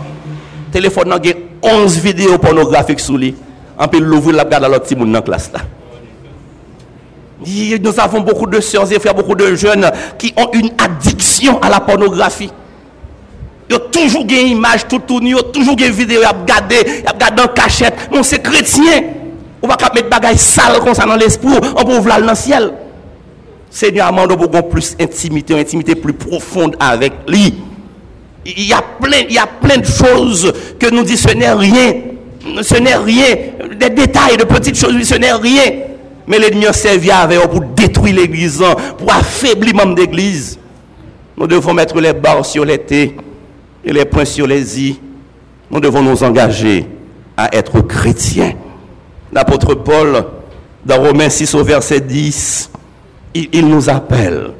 telefon 0.75 1.11
nan 1.11 1.23
gen 1.25 1.43
11 1.67 1.99
video 2.05 2.39
pornografik 2.43 3.03
sou 3.03 3.19
li, 3.19 3.33
anpe 3.75 3.99
louvri 3.99 4.37
la 4.37 4.47
gada 4.47 4.71
lot 4.71 4.87
ti 4.87 4.95
moun 4.99 5.11
nan 5.11 5.27
klas 5.27 5.51
la. 5.55 5.65
Nous 7.47 8.01
avons 8.01 8.21
beaucoup 8.21 8.47
de 8.47 8.61
sœurs 8.61 8.91
et 8.93 8.99
frères, 8.99 9.15
beaucoup 9.15 9.35
de 9.35 9.55
jeunes 9.55 9.91
qui 10.19 10.33
ont 10.37 10.51
une 10.53 10.71
addiction 10.79 11.61
à 11.61 11.69
la 11.69 11.81
pornographie. 11.81 12.51
Ils 13.69 13.77
ont 13.77 13.81
toujours 13.91 14.25
des 14.25 14.41
images 14.43 14.87
tout 14.87 15.01
ils 15.23 15.35
ont 15.35 15.43
toujours 15.53 15.77
des 15.77 15.91
vidéos 15.91 16.23
à 16.23 16.31
regarder, 16.31 17.03
à 17.07 17.13
regarder 17.13 17.43
en 17.43 17.49
cachette. 17.49 17.95
Non, 18.13 18.23
c'est 18.23 18.43
chrétien. 18.43 19.03
On 19.63 19.67
va 19.67 19.77
pas 19.77 19.91
mettre 19.95 20.05
des 20.05 20.11
bagages 20.11 20.37
sales 20.37 20.81
comme 20.81 20.95
ça 20.95 21.07
dans 21.07 21.17
l'esprit, 21.17 21.49
on 21.77 21.85
peut 21.85 21.97
ouvrir 21.97 22.21
dans 22.21 22.29
le 22.29 22.35
ciel. 22.35 22.73
Seigneur, 23.71 24.13
nous 24.13 24.21
avons 24.21 24.63
plus 24.63 24.95
intimité, 25.01 25.55
une 25.55 25.61
intimité 25.61 25.95
plus 25.95 26.13
profonde 26.13 26.77
avec 26.79 27.13
lui. 27.27 27.55
Il 28.45 28.67
y 28.67 28.73
a 28.75 28.83
plein, 29.01 29.23
il 29.29 29.35
y 29.35 29.39
a 29.39 29.47
plein 29.47 29.79
de 29.79 29.87
choses 29.87 30.53
que 30.79 30.91
nous 30.91 31.03
disons, 31.03 31.31
ce 31.31 31.35
n'est 31.35 31.53
rien. 31.53 31.95
Ce 32.63 32.75
n'est 32.75 32.95
rien. 32.95 33.37
Des 33.81 33.89
détails, 33.89 34.37
de 34.37 34.45
petites 34.45 34.79
choses, 34.79 35.03
ce 35.03 35.15
n'est 35.15 35.33
rien. 35.33 35.73
Mais 36.27 36.39
l'ennemi 36.39 36.65
servi 36.73 37.11
avec 37.11 37.41
pour 37.49 37.61
détruire 37.61 38.17
l'église, 38.17 38.63
pour 38.99 39.13
affaiblir 39.13 39.75
même 39.75 39.95
l'église. 39.95 40.59
Nous 41.37 41.47
devons 41.47 41.75
mettre 41.75 42.01
les 42.01 42.13
barres 42.13 42.47
sur 42.47 42.65
les 42.65 42.79
T 42.79 43.17
et 43.85 43.93
les 43.93 44.05
points 44.05 44.25
sur 44.25 44.47
les 44.47 44.81
I. 44.81 45.01
Nous 45.71 45.81
devons 45.81 46.03
nous 46.03 46.23
engager 46.23 46.87
à 47.37 47.55
être 47.55 47.81
chrétiens. 47.81 48.55
L'apôtre 49.33 49.75
Paul, 49.75 50.25
dans 50.85 51.01
Romains 51.03 51.29
6 51.29 51.55
au 51.55 51.65
verset 51.65 52.01
10, 52.01 52.71
il, 53.35 53.49
il 53.53 53.69
nous 53.69 53.91
appelle. 53.91 54.53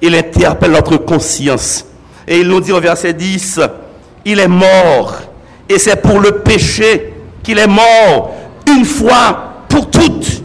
Il 0.00 0.14
interpelle 0.14 0.72
notre 0.72 0.96
conscience 0.96 1.86
et 2.26 2.38
il 2.38 2.48
nous 2.48 2.60
dit 2.60 2.72
au 2.72 2.80
verset 2.80 3.12
10, 3.12 3.60
il 4.24 4.40
est 4.40 4.48
mort. 4.48 5.14
Et 5.68 5.78
c'est 5.78 6.00
pour 6.00 6.18
le 6.18 6.38
péché 6.40 7.12
qu'il 7.42 7.58
est 7.58 7.66
mort 7.66 8.34
une 8.68 8.84
fois 8.84 9.64
pour 9.68 9.88
toutes. 9.90 10.42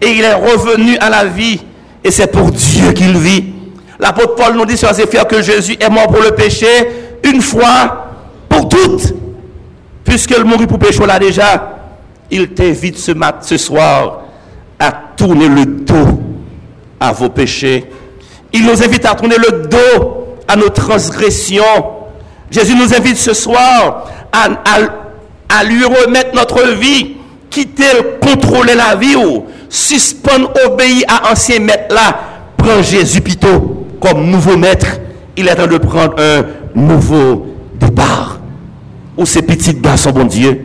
Et 0.00 0.10
il 0.10 0.22
est 0.22 0.34
revenu 0.34 0.96
à 0.98 1.10
la 1.10 1.24
vie. 1.24 1.60
Et 2.02 2.10
c'est 2.10 2.26
pour 2.26 2.50
Dieu 2.50 2.92
qu'il 2.92 3.16
vit. 3.16 3.44
L'apôtre 3.98 4.34
Paul 4.34 4.54
nous 4.54 4.66
dit 4.66 4.76
sur 4.76 4.92
ses 4.94 5.06
que 5.06 5.42
Jésus 5.42 5.76
est 5.80 5.88
mort 5.88 6.08
pour 6.08 6.22
le 6.22 6.32
péché 6.32 6.66
une 7.22 7.40
fois 7.40 8.08
pour 8.48 8.68
toutes. 8.68 9.14
Puisqu'il 10.04 10.44
mourut 10.44 10.66
pour 10.66 10.78
péché 10.78 11.04
là 11.06 11.18
déjà, 11.18 11.78
il 12.30 12.50
t'invite 12.50 12.98
ce, 12.98 13.12
mat, 13.12 13.38
ce 13.42 13.56
soir 13.56 14.20
à 14.78 14.92
tourner 15.16 15.48
le 15.48 15.64
dos 15.64 16.20
à 17.00 17.12
vos 17.12 17.28
péchés. 17.28 17.84
Il 18.52 18.66
nous 18.66 18.82
invite 18.82 19.06
à 19.06 19.14
tourner 19.14 19.36
le 19.36 19.66
dos 19.66 20.36
à 20.46 20.56
nos 20.56 20.68
transgressions. 20.68 21.62
Jésus 22.50 22.74
nous 22.76 22.94
invite 22.94 23.16
ce 23.16 23.34
soir 23.34 24.06
à, 24.32 25.64
lui 25.64 25.84
remettre 25.84 26.34
notre 26.34 26.62
vie, 26.74 27.16
quitter, 27.54 28.18
contrôler 28.20 28.74
la 28.74 28.96
vie 28.96 29.16
ou 29.16 29.44
suspendre, 29.68 30.52
obéir 30.66 31.04
à 31.08 31.32
ancien 31.32 31.60
maître 31.60 31.94
là. 31.94 32.20
Prends 32.56 32.82
Jésus 32.82 33.20
plutôt 33.20 33.86
comme 34.00 34.28
nouveau 34.30 34.56
maître. 34.56 34.86
Il 35.36 35.48
est 35.48 35.54
train 35.54 35.66
de 35.66 35.78
prendre 35.78 36.14
un 36.18 36.44
nouveau 36.74 37.46
départ. 37.78 38.38
Ou 39.16 39.26
ces 39.26 39.42
petites 39.42 39.80
garçons, 39.80 40.10
bon 40.10 40.24
Dieu. 40.24 40.60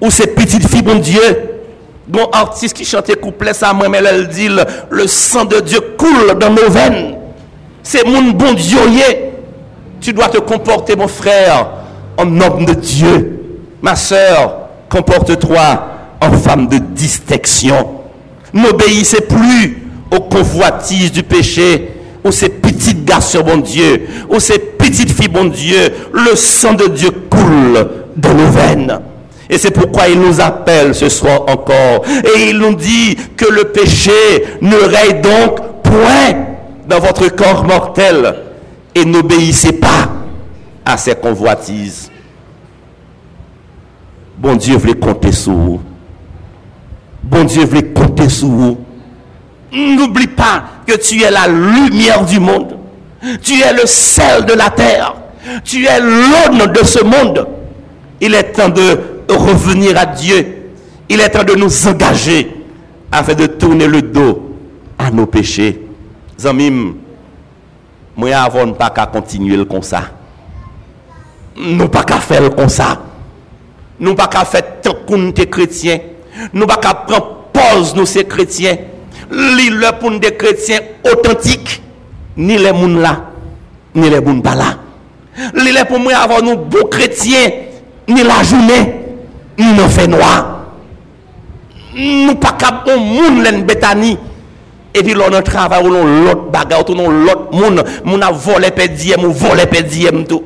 Ou 0.00 0.10
ces 0.10 0.28
petites 0.28 0.68
filles, 0.68 0.82
bon 0.82 0.98
Dieu. 0.98 1.20
Bon 2.06 2.28
artiste 2.32 2.76
qui 2.76 2.84
chantait 2.84 3.16
couplet, 3.16 3.52
ça, 3.52 3.72
moi, 3.72 3.88
mais 3.88 3.98
elle 3.98 4.28
dit, 4.28 4.48
le, 4.48 4.62
le 4.88 5.06
sang 5.06 5.44
de 5.44 5.60
Dieu 5.60 5.78
coule 5.98 6.38
dans 6.38 6.50
nos 6.50 6.70
veines 6.70 7.18
c'est 7.88 8.06
mon 8.06 8.32
bon 8.32 8.52
Dieu. 8.52 8.78
Tu 9.98 10.12
dois 10.12 10.28
te 10.28 10.36
comporter, 10.36 10.94
mon 10.94 11.08
frère, 11.08 11.70
en 12.18 12.40
homme 12.40 12.66
de 12.66 12.74
Dieu. 12.74 13.40
Ma 13.80 13.96
soeur, 13.96 14.57
comporte-toi 14.88 15.88
en 16.20 16.32
femme 16.32 16.68
de 16.68 16.78
distinction. 16.78 18.00
N'obéissez 18.52 19.20
plus 19.20 19.82
aux 20.10 20.20
convoitises 20.20 21.12
du 21.12 21.22
péché, 21.22 21.90
ou 22.24 22.32
ces 22.32 22.48
petites 22.48 23.04
garçons, 23.04 23.44
mon 23.46 23.58
Dieu, 23.58 24.06
ou 24.28 24.40
ces 24.40 24.58
petites 24.58 25.12
filles, 25.12 25.30
mon 25.32 25.44
Dieu. 25.46 25.92
Le 26.12 26.34
sang 26.34 26.74
de 26.74 26.86
Dieu 26.88 27.10
coule 27.30 27.88
dans 28.16 28.34
nos 28.34 28.50
veines. 28.50 28.98
Et 29.50 29.56
c'est 29.56 29.70
pourquoi 29.70 30.08
il 30.08 30.20
nous 30.20 30.40
appelle 30.40 30.94
ce 30.94 31.08
soir 31.08 31.42
encore. 31.48 32.04
Et 32.24 32.50
il 32.50 32.58
nous 32.58 32.74
dit 32.74 33.16
que 33.36 33.46
le 33.46 33.64
péché 33.64 34.12
ne 34.60 34.76
règne 34.76 35.22
donc 35.22 35.60
point 35.82 36.46
dans 36.86 36.98
votre 36.98 37.28
corps 37.28 37.64
mortel 37.64 38.34
et 38.94 39.04
n'obéissez 39.04 39.72
pas 39.72 40.10
à 40.84 40.96
ces 40.96 41.14
convoitises. 41.14 42.10
Bon 44.38 44.54
Dieu 44.54 44.76
voulait 44.76 44.94
compter 44.94 45.32
sur 45.32 45.52
vous. 45.52 45.80
Bon 47.24 47.44
Dieu 47.44 47.64
voulait 47.64 47.86
compter 47.92 48.28
sur 48.28 48.46
vous. 48.48 48.78
N'oublie 49.72 50.28
pas 50.28 50.64
que 50.86 50.96
tu 50.96 51.20
es 51.22 51.30
la 51.30 51.48
lumière 51.48 52.24
du 52.24 52.38
monde. 52.38 52.78
Tu 53.42 53.60
es 53.60 53.72
le 53.72 53.84
sel 53.86 54.44
de 54.46 54.54
la 54.54 54.70
terre. 54.70 55.14
Tu 55.64 55.84
es 55.86 56.00
l'aune 56.00 56.72
de 56.72 56.84
ce 56.84 57.02
monde. 57.02 57.46
Il 58.20 58.32
est 58.34 58.52
temps 58.52 58.68
de 58.68 58.98
revenir 59.28 59.98
à 59.98 60.06
Dieu. 60.06 60.70
Il 61.08 61.20
est 61.20 61.30
temps 61.30 61.44
de 61.44 61.54
nous 61.54 61.88
engager 61.88 62.54
afin 63.10 63.34
de 63.34 63.46
tourner 63.46 63.88
le 63.88 64.02
dos 64.02 64.56
à 64.98 65.10
nos 65.10 65.26
péchés. 65.26 65.84
Zamim, 66.38 66.94
moi 68.16 68.36
avant 68.36 68.72
pas 68.72 68.90
qu'à 68.90 69.06
continuer 69.06 69.66
comme 69.66 69.82
ça. 69.82 70.02
Nous 71.56 71.88
pas 71.88 72.04
qu'à 72.04 72.18
faire 72.20 72.54
comme 72.54 72.68
ça. 72.68 73.00
Nous 74.00 74.14
pas 74.14 74.28
qu'à 74.28 74.44
faire 74.44 74.80
tant 74.80 74.94
qu'on 75.06 75.28
est 75.28 75.50
chrétien. 75.50 75.98
Nous 76.52 76.66
pas 76.66 76.76
qu'à 76.76 76.94
prendre 76.94 77.48
pause 77.52 77.94
nous 77.94 78.06
c'est 78.06 78.24
chrétiens. 78.24 78.76
L'île 79.30 79.90
pour 80.00 80.10
des 80.18 80.34
chrétiens 80.36 80.80
authentiques. 81.04 81.82
Ni 82.36 82.56
les 82.56 82.72
mouns 82.72 83.00
là, 83.00 83.30
ni 83.94 84.08
les 84.08 84.20
mouns 84.20 84.40
pas 84.40 84.54
là. 84.54 84.78
L'île 85.54 85.84
pour 85.88 85.98
moi 85.98 86.14
avoir 86.14 86.42
nous 86.42 86.56
bons 86.56 86.86
chrétiens, 86.88 87.50
ni 88.06 88.22
la 88.22 88.42
journée, 88.44 88.94
ni 89.58 89.72
nos 89.72 89.88
fait 89.88 90.06
noir. 90.06 90.66
Nous 91.96 92.36
pas 92.36 92.52
qu'à 92.52 92.70
bon 92.86 92.98
moun 93.00 93.42
l'en 93.42 93.58
bétanie. 93.60 94.16
Et 94.94 95.02
puis 95.02 95.14
l'on 95.14 95.42
travaille 95.42 95.84
ou 95.84 95.90
l'on 95.90 96.24
l'autre 96.24 96.50
bagarre, 96.50 96.88
ou 96.88 96.94
l'on 96.94 97.10
l'autre 97.10 97.52
moun, 97.52 97.82
moun 98.04 98.22
a 98.22 98.30
volé 98.30 98.70
pédiem, 98.70 99.24
ou 99.24 99.32
volé 99.32 99.66
pédiem 99.66 100.24
tout. 100.24 100.44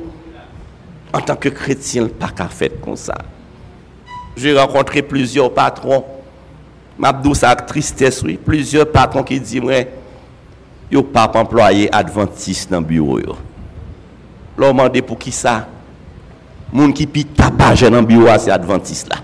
En 1.12 1.20
tant 1.20 1.36
que 1.36 1.50
chrétien, 1.50 2.08
pas 2.08 2.30
qu'à 2.34 2.48
faire 2.48 2.70
comme 2.82 2.96
ça. 2.96 3.14
J'ai 4.36 4.58
rencontré 4.58 5.02
plusieurs 5.02 5.52
patrons. 5.52 6.04
Mabdou 6.98 7.34
sa 7.34 7.50
ak 7.52 7.66
tristesse, 7.66 8.22
oui. 8.22 8.38
Plusieurs 8.38 8.90
patrons 8.90 9.22
qui 9.22 9.40
disent, 9.40 9.60
moi, 9.60 9.84
yo 10.90 11.02
pas 11.02 11.30
employé 11.34 11.92
adventiste 11.94 12.70
dans 12.70 12.80
le 12.80 12.86
bureau. 12.86 13.18
Yo. 13.18 13.36
L'on 14.56 14.74
m'a 14.74 14.90
pour 14.90 15.18
qui 15.18 15.32
ça? 15.32 15.66
Moun 16.72 16.92
qui 16.92 17.06
pi 17.06 17.24
tapage 17.24 17.82
dans 17.82 18.00
le 18.00 18.06
bureau, 18.06 18.28
c'est 18.38 18.50
adventiste 18.50 19.08
là. 19.10 19.16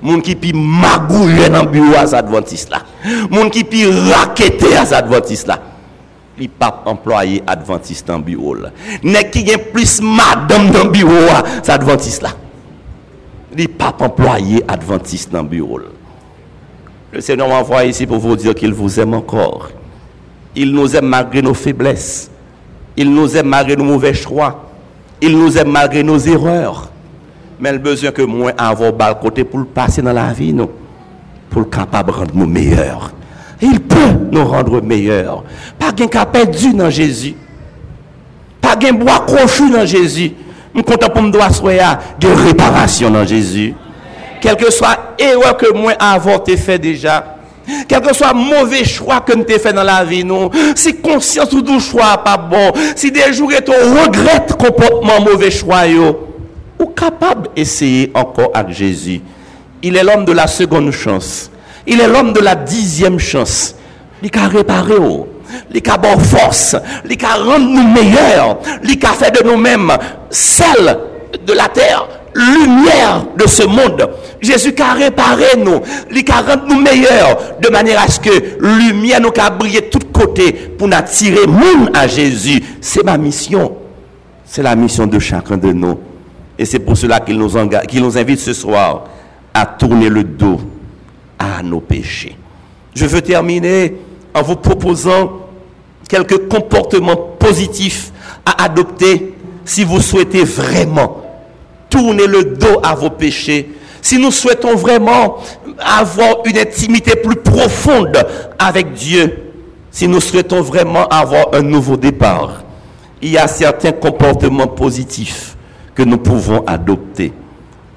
Moun 0.00 0.22
qui 0.22 0.34
pi 0.34 0.52
magouille 0.54 1.50
dans 1.50 1.64
le 1.64 1.68
bureau, 1.68 2.06
c'est 2.06 2.16
adventiste 2.16 2.70
là. 2.70 2.82
Moun 3.30 3.50
qui 3.50 3.64
pi 3.64 3.84
raquette, 3.86 4.64
c'est 4.86 4.94
adventiste 4.94 5.46
là. 5.46 5.60
li 6.40 6.48
pap 6.48 6.86
employe 6.88 7.40
adventiste 7.50 8.12
an 8.14 8.24
biwo 8.24 8.54
la. 8.62 8.72
Nek 9.04 9.32
ki 9.34 9.44
gen 9.48 9.66
plis 9.74 9.98
madame 10.04 10.72
nan 10.72 10.92
biwo 10.92 11.18
la, 11.26 11.42
sa 11.60 11.76
adventiste 11.76 12.24
la. 12.24 12.32
Il 13.80 13.86
pas 13.86 14.04
employé 14.04 14.62
adventiste 14.68 15.32
dans 15.32 15.42
bureau 15.42 15.78
là. 15.78 15.86
Le 17.12 17.20
Seigneur 17.20 17.48
m'envoie 17.48 17.84
ici 17.84 18.06
pour 18.06 18.18
vous 18.18 18.36
dire 18.36 18.54
qu'il 18.54 18.72
vous 18.74 19.00
aime 19.00 19.14
encore. 19.14 19.70
Il 20.54 20.72
nous 20.72 20.94
aime 20.94 21.06
malgré 21.06 21.40
nos 21.40 21.54
faiblesses. 21.54 22.30
Il 22.96 23.10
nous 23.12 23.36
aime 23.36 23.48
malgré 23.48 23.76
nos 23.76 23.84
mauvais 23.84 24.12
choix. 24.12 24.68
Il 25.22 25.36
nous 25.36 25.56
aime 25.56 25.70
malgré 25.70 26.02
nos 26.02 26.18
erreurs. 26.18 26.90
Mais 27.58 27.72
le 27.72 27.78
besoin 27.78 28.10
que 28.10 28.22
moi 28.22 28.52
avoir 28.56 28.92
bal 28.92 29.18
côté 29.18 29.44
pour 29.44 29.58
le 29.60 29.64
passer 29.64 30.02
dans 30.02 30.12
la 30.12 30.32
vie, 30.32 30.52
nous, 30.52 30.70
pour 31.48 31.62
le 31.62 31.66
capable 31.66 32.12
de 32.12 32.16
rendre 32.16 32.34
nous 32.34 32.46
meilleurs. 32.46 33.12
Il 33.62 33.80
peut 33.80 34.12
nous 34.30 34.44
rendre 34.44 34.80
meilleurs. 34.82 35.42
Pas 35.78 35.92
qu'un 35.92 36.26
perdu 36.26 36.74
dans 36.74 36.90
Jésus. 36.90 37.34
Pas 38.60 38.76
qu'un 38.76 38.92
bois 38.92 39.24
crochu 39.26 39.70
dans 39.70 39.86
Jésus. 39.86 40.32
Je 40.74 40.80
content 40.82 41.10
pour 41.10 41.22
me 41.22 41.30
doit 41.30 41.48
de 41.48 42.28
réparation 42.28 43.10
dans 43.10 43.26
Jésus. 43.26 43.74
Quel 44.40 44.56
que 44.56 44.70
soit 44.70 45.14
erreur 45.18 45.56
que 45.56 45.72
moi 45.72 45.92
avoir 45.98 46.40
fait 46.44 46.78
déjà, 46.78 47.36
quel 47.86 48.00
que 48.00 48.14
soit 48.14 48.32
mauvais 48.32 48.84
choix 48.84 49.20
que 49.20 49.34
nous 49.34 49.42
avons 49.42 49.58
fait 49.58 49.72
dans 49.72 49.84
la 49.84 50.04
vie, 50.04 50.24
nous, 50.24 50.50
si 50.74 50.96
conscience 50.96 51.52
ou 51.52 51.62
tout 51.62 51.80
choix 51.80 52.18
pas 52.24 52.36
bon, 52.36 52.72
si 52.96 53.12
des 53.12 53.32
jours 53.32 53.50
tu 53.64 53.70
regrettes 53.70 54.56
comportement 54.56 55.20
mauvais 55.20 55.50
choix, 55.50 55.86
yo, 55.86 56.28
ou 56.78 56.86
capable 56.86 57.48
d'essayer 57.54 58.10
encore 58.14 58.50
avec 58.54 58.74
Jésus. 58.74 59.20
Il 59.82 59.96
est 59.96 60.02
l'homme 60.02 60.24
de 60.24 60.32
la 60.32 60.46
seconde 60.46 60.90
chance. 60.90 61.50
Il 61.86 62.00
est 62.00 62.08
l'homme 62.08 62.32
de 62.32 62.40
la 62.40 62.54
dixième 62.54 63.18
chance. 63.18 63.74
Il 64.22 64.30
a 64.38 64.48
réparé, 64.48 64.94
il 65.72 65.90
a 65.90 65.96
bon 65.96 66.18
force, 66.18 66.76
il 67.08 67.24
a 67.24 67.34
rendre 67.34 67.66
nous 67.66 67.88
meilleurs, 67.88 68.58
il 68.84 69.04
a 69.04 69.08
fait 69.08 69.30
de 69.42 69.48
nous-mêmes 69.48 69.92
celle 70.30 70.98
de 71.46 71.52
la 71.52 71.68
terre 71.68 72.08
lumière 72.34 73.26
de 73.36 73.46
ce 73.46 73.64
monde. 73.64 74.08
Jésus 74.40 74.74
a 74.80 74.94
réparé 74.94 75.46
nous, 75.58 75.80
il 76.10 76.30
a 76.30 76.40
rendu 76.40 76.74
nous 76.74 76.80
meilleurs, 76.80 77.38
de 77.60 77.68
manière 77.68 78.02
à 78.02 78.08
ce 78.08 78.20
que 78.20 78.30
lumière 78.60 79.20
nous 79.20 79.32
a 79.36 79.50
de 79.50 79.80
tous 79.90 80.06
côtés 80.12 80.52
pour 80.52 80.88
nous 80.88 80.96
attirer 80.96 81.46
monde 81.46 81.90
à 81.94 82.06
Jésus. 82.06 82.62
C'est 82.80 83.04
ma 83.04 83.18
mission. 83.18 83.76
C'est 84.44 84.62
la 84.62 84.74
mission 84.74 85.06
de 85.06 85.18
chacun 85.18 85.56
de 85.56 85.72
nous. 85.72 85.98
Et 86.58 86.64
c'est 86.64 86.78
pour 86.80 86.96
cela 86.96 87.20
qu'il 87.20 87.38
nous 87.38 88.18
invite 88.18 88.38
ce 88.40 88.52
soir 88.52 89.04
à 89.54 89.66
tourner 89.66 90.08
le 90.08 90.24
dos 90.24 90.60
à 91.38 91.62
nos 91.62 91.80
péchés. 91.80 92.36
Je 92.94 93.06
veux 93.06 93.22
terminer 93.22 93.96
en 94.34 94.42
vous 94.42 94.56
proposant 94.56 95.40
quelques 96.08 96.48
comportements 96.48 97.16
positifs 97.38 98.12
à 98.44 98.64
adopter 98.64 99.34
si 99.64 99.84
vous 99.84 100.00
souhaitez 100.00 100.44
vraiment 100.44 101.22
tourner 101.88 102.26
le 102.26 102.44
dos 102.44 102.80
à 102.82 102.94
vos 102.94 103.10
péchés, 103.10 103.70
si 104.02 104.18
nous 104.18 104.30
souhaitons 104.30 104.76
vraiment 104.76 105.38
avoir 105.78 106.38
une 106.44 106.58
intimité 106.58 107.16
plus 107.16 107.36
profonde 107.36 108.16
avec 108.58 108.92
Dieu, 108.94 109.52
si 109.90 110.06
nous 110.08 110.20
souhaitons 110.20 110.62
vraiment 110.62 111.06
avoir 111.08 111.46
un 111.52 111.62
nouveau 111.62 111.96
départ, 111.96 112.62
il 113.20 113.30
y 113.30 113.38
a 113.38 113.46
certains 113.48 113.92
comportements 113.92 114.68
positifs 114.68 115.56
que 115.94 116.02
nous 116.02 116.18
pouvons 116.18 116.64
adopter. 116.66 117.32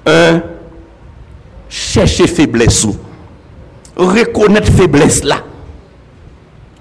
Un, 0.06 0.42
chercher 1.68 2.26
faiblesse 2.26 2.86
reconnaître 3.96 4.72
faiblesse 4.72 5.22
là. 5.22 5.36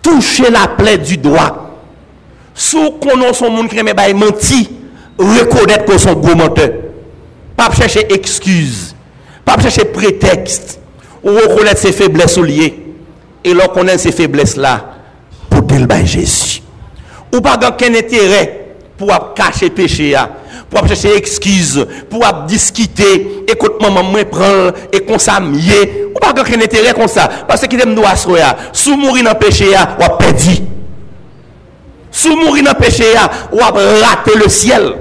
toucher 0.03 0.51
la 0.51 0.67
plaie 0.67 0.99
du 0.99 1.17
doigt. 1.17 1.71
Sous 2.53 2.91
qu'on 2.91 3.33
son 3.33 3.49
monde 3.49 3.69
qui 3.69 3.81
m'a 3.81 4.13
menti, 4.13 4.69
reconnaître 5.17 5.85
qu'on 5.85 5.97
son 5.97 6.13
gros 6.13 6.35
menteur. 6.35 6.69
Pas 7.57 7.71
chercher 7.71 8.13
excuse, 8.13 8.95
pas 9.43 9.59
chercher 9.59 9.85
prétexte, 9.85 10.79
ou 11.23 11.29
reconnaître 11.29 11.79
ses 11.79 11.91
faiblesses 11.91 12.37
ou 12.37 12.43
liées. 12.43 12.79
Et 13.43 13.53
l'on 13.53 13.67
connaît 13.67 13.97
ces 13.97 14.11
faiblesses-là 14.11 14.93
pour 15.49 15.63
dire 15.63 15.87
Jésus. 16.05 16.61
Ou 17.33 17.41
pas 17.41 17.57
dans 17.57 17.71
quel 17.71 17.95
intérêt 17.95 18.75
pour 18.97 19.33
cacher 19.33 19.69
péché. 19.69 20.15
pour 20.73 20.87
chercher 20.87 21.15
excuse, 21.15 21.85
pour 22.09 22.25
discuter, 22.47 23.45
écoute 23.47 23.81
maman 23.81 24.03
moi 24.03 24.25
prend 24.25 24.71
et 24.91 25.01
qu'on 25.01 25.19
s'amier, 25.19 26.07
ou 26.15 26.19
pas 26.19 26.33
grand 26.33 26.45
intérêt 26.45 26.93
comme 26.93 27.07
ça. 27.07 27.29
Parce 27.47 27.61
que 27.61 27.75
t'aime 27.75 27.93
nous 27.93 28.03
assoya, 28.05 28.55
sous 28.71 28.95
mourir 28.97 29.25
dans 29.25 29.35
péché 29.35 29.69
ou 29.69 30.03
a 30.03 30.17
perdu. 30.17 30.57
Sous 32.11 32.35
mourir 32.35 32.63
dans 32.63 32.73
péché 32.73 33.05
ou 33.51 33.59
a 33.59 33.71
raté 33.71 34.31
le 34.35 34.49
ciel. 34.49 34.95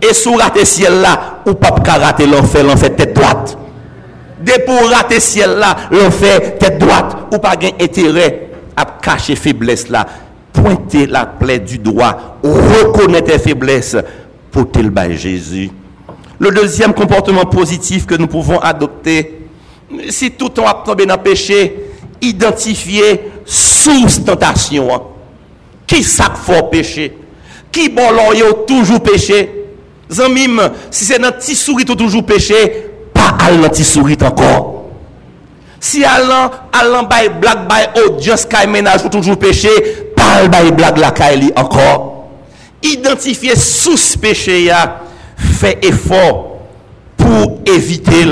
Et 0.00 0.14
sous 0.14 0.34
raté 0.34 0.64
ciel 0.64 1.00
là 1.00 1.40
ou 1.46 1.54
pas 1.54 1.74
rater 1.98 2.26
l'enfer, 2.26 2.62
l'enfer 2.62 2.94
tête 2.94 3.14
droite. 3.14 3.58
De 4.40 4.52
pour 4.64 4.88
rater 4.90 5.18
ciel 5.18 5.56
là, 5.58 5.74
l'enfer 5.90 6.58
tête 6.58 6.78
droite 6.78 7.16
ou 7.32 7.38
pas 7.38 7.56
gain 7.56 7.70
intérêt 7.80 8.50
à 8.76 8.84
cacher 9.02 9.34
faiblesse 9.34 9.88
là, 9.88 10.06
pointer 10.52 11.06
la 11.06 11.26
plaie 11.26 11.58
du 11.58 11.78
doigt, 11.78 12.38
reconnaître 12.44 13.40
faiblesse. 13.40 13.96
porter 14.58 14.82
le 14.82 14.90
bail 14.90 15.16
Jésus. 15.16 15.70
Le 16.40 16.50
deuxième 16.50 16.92
comportement 16.92 17.44
positif 17.44 18.06
que 18.06 18.16
nous 18.16 18.26
pouvons 18.26 18.58
adopter, 18.58 19.46
si 20.08 20.32
tout 20.32 20.50
on 20.58 20.66
a 20.66 20.82
tombé 20.84 21.06
dans 21.06 21.14
le 21.16 21.22
péché, 21.22 21.90
identifier 22.20 23.30
source 23.44 24.24
tentation. 24.24 24.88
Qui 25.86 26.02
sac 26.02 26.36
fort 26.36 26.70
péché? 26.70 27.16
Qui 27.70 27.88
bon 27.88 28.10
l'oreille 28.10 28.42
toujours 28.66 29.00
péché? 29.00 29.48
Zanmim, 30.10 30.70
si 30.90 31.04
c'est 31.04 31.18
dans 31.18 31.30
petit 31.30 31.54
souris 31.54 31.84
toujours 31.84 32.26
péché, 32.26 32.54
pas 33.14 33.36
à 33.40 33.52
dans 33.52 33.68
petit 33.68 33.84
souris 33.84 34.18
encore. 34.22 34.88
Si 35.80 36.04
allant, 36.04 36.50
allant 36.72 37.04
by 37.04 37.28
blague 37.40 37.68
by 37.68 38.00
audience, 38.00 38.44
kay 38.44 38.66
ménage 38.66 39.08
toujours 39.08 39.38
péché, 39.38 39.68
pas 40.16 40.48
by 40.48 40.72
blague 40.72 40.98
la 40.98 41.12
kay 41.12 41.52
encore. 41.56 42.17
Identifier 42.82 43.56
sous 43.56 44.18
péché 44.18 44.70
fait 45.36 45.84
effort 45.84 46.58
pour 47.16 47.60
éviter 47.66 48.24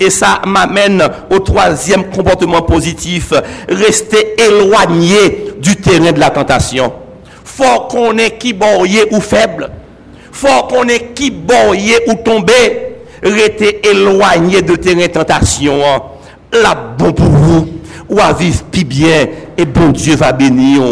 Et 0.00 0.10
ça 0.10 0.42
m'amène 0.46 1.02
au 1.30 1.38
troisième 1.38 2.10
comportement 2.10 2.62
positif, 2.62 3.32
rester 3.68 4.40
éloigné 4.40 5.52
du 5.58 5.76
terrain 5.76 6.12
de 6.12 6.20
la 6.20 6.30
tentation. 6.30 6.92
Faut 7.44 7.80
qu'on 7.88 8.16
est 8.18 8.38
qui 8.38 8.54
ou 9.10 9.20
faible 9.20 9.70
faut 10.34 10.64
qu'on 10.68 10.88
ait 10.88 11.12
qui 11.14 11.30
boyer 11.30 11.94
ou 12.08 12.14
tomber, 12.14 12.96
rester 13.22 13.88
éloigné 13.88 14.62
de 14.62 14.74
tes 14.74 15.08
tentations. 15.08 15.80
La 16.52 16.74
bon 16.74 17.12
pour 17.12 17.26
vous, 17.26 17.68
ou 18.08 18.18
à 18.20 18.32
vivre 18.32 18.64
plus 18.64 18.84
bien, 18.84 19.26
et 19.56 19.64
bon 19.64 19.90
Dieu 19.90 20.16
va 20.16 20.32
bénir. 20.32 20.82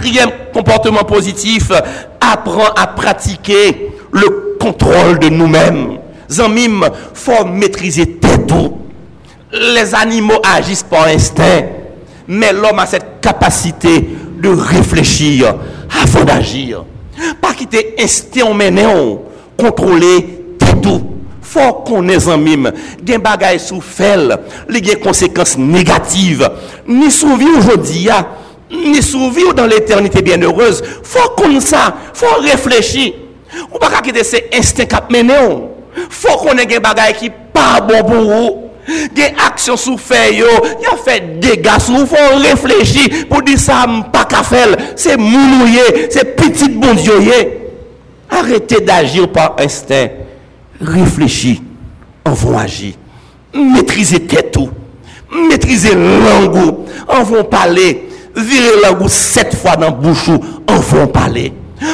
Quatrième 0.00 0.30
comportement 0.54 1.04
positif, 1.04 1.70
apprends 2.22 2.72
à 2.74 2.86
pratiquer 2.86 3.92
le 4.12 4.56
contrôle 4.58 5.18
de 5.18 5.28
nous-mêmes. 5.28 5.98
Zanmim, 6.30 6.88
faut 7.12 7.44
maîtriser 7.44 8.06
tes 8.12 8.46
tout. 8.46 8.78
Les 9.52 9.94
animaux 9.94 10.40
agissent 10.56 10.84
par 10.84 11.06
instinct, 11.06 11.64
mais 12.26 12.50
l'homme 12.50 12.78
a 12.78 12.86
cette 12.86 13.20
capacité 13.20 14.08
de 14.38 14.48
réfléchir 14.48 15.54
avant 16.02 16.24
d'agir. 16.24 16.86
Pas 17.42 17.52
quitter 17.52 17.94
instinct 17.98 18.54
mené, 18.54 18.84
non. 18.84 19.20
contrôler 19.58 20.46
tes 20.58 20.80
tout. 20.80 21.10
Fò 21.50 21.64
konè 21.82 22.14
zanmim, 22.22 22.68
gen 23.02 23.22
bagay 23.24 23.58
sou 23.58 23.82
fèl, 23.82 24.36
li 24.70 24.82
gen 24.86 25.00
konsekans 25.02 25.56
negatif. 25.58 26.44
Ni 26.86 27.10
souvi 27.10 27.48
ou 27.50 27.64
jodi 27.64 28.04
ya, 28.06 28.20
ni 28.70 29.02
survivre 29.02 29.54
dans 29.54 29.66
l'éternité 29.66 30.22
bienheureuse. 30.22 30.82
Faut 31.02 31.30
comme 31.30 31.60
ça, 31.60 31.94
faut 32.14 32.40
réfléchir. 32.40 33.12
On 33.72 33.78
pas 33.78 34.00
quitter 34.00 34.24
ces 34.24 34.48
instincts 34.54 34.86
qui 34.86 35.12
mènent. 35.12 35.68
Faut 36.08 36.36
qu'on 36.38 36.56
ait 36.56 36.66
des 36.66 36.78
bagages 36.78 37.14
qui 37.14 37.30
pas 37.52 37.80
bon 37.80 38.02
pour 38.04 38.24
vous. 38.24 38.70
Des 39.14 39.34
actions 39.46 39.76
sous 39.76 39.98
fait 39.98 40.34
yo, 40.34 40.46
y 40.82 40.86
a 40.86 40.96
fait 40.96 41.38
dégâts 41.38 41.78
sous 41.78 42.06
faut 42.06 42.36
réfléchir 42.38 43.28
pour 43.28 43.42
dire 43.42 43.58
ça 43.58 43.86
pas 44.12 44.24
qu'à 44.24 44.42
faire. 44.42 44.68
C'est 44.96 45.16
mounouyer, 45.16 46.08
c'est 46.10 46.36
petit 46.36 46.68
bon 46.68 46.94
Dieu. 46.94 47.12
Arrêtez 48.28 48.80
d'agir 48.80 49.30
par 49.30 49.56
instinct. 49.58 50.08
Réfléchis 50.80 51.62
avant 52.24 52.52
d'agir. 52.52 52.94
Maîtrisez 53.54 54.20
tête 54.20 54.52
tout. 54.52 54.70
Maîtrisez 55.30 55.94
l'angle. 55.94 56.74
On 57.08 57.22
va 57.22 57.44
parler 57.44 58.08
Virez 58.36 58.80
langue 58.82 59.08
sept 59.08 59.54
fois 59.56 59.76
dans 59.76 59.86
la 59.86 59.90
bouche. 59.90 60.30
On 60.68 60.76
va 60.76 61.06
parler. 61.06 61.52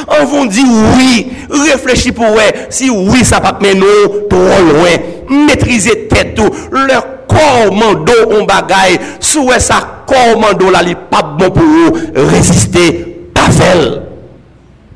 On 0.09 0.25
vous 0.25 0.47
dit 0.47 0.65
oui, 0.97 1.29
réfléchis 1.51 2.13
pour 2.13 2.31
ouais. 2.33 2.67
Si 2.71 2.91
oui, 2.91 3.25
ça 3.25 3.39
va 3.39 3.57
mener 3.61 3.81
trop 4.29 4.39
loin. 4.39 5.45
Maîtriser 5.47 6.09
tête 6.09 6.35
tout. 6.35 6.51
Leur 6.73 7.07
commando 7.27 8.13
on 8.31 8.45
bagaille. 8.45 8.99
Souhait 9.21 9.61
ça 9.61 10.05
commando 10.07 10.71
là, 10.71 10.81
il 10.87 10.97
pas 10.97 11.23
bon 11.23 11.51
pour 11.51 11.63
vous. 11.63 11.93
Résister, 12.15 13.29
pas 13.33 13.51
fait. 13.51 14.03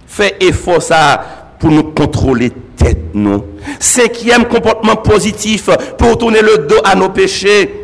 Fait 0.07 0.37
effort 0.41 0.83
ça 0.83 1.25
pour 1.59 1.71
nous 1.71 1.85
contrôler 1.85 2.51
tête 2.77 3.15
nous. 3.15 3.45
Cinquième 3.79 4.45
comportement 4.47 4.97
positif 4.97 5.69
pour 5.97 6.19
tourner 6.19 6.41
le 6.43 6.67
dos 6.67 6.81
à 6.85 6.95
nos 6.95 7.11
péchés. 7.11 7.77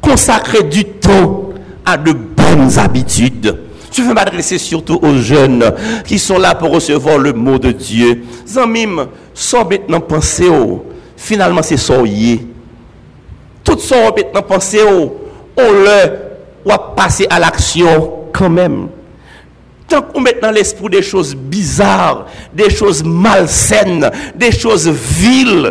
Consacrer 0.00 0.64
du 0.64 0.84
temps 0.84 1.41
à 1.84 1.96
de 1.96 2.12
bonnes 2.12 2.78
habitudes. 2.78 3.56
Je 3.92 4.02
veux 4.02 4.14
m'adresser 4.14 4.58
surtout 4.58 4.98
aux 5.02 5.16
jeunes 5.18 5.64
qui 6.06 6.18
sont 6.18 6.38
là 6.38 6.54
pour 6.54 6.70
recevoir 6.70 7.18
le 7.18 7.32
mot 7.32 7.58
de 7.58 7.72
Dieu. 7.72 8.24
Zamim, 8.46 9.06
sans 9.34 9.68
maintenant 9.68 10.00
penser 10.00 10.48
au, 10.48 10.86
finalement 11.16 11.62
c'est 11.62 11.76
ça 11.76 11.94
Tout 13.64 13.78
ça 13.78 13.96
maintenant 14.16 14.42
penser 14.42 14.82
au, 14.82 15.20
on 15.56 15.72
le, 15.72 16.10
ou 16.64 16.94
passer 16.96 17.26
à 17.28 17.38
l'action 17.38 18.12
quand 18.32 18.50
même. 18.50 18.88
Tant 19.88 20.00
qu'on 20.00 20.20
met 20.22 20.38
dans 20.40 20.50
l'esprit 20.50 20.88
des 20.88 21.02
choses 21.02 21.34
bizarres, 21.34 22.26
des 22.54 22.70
choses 22.70 23.04
malsaines, 23.04 24.10
des 24.34 24.52
choses 24.52 24.88
viles, 24.88 25.70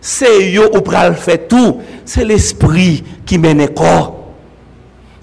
c'est 0.00 0.52
yo 0.52 0.70
ou 0.72 0.80
pral 0.82 1.16
fait 1.16 1.48
tout. 1.48 1.80
C'est 2.04 2.24
l'esprit 2.24 3.02
qui 3.24 3.38
mène 3.38 3.66
corps. 3.70 4.25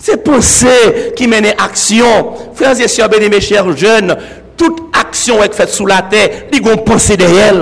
Se 0.04 0.18
pose 0.20 0.74
ki 1.18 1.30
mene 1.32 1.54
aksyon. 1.63 2.34
Frans 2.58 2.82
yesye 2.84 3.08
bene 3.12 3.30
me 3.32 3.39
chèr 3.44 3.70
jen, 3.80 4.12
tout 4.60 4.82
aksyon 5.00 5.39
wèk 5.39 5.56
fèt 5.56 5.72
sou 5.72 5.88
la 5.88 6.02
tè, 6.12 6.50
li 6.52 6.60
gon 6.63 6.82
pense 6.84 7.16
de 7.20 7.30
yèl. 7.38 7.62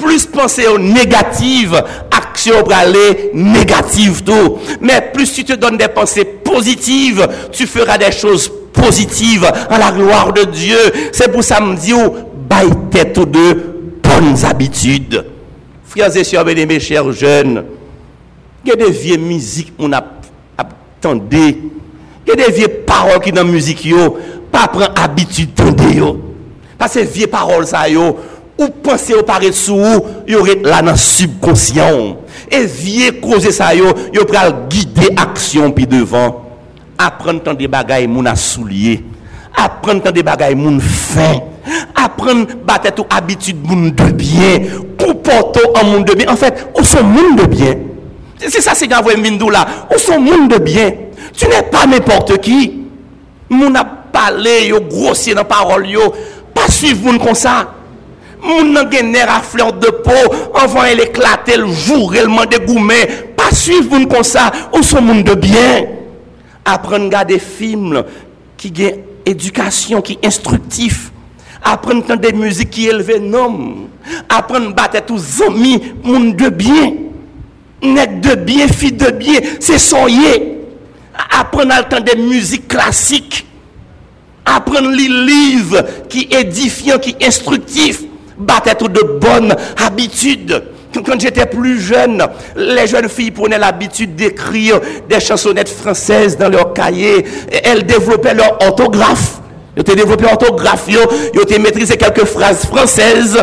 Plus 0.00 0.24
pense 0.26 0.64
yo 0.64 0.78
negatif, 0.80 1.74
aksyon 2.16 2.64
pralè 2.66 3.34
negatif 3.36 4.22
tou. 4.26 4.56
Men 4.80 5.12
plus 5.12 5.34
tu 5.36 5.44
te 5.46 5.58
don 5.60 5.76
de 5.78 5.88
pense 5.92 6.24
pozitif, 6.46 7.20
tu 7.52 7.68
fèra 7.70 7.98
de 8.00 8.08
chòz 8.14 8.48
pozitif 8.74 9.44
an 9.44 9.78
la 9.82 9.92
gloar 9.94 10.32
de 10.36 10.48
Diyo. 10.48 10.80
Se 11.12 11.28
pou 11.28 11.44
sa 11.44 11.60
mdi 11.62 11.92
yo, 11.92 12.08
bay 12.48 12.72
tèt 12.94 13.20
ou 13.20 13.28
de 13.28 13.46
bonnes 14.04 14.48
habitudes. 14.48 15.20
Frans 15.92 16.16
yesye 16.16 16.48
bene 16.48 16.64
me 16.72 16.80
chèr 16.80 17.12
jen, 17.12 17.60
gen 18.64 18.80
de 18.80 18.88
vie 18.88 19.20
mizik 19.20 19.76
moun 19.76 19.92
ap 19.92 20.13
tende. 21.04 21.46
Ke 22.24 22.36
de 22.40 22.50
vie 22.56 22.70
parol 22.88 23.20
ki 23.24 23.34
nan 23.36 23.50
müzik 23.50 23.84
yo, 23.86 24.14
pa 24.52 24.66
pren 24.72 24.94
abitud 25.04 25.52
tende 25.58 25.90
yo. 25.92 26.14
Pase 26.80 27.04
vie 27.04 27.28
parol 27.30 27.66
sa 27.68 27.84
yo, 27.92 28.14
ou 28.54 28.70
pense 28.84 29.12
yo 29.12 29.22
pare 29.26 29.50
sou 29.54 29.78
ou, 29.78 30.14
yo 30.30 30.42
ret 30.46 30.64
la 30.66 30.80
nan 30.84 30.98
subkonsyon. 31.00 32.14
E 32.48 32.64
vie 32.66 33.12
koze 33.22 33.52
sa 33.54 33.72
yo, 33.76 33.92
yo 34.14 34.24
pral 34.28 34.52
guide 34.72 35.12
aksyon 35.20 35.74
pi 35.76 35.88
devan. 35.90 36.40
Apren 37.00 37.40
tan 37.42 37.58
de 37.58 37.68
bagay 37.70 38.06
moun 38.10 38.28
asouliye. 38.30 39.02
Apren 39.58 40.00
tan 40.02 40.14
de 40.14 40.22
bagay 40.26 40.54
moun 40.58 40.80
fin. 40.80 41.42
Apren 41.98 42.44
batet 42.66 42.98
ou 43.02 43.08
abitud 43.12 43.58
moun 43.66 43.90
debyen. 43.96 44.70
Ou 45.04 45.16
porto 45.24 45.62
an 45.74 45.90
moun 45.90 46.06
debyen. 46.06 46.30
En 46.30 46.38
fèt, 46.38 46.54
fait, 46.54 46.78
ou 46.78 46.86
son 46.86 47.04
moun 47.04 47.36
debyen. 47.36 47.83
C'est 48.38 48.60
ça, 48.60 48.74
c'est 48.74 48.88
Gavouen 48.88 49.22
Vindou 49.22 49.50
là. 49.50 49.66
On 49.90 49.98
son 49.98 50.20
monde 50.20 50.50
de 50.50 50.58
bien. 50.58 50.92
Tu 51.36 51.46
n'es 51.46 51.62
pas 51.62 51.86
n'importe 51.86 52.38
qui. 52.38 52.80
Moun 53.48 53.76
a 53.76 53.84
parlé, 53.84 54.68
yo 54.68 54.80
grossier 54.80 55.34
dans 55.34 55.44
parole, 55.44 55.88
yo. 55.88 56.14
Pas 56.52 56.68
suivre 56.68 57.04
moun 57.04 57.18
comme 57.18 57.34
ça. 57.34 57.74
Moun 58.42 58.72
nan 58.72 58.90
gen 58.92 59.16
à 59.16 59.40
fleur 59.40 59.72
de 59.72 59.88
peau, 59.88 60.12
envoie 60.54 60.90
elle 60.90 61.00
éclater, 61.00 61.56
le 61.56 61.72
jour, 61.72 62.14
elle 62.14 62.28
mande 62.28 62.54
goumé. 62.66 63.06
Pas 63.36 63.54
suivre 63.54 63.90
moun 63.90 64.06
comme 64.06 64.22
ça. 64.22 64.52
On 64.72 64.82
son 64.82 65.00
monde 65.00 65.24
de 65.24 65.34
bien. 65.34 65.86
Apprendre 66.64 67.08
garder 67.08 67.38
films 67.38 68.04
qui 68.56 68.70
gagne 68.70 69.00
éducation, 69.26 70.00
qui 70.00 70.18
instructif. 70.24 71.10
Apprendre 71.62 72.16
des 72.16 72.32
musiques 72.32 72.70
qui 72.70 72.86
élèvent 72.86 73.20
un 73.20 73.32
homme. 73.32 73.88
Apprendre 74.28 74.74
battre 74.74 75.04
tous 75.04 75.42
amis, 75.46 75.80
monde 76.02 76.36
de 76.36 76.48
bien. 76.50 76.92
Nèg 77.82 78.20
de 78.20 78.34
bien, 78.34 78.68
fille 78.68 78.92
de 78.92 79.10
bien, 79.10 79.40
c'est 79.60 79.78
soyez. 79.78 80.58
Apprendre 81.38 81.74
à 81.74 81.80
entendre 81.80 82.04
des 82.04 82.20
musiques 82.20 82.68
classiques. 82.68 83.46
Apprendre 84.44 84.90
les 84.90 85.08
livres 85.08 85.82
qui 86.08 86.28
édifiant, 86.30 86.98
qui 86.98 87.16
instructifs. 87.22 88.02
Battre 88.36 88.88
de 88.88 89.02
bonnes 89.02 89.54
habitudes. 89.84 90.62
Quand 91.02 91.20
j'étais 91.20 91.46
plus 91.46 91.80
jeune, 91.80 92.24
les 92.56 92.86
jeunes 92.86 93.08
filles 93.08 93.30
prenaient 93.32 93.58
l'habitude 93.58 94.14
d'écrire 94.14 94.80
des 95.08 95.18
chansonnettes 95.18 95.68
françaises 95.68 96.36
dans 96.36 96.48
leur 96.48 96.72
cahier. 96.72 97.24
Elles 97.64 97.84
développaient 97.84 98.34
leur 98.34 98.58
orthographe. 98.62 99.40
Ils 99.76 99.80
ont 99.80 99.94
développé 99.94 100.24
l'orthographe, 100.24 100.84
ils 100.88 100.98
ont 100.98 101.62
maîtrisé 101.62 101.96
quelques 101.96 102.24
phrases 102.24 102.64
françaises. 102.64 103.36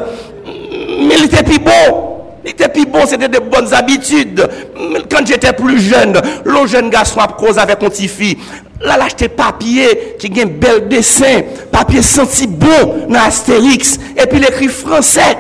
Mais 0.45 1.15
il 1.17 1.25
était 1.25 1.43
plus 1.43 1.59
beau. 1.59 2.20
L'était 2.43 2.69
plus 2.69 2.85
bon, 2.85 3.05
c'était 3.05 3.27
de 3.27 3.39
bonnes 3.39 3.73
habitudes. 3.73 4.47
Quand 5.09 5.25
j'étais 5.25 5.53
plus 5.53 5.79
jeune, 5.79 6.19
le 6.43 6.67
jeune 6.67 6.89
garçon 6.89 7.19
a 7.19 7.27
causé 7.27 7.59
avec 7.59 7.81
mon 7.81 7.89
petit-fille. 7.89 8.37
Là, 8.81 8.97
l'acheter 8.97 9.29
papier 9.29 10.15
qui 10.17 10.27
a 10.39 10.43
un 10.43 10.47
bel 10.47 10.87
dessin, 10.87 11.41
papier 11.71 12.01
senti 12.01 12.47
bon 12.47 13.05
dans 13.09 13.19
Astérix, 13.19 13.99
et 14.17 14.25
puis 14.25 14.39
l'écrit 14.39 14.69
français. 14.69 15.37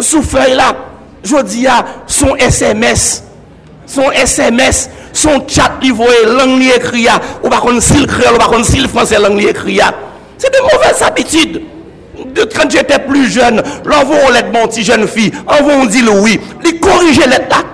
Sous 0.00 0.22
feuille 0.22 0.54
là, 0.54 0.76
je 1.24 1.42
dis 1.42 1.66
à 1.66 1.84
son 2.06 2.36
SMS, 2.36 3.24
son 3.84 4.12
SMS, 4.12 4.90
son 5.12 5.42
chat 5.48 5.72
livre, 5.82 6.06
langue 6.26 6.62
écrit, 6.62 7.08
ou 7.42 7.48
par 7.48 7.62
contre, 7.62 7.82
s'il 7.82 8.06
créole, 8.06 8.36
ou 8.36 8.38
par 8.38 8.48
contre, 8.48 8.66
s'il 8.66 8.86
français, 8.86 9.18
langue 9.18 9.42
écrit. 9.42 9.80
C'est 10.36 10.52
de 10.52 10.60
mauvaises 10.60 11.02
habitudes. 11.02 11.62
quand 12.54 12.70
j'étais 12.70 12.98
plus 12.98 13.28
jeune, 13.30 13.62
l'envoi 13.84 14.16
l'aide 14.32 14.52
mon 14.52 14.66
petit 14.66 14.84
jeune 14.84 15.06
fille, 15.06 15.32
envoie 15.46 15.74
on 15.74 15.86
dit 15.86 16.02
le 16.02 16.10
oui, 16.20 16.40
il 16.64 16.80
corriger 16.80 17.22
l'aide 17.22 17.46
là. 17.50 17.64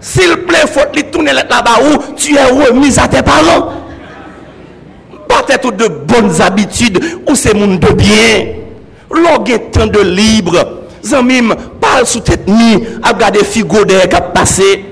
S'il 0.00 0.36
plaît, 0.46 0.64
faut 0.66 0.80
lui 0.94 1.04
tourner 1.04 1.32
l'aide 1.32 1.48
là-bas 1.50 1.78
où 1.82 2.14
tu 2.16 2.34
es 2.34 2.44
remis 2.44 2.98
à 2.98 3.06
tes 3.06 3.22
parents. 3.22 3.72
Pas 5.28 5.44
être 5.48 5.70
de 5.72 5.86
bonnes 5.86 6.40
habitudes 6.40 7.00
ou 7.28 7.34
c'est 7.34 7.54
monde 7.54 7.78
de 7.78 7.92
bien. 7.92 8.46
L'orgue 9.10 9.70
temps 9.70 9.86
de 9.86 10.00
libre. 10.00 10.78
Zanmim, 11.04 11.54
parle 11.80 12.06
sous 12.06 12.20
tête 12.20 12.46
ni, 12.46 12.84
à 13.02 13.12
garder 13.12 13.44
figo 13.44 13.84
de 13.84 14.06
cap 14.06 14.34
passé. 14.34 14.84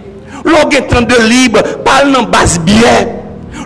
L'orgue 0.45 0.87
temps 0.87 1.03
de 1.03 1.29
libre, 1.29 1.61
parle 1.85 2.13
dans 2.13 2.23
basse 2.23 2.59
bière. 2.61 3.09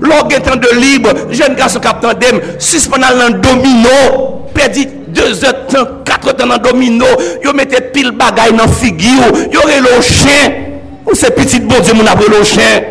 L'orgue 0.01 0.43
temps 0.43 0.57
de 0.57 0.81
libre, 0.81 1.11
jeune 1.31 1.55
garçon 1.55 1.79
cap 1.79 2.01
tandem, 2.01 2.41
suspendant 2.59 3.07
dans 3.17 3.39
domino. 3.39 4.42
pedi 4.55 4.87
2 5.13 5.45
etan, 5.49 6.01
4 6.09 6.33
etan 6.35 6.53
nan 6.53 6.63
domino, 6.63 7.09
yo 7.45 7.55
mette 7.57 7.81
pil 7.93 8.13
bagay 8.17 8.55
nan 8.57 8.71
figi 8.81 9.13
yo, 9.19 9.31
yo 9.53 9.67
relo 9.69 9.99
chen, 10.07 10.59
ou 11.07 11.19
se 11.19 11.31
pitit 11.37 11.67
bon 11.69 11.85
di 11.85 11.97
moun 11.97 12.11
apre 12.11 12.31
lo 12.33 12.43
chen. 12.47 12.91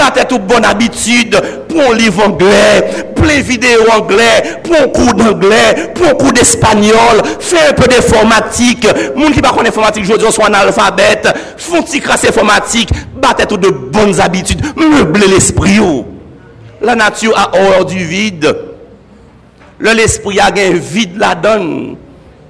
Bate 0.00 0.22
tout 0.30 0.40
bon 0.48 0.64
abitude, 0.64 1.36
pon 1.68 1.92
liv 1.98 2.16
anglè, 2.24 3.10
ple 3.18 3.40
video 3.44 3.84
anglè, 3.92 4.28
pon 4.64 4.86
kou 4.94 5.12
d'anglè, 5.18 5.90
pon 5.98 6.14
kou 6.14 6.32
d'espanyol, 6.32 7.20
fè 7.42 7.66
un 7.68 7.76
peu 7.76 7.90
d'informatik, 7.90 8.86
moun 9.18 9.34
ki 9.34 9.44
pa 9.44 9.52
kon 9.52 9.68
informatik 9.68 10.06
jodi 10.08 10.24
an 10.24 10.32
so 10.32 10.46
an 10.46 10.56
alfabet, 10.56 11.28
fon 11.60 11.84
ti 11.84 12.00
kras 12.00 12.24
informatik, 12.30 12.94
bate 13.20 13.44
tout 13.50 13.60
de 13.60 13.68
bonnes 13.68 14.22
abitude, 14.24 14.64
meuble 14.78 15.28
l'esprit 15.34 15.76
yo. 15.82 16.06
La 16.80 16.94
nature 16.96 17.36
a 17.36 17.50
horreur 17.58 17.84
du 17.84 17.98
vide, 17.98 18.54
Le 19.80 19.94
l'esprit 19.96 20.40
a 20.44 20.50
gen 20.52 20.74
vide 20.76 21.16
la 21.20 21.32
don, 21.40 21.94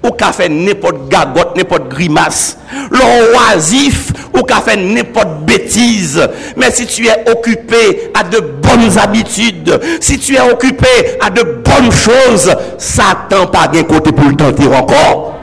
ou 0.00 0.10
ka 0.18 0.32
fe 0.34 0.48
nepot 0.50 1.04
gagot, 1.12 1.52
nepot 1.54 1.86
grimas. 1.92 2.56
Le 2.90 3.06
oazif, 3.36 4.08
ou 4.32 4.42
ka 4.48 4.58
fe 4.66 4.74
nepot 4.80 5.36
betize. 5.46 6.26
Men 6.58 6.74
si 6.74 6.88
tu 6.90 7.06
e 7.06 7.14
okupé 7.30 8.10
a 8.18 8.24
de 8.26 8.42
bonnes 8.64 8.98
habitudes, 8.98 9.78
si 10.02 10.18
tu 10.18 10.34
e 10.34 10.42
okupé 10.50 10.96
a 11.22 11.30
de 11.30 11.46
bonnes 11.62 11.94
choses, 11.94 12.50
Satan 12.82 13.46
pa 13.54 13.68
gen 13.70 13.86
kote 13.86 14.10
pou 14.10 14.26
l'tentir 14.32 14.74
ankor. 14.74 15.36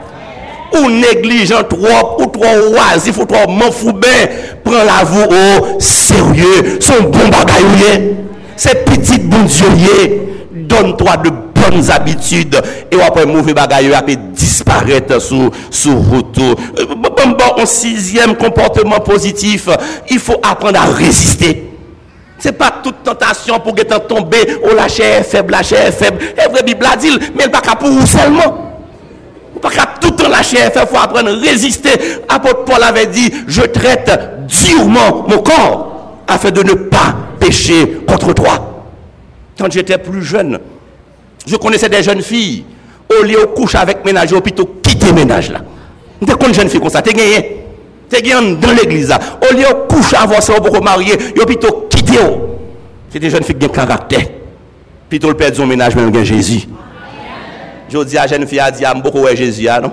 Ou 0.76 0.92
neglijan 0.92 1.64
trop, 1.72 2.18
ou 2.20 2.28
trop 2.36 2.68
oazif, 2.74 3.16
ou 3.16 3.24
trop 3.24 3.48
manfoube, 3.48 4.12
pren 4.66 4.84
la 4.84 5.00
vou 5.08 5.24
ou 5.24 5.80
serye, 5.80 6.76
son 6.84 7.08
bon 7.08 7.32
bagayouye, 7.32 8.16
se 8.60 8.76
petit 8.84 9.24
bon 9.24 9.48
dieuye, 9.48 10.10
donne-toi 10.68 11.16
de 11.24 11.30
bonnes 11.30 11.47
habitudes 11.90 12.60
et 12.90 13.00
après 13.00 13.26
mauvais 13.26 13.54
bagaille 13.54 13.92
après 13.94 14.16
disparaître 14.16 15.20
sous 15.20 15.50
sous 15.70 15.96
route. 15.96 16.38
Euh, 16.38 16.54
bon, 16.96 17.10
bon, 17.38 17.66
sixième 17.66 18.36
comportement 18.36 19.00
positif, 19.00 19.68
il 20.10 20.18
faut 20.18 20.40
apprendre 20.42 20.80
à 20.80 20.84
résister. 20.84 21.64
Ce 22.38 22.48
n'est 22.48 22.54
pas 22.54 22.72
toute 22.82 23.02
tentation 23.02 23.58
pour 23.58 23.74
que 23.74 23.82
tomber, 23.82 24.58
oh 24.62 24.74
la 24.74 24.88
chair 24.88 25.24
faible, 25.24 25.52
la 25.52 25.62
chair 25.62 25.92
faible. 25.92 26.18
Et 26.36 26.48
vrai 26.50 26.62
Bible 26.62 26.86
dit, 27.00 27.10
mais 27.36 27.48
pas 27.48 27.60
pour 27.60 27.88
vous 27.88 28.06
seulement. 28.06 28.64
Pas 29.60 29.70
qu'à 29.70 29.86
tout 30.00 30.12
temps 30.12 30.28
la 30.28 30.42
chair 30.42 30.72
faible, 30.72 30.86
il 30.88 30.96
faut 30.96 31.02
apprendre 31.02 31.30
à 31.30 31.32
résister. 31.32 31.90
Apôtre 32.28 32.64
Paul 32.64 32.82
avait 32.82 33.06
dit, 33.06 33.32
je 33.48 33.62
traite 33.62 34.10
durement 34.46 35.26
mon 35.28 35.38
corps 35.38 36.22
afin 36.28 36.50
de 36.50 36.62
ne 36.62 36.74
pas 36.74 37.16
pécher 37.40 38.02
contre 38.06 38.32
toi. 38.34 38.84
Quand 39.58 39.72
j'étais 39.72 39.98
plus 39.98 40.22
jeune, 40.22 40.60
Je 41.48 41.56
connaissais 41.56 41.88
des 41.88 42.02
jeunes 42.02 42.20
filles, 42.20 42.64
au 43.10 43.24
lieu 43.24 43.40
de 43.40 43.46
coucher 43.46 43.78
avec 43.78 44.04
ménage, 44.04 44.34
au 44.34 44.40
plutôt 44.42 44.66
quitter 44.82 45.12
ménage 45.12 45.50
là. 45.50 45.60
Des 46.20 46.52
jeunes 46.52 46.68
filles 46.68 46.80
comme 46.80 46.90
ça, 46.90 47.00
t'es 47.00 47.14
gagné. 47.14 47.62
T'es 48.10 48.20
gagné 48.20 48.54
dans 48.56 48.72
l'église 48.72 49.08
là. 49.08 49.18
Au 49.40 49.54
lieu 49.54 49.62
de 49.62 49.86
coucher 49.88 50.16
avant 50.16 50.42
ça, 50.42 50.52
pour 50.54 50.82
marier, 50.82 51.14
au 51.40 51.46
plutôt 51.46 51.86
quitter. 51.88 52.18
C'est 53.10 53.18
des 53.18 53.30
jeunes 53.30 53.44
filles 53.44 53.56
qui 53.56 53.64
ont 53.64 53.70
caractère. 53.70 54.26
Plutôt 55.08 55.28
le 55.28 55.34
père 55.34 55.54
son 55.54 55.66
ménage, 55.66 55.96
même 55.96 56.10
gagne 56.10 56.24
Jésus. 56.24 56.68
Je 57.88 57.98
dis 58.04 58.18
à 58.18 58.26
jeune 58.26 58.46
fille, 58.46 58.60
elle 58.62 58.74
dit, 58.74 58.84
ah, 58.84 58.92
beaucoup 58.92 59.20
ouais 59.20 59.34
Jésus 59.34 59.62
là, 59.62 59.80
non? 59.80 59.92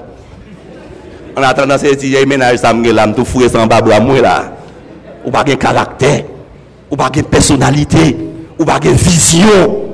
En 1.37 1.41
attendant, 1.41 1.77
c'est 1.77 1.95
dit, 1.95 2.17
ménage 2.27 2.57
ça, 2.57 2.73
là, 2.73 3.07
tout 3.07 3.23
fouillé 3.23 3.47
sans 3.47 3.65
babou 3.65 3.91
à 3.91 4.01
moi 4.01 4.19
là. 4.19 4.51
Ou 5.23 5.31
pas 5.31 5.45
de 5.45 5.53
caractère, 5.53 6.23
ou 6.91 6.97
pas 6.97 7.09
de 7.09 7.21
personnalité, 7.21 8.17
ou 8.59 8.65
pas 8.65 8.79
de 8.79 8.89
vision. 8.89 9.84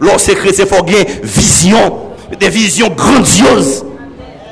Lò 0.00 0.16
sekre 0.20 0.52
se 0.56 0.66
fò 0.68 0.82
gen 0.86 1.06
vizyon, 1.22 2.02
de 2.36 2.50
vizyon 2.52 2.94
grandiose. 2.96 3.84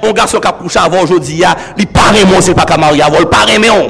On 0.05 0.13
ganson 0.13 0.43
ka 0.45 0.53
pouche 0.53 0.79
avon 0.81 1.07
jodi 1.09 1.41
ya, 1.41 1.55
li 1.79 1.87
pare 1.89 2.25
moun 2.29 2.45
se 2.45 2.55
pa 2.57 2.67
ka 2.69 2.77
mari 2.81 3.01
avon, 3.05 3.25
li 3.25 3.31
pare 3.31 3.57
mè 3.61 3.71
on. 3.73 3.87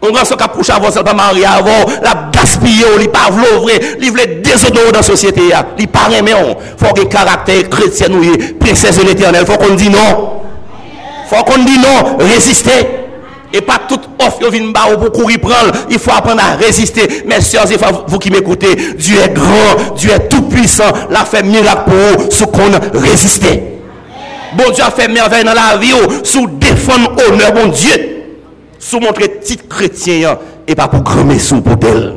On 0.00 0.14
ganson 0.14 0.38
ka 0.40 0.48
pouche 0.52 0.70
avon 0.72 0.92
se 0.94 1.02
pa 1.06 1.14
mari 1.16 1.42
avon, 1.46 1.90
la 2.04 2.14
gaspille 2.34 2.86
ou 2.92 3.00
li 3.00 3.08
pa 3.10 3.26
vlo 3.34 3.64
vre, 3.64 3.80
li 4.00 4.12
vle 4.14 4.26
desodo 4.46 4.86
ou 4.86 4.94
dan 4.94 5.06
sosyete 5.06 5.48
ya, 5.50 5.64
li 5.78 5.88
pare 5.90 6.22
mè 6.26 6.36
on. 6.38 6.54
Fò 6.80 6.94
gen 6.96 7.10
karakter 7.10 7.66
kretien 7.72 8.14
ou 8.14 8.22
ye, 8.26 8.54
prinsese 8.62 9.02
l'Eternel, 9.06 9.48
fò 9.48 9.58
kon 9.58 9.74
di 9.78 9.90
non. 9.90 10.26
Fò 11.30 11.42
kon 11.46 11.66
di 11.66 11.78
non, 11.82 12.16
reziste. 12.22 12.99
Et 13.52 13.60
pas 13.60 13.80
toute 13.88 14.08
offre 14.20 14.38
pour 14.96 15.12
courir 15.12 15.40
prendre. 15.40 15.72
Il 15.90 15.98
faut 15.98 16.10
apprendre 16.10 16.40
à 16.42 16.56
résister. 16.56 17.24
Mes 17.26 17.40
soeurs 17.40 17.70
et 17.70 17.76
vous 18.06 18.18
qui 18.18 18.30
m'écoutez, 18.30 18.74
Dieu 18.96 19.16
est 19.18 19.32
grand, 19.32 19.94
Dieu 19.96 20.10
est 20.10 20.28
tout 20.28 20.42
puissant. 20.42 20.90
L'a 21.10 21.24
fait 21.24 21.42
miracle 21.42 21.90
pour 21.90 22.24
vous, 22.24 22.30
ce 22.30 22.44
qu'on 22.44 22.98
résisté. 22.98 23.62
Bon 24.56 24.70
Dieu 24.72 24.82
a 24.84 24.90
fait 24.90 25.08
merveille 25.08 25.44
dans 25.44 25.54
la 25.54 25.76
vie, 25.76 25.92
oh, 25.94 26.10
sous 26.24 26.46
défendre 26.46 27.12
honneur, 27.28 27.52
bon 27.52 27.68
Dieu. 27.68 28.24
Sous 28.78 28.98
montrer 28.98 29.38
titre 29.40 29.68
chrétien, 29.68 30.38
et 30.66 30.74
pas 30.74 30.88
pour 30.88 31.02
grimper 31.02 31.38
sous 31.38 31.60
pour 31.60 31.76
elle. 31.86 32.16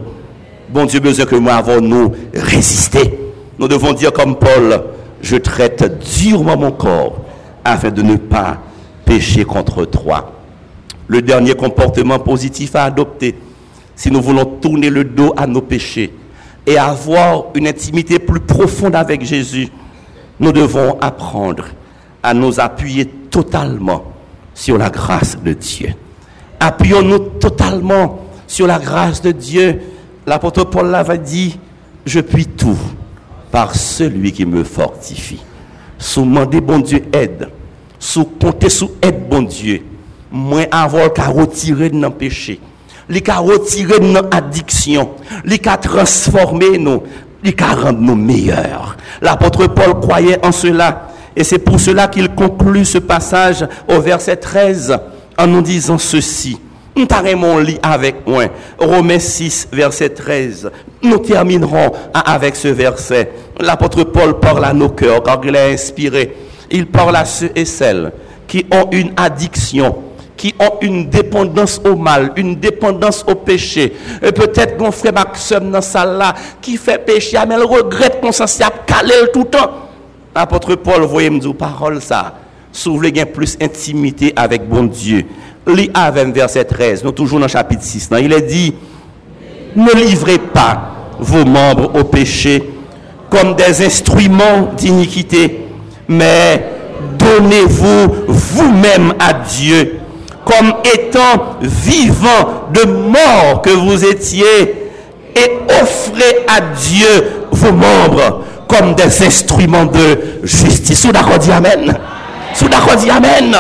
Bon 0.70 0.86
Dieu, 0.86 1.00
besoin 1.00 1.26
que 1.26 1.36
moi 1.36 1.56
avons 1.56 1.82
nous 1.82 2.12
résister. 2.34 3.20
Nous 3.60 3.68
devons 3.68 3.94
dire 3.94 4.12
comme 4.12 4.36
Paul, 4.38 4.82
je 5.22 5.36
traite 5.36 6.04
durement 6.18 6.58
mon 6.58 6.72
corps 6.72 7.18
afin 7.64 7.92
de 7.92 8.02
ne 8.02 8.16
pas 8.16 8.58
pécher 9.06 9.46
contre 9.46 9.86
toi 9.86 10.33
le 11.08 11.22
dernier 11.22 11.54
comportement 11.56 12.20
positif 12.20 12.76
à 12.76 12.86
adopter 12.86 13.36
si 13.96 14.12
nous 14.12 14.22
voulons 14.22 14.46
tourner 14.46 14.90
le 14.90 15.04
dos 15.04 15.34
à 15.38 15.46
nos 15.48 15.62
péchés 15.62 16.12
et 16.66 16.78
avoir 16.78 17.46
une 17.56 17.68
intimité 17.68 18.20
plus 18.20 18.40
profonde 18.40 18.96
avec 18.96 19.24
Jésus, 19.24 19.70
nous 20.40 20.52
devons 20.52 20.98
apprendre 21.00 21.66
à 22.22 22.34
nous 22.34 22.60
appuyer 22.60 23.06
totalement 23.06 24.04
sur 24.54 24.78
la 24.78 24.90
grâce 24.90 25.38
de 25.38 25.54
Dieu. 25.54 25.94
Appuyons-nous 26.60 27.20
totalement 27.40 28.20
sur 28.48 28.68
la 28.68 28.80
grâce 28.80 29.22
de 29.22 29.32
Dieu. 29.32 29.82
L'apôtre 30.26 30.64
Paul 30.64 30.88
l'avait 30.90 31.18
dit, 31.18 31.60
je 32.06 32.22
puis 32.22 32.46
tout 32.46 32.78
par 33.52 33.76
celui 33.76 34.32
qui 34.32 34.46
me 34.46 34.64
fortifie. 34.64 35.42
Sous 35.98 36.22
demander 36.22 36.62
bon 36.62 36.80
Dieu 36.80 37.04
aide, 37.14 37.50
sous 38.00 38.26
compter 38.26 38.70
sous 38.70 38.92
aide 39.02 39.28
bon 39.30 39.44
Dieu, 39.44 39.84
moins 40.34 40.66
avoir 40.72 41.14
qu'à 41.14 41.28
retirer 41.28 41.92
de 41.92 41.96
nos 41.96 42.10
péchés, 42.10 42.60
les 43.08 43.22
qu'à 43.22 43.38
retirer 43.38 44.00
de 44.00 44.06
nos 44.06 44.28
addictions, 44.32 45.12
les 45.46 45.60
qu'à 45.60 45.78
transformer 45.78 46.80
nous, 46.80 47.04
les 47.44 47.54
qu'à 47.54 47.76
rendre 47.76 48.00
nous 48.00 48.16
meilleurs. 48.16 48.98
L'apôtre 49.22 49.68
Paul 49.68 50.00
croyait 50.02 50.44
en 50.44 50.52
cela. 50.52 51.10
Et 51.36 51.44
c'est 51.44 51.60
pour 51.60 51.80
cela 51.80 52.08
qu'il 52.08 52.30
conclut 52.30 52.86
ce 52.86 52.98
passage 52.98 53.66
au 53.88 54.00
verset 54.00 54.36
13 54.36 54.98
en 55.38 55.48
nous 55.48 55.62
disant 55.62 55.98
ceci. 55.98 56.60
Nous 56.96 57.08
mon 57.36 57.58
lit 57.58 57.80
avec 57.82 58.26
moi. 58.28 58.46
Romains 58.78 59.18
6, 59.18 59.70
verset 59.72 60.10
13. 60.10 60.70
Nous 61.02 61.18
terminerons 61.18 61.92
avec 62.14 62.56
ce 62.56 62.68
verset. 62.68 63.32
L'apôtre 63.60 64.04
Paul 64.04 64.40
parle 64.40 64.66
à 64.66 64.74
nos 64.74 64.90
cœurs 64.90 65.24
car 65.24 65.42
il 65.44 65.56
est 65.56 65.74
inspiré. 65.74 66.36
Il 66.70 66.86
parle 66.86 67.16
à 67.16 67.26
ceux 67.26 67.52
et 67.56 67.66
celles 67.66 68.12
qui 68.48 68.66
ont 68.72 68.90
une 68.92 69.12
addiction 69.18 69.96
qui 70.36 70.54
ont 70.60 70.78
une 70.82 71.10
dépendance 71.10 71.80
au 71.86 71.96
mal, 71.96 72.32
une 72.36 72.56
dépendance 72.56 73.24
au 73.28 73.36
péché. 73.36 73.94
Et 74.22 74.32
peut-être 74.32 74.78
qu'on 74.78 74.92
frère 74.92 75.14
Maxime 75.14 75.72
dans 75.72 75.82
salle 75.82 76.18
là 76.18 76.34
qui 76.62 76.78
fait 76.78 76.98
péché, 76.98 77.38
mais 77.48 77.56
elle 77.56 77.64
regrette 77.64 78.20
qu'on 78.22 78.32
s'en 78.32 78.46
calé 78.86 79.14
tout 79.32 79.40
le 79.40 79.46
temps. 79.46 79.72
Apôtre 80.36 80.76
Paul, 80.76 81.04
voyez 81.04 81.30
me 81.30 81.40
dire 81.40 81.56
parole 81.56 82.02
ça. 82.02 82.36
S'ouvre 82.72 83.08
plus 83.32 83.56
intimité 83.62 84.34
avec 84.36 84.68
bon 84.68 84.86
Dieu. 84.86 85.26
Lis 85.68 85.92
avec 85.94 86.34
verset 86.34 86.66
13. 86.66 87.04
Nous 87.04 87.12
toujours 87.12 87.40
dans 87.40 87.46
le 87.46 87.52
chapitre 87.52 87.84
6. 87.84 88.10
Il 88.20 88.34
est 88.34 88.42
dit, 88.42 88.74
ne 89.76 89.92
livrez 89.92 90.40
pas 90.40 90.92
vos 91.20 91.46
membres 91.46 91.92
au 91.96 92.04
péché 92.04 92.70
comme 93.30 93.56
des 93.56 93.86
instruments 93.86 94.74
d'iniquité, 94.76 95.66
mais 96.08 96.64
donnez-vous 97.18 98.26
vous-même 98.28 99.14
à 99.20 99.34
Dieu 99.34 100.00
comme 100.46 100.74
étant 100.94 101.58
vivant 101.62 102.70
de 102.74 102.84
mort 102.86 103.62
que 103.62 103.70
vous 103.70 104.04
étiez, 104.06 104.90
et 105.36 105.52
offrez 105.82 106.46
à 106.48 106.62
Dieu 106.62 107.46
vos 107.52 107.72
membres 107.72 108.44
comme 108.68 108.94
des 108.96 109.24
instruments 109.24 109.86
de 109.86 110.40
justice. 110.44 111.02
Sous 111.02 111.12
d'accord 111.12 111.40
dit 111.40 111.52
Amen? 111.52 111.98
Sous 112.54 112.68
d'accord 112.68 112.96
dit 112.96 113.10
Amen? 113.10 113.56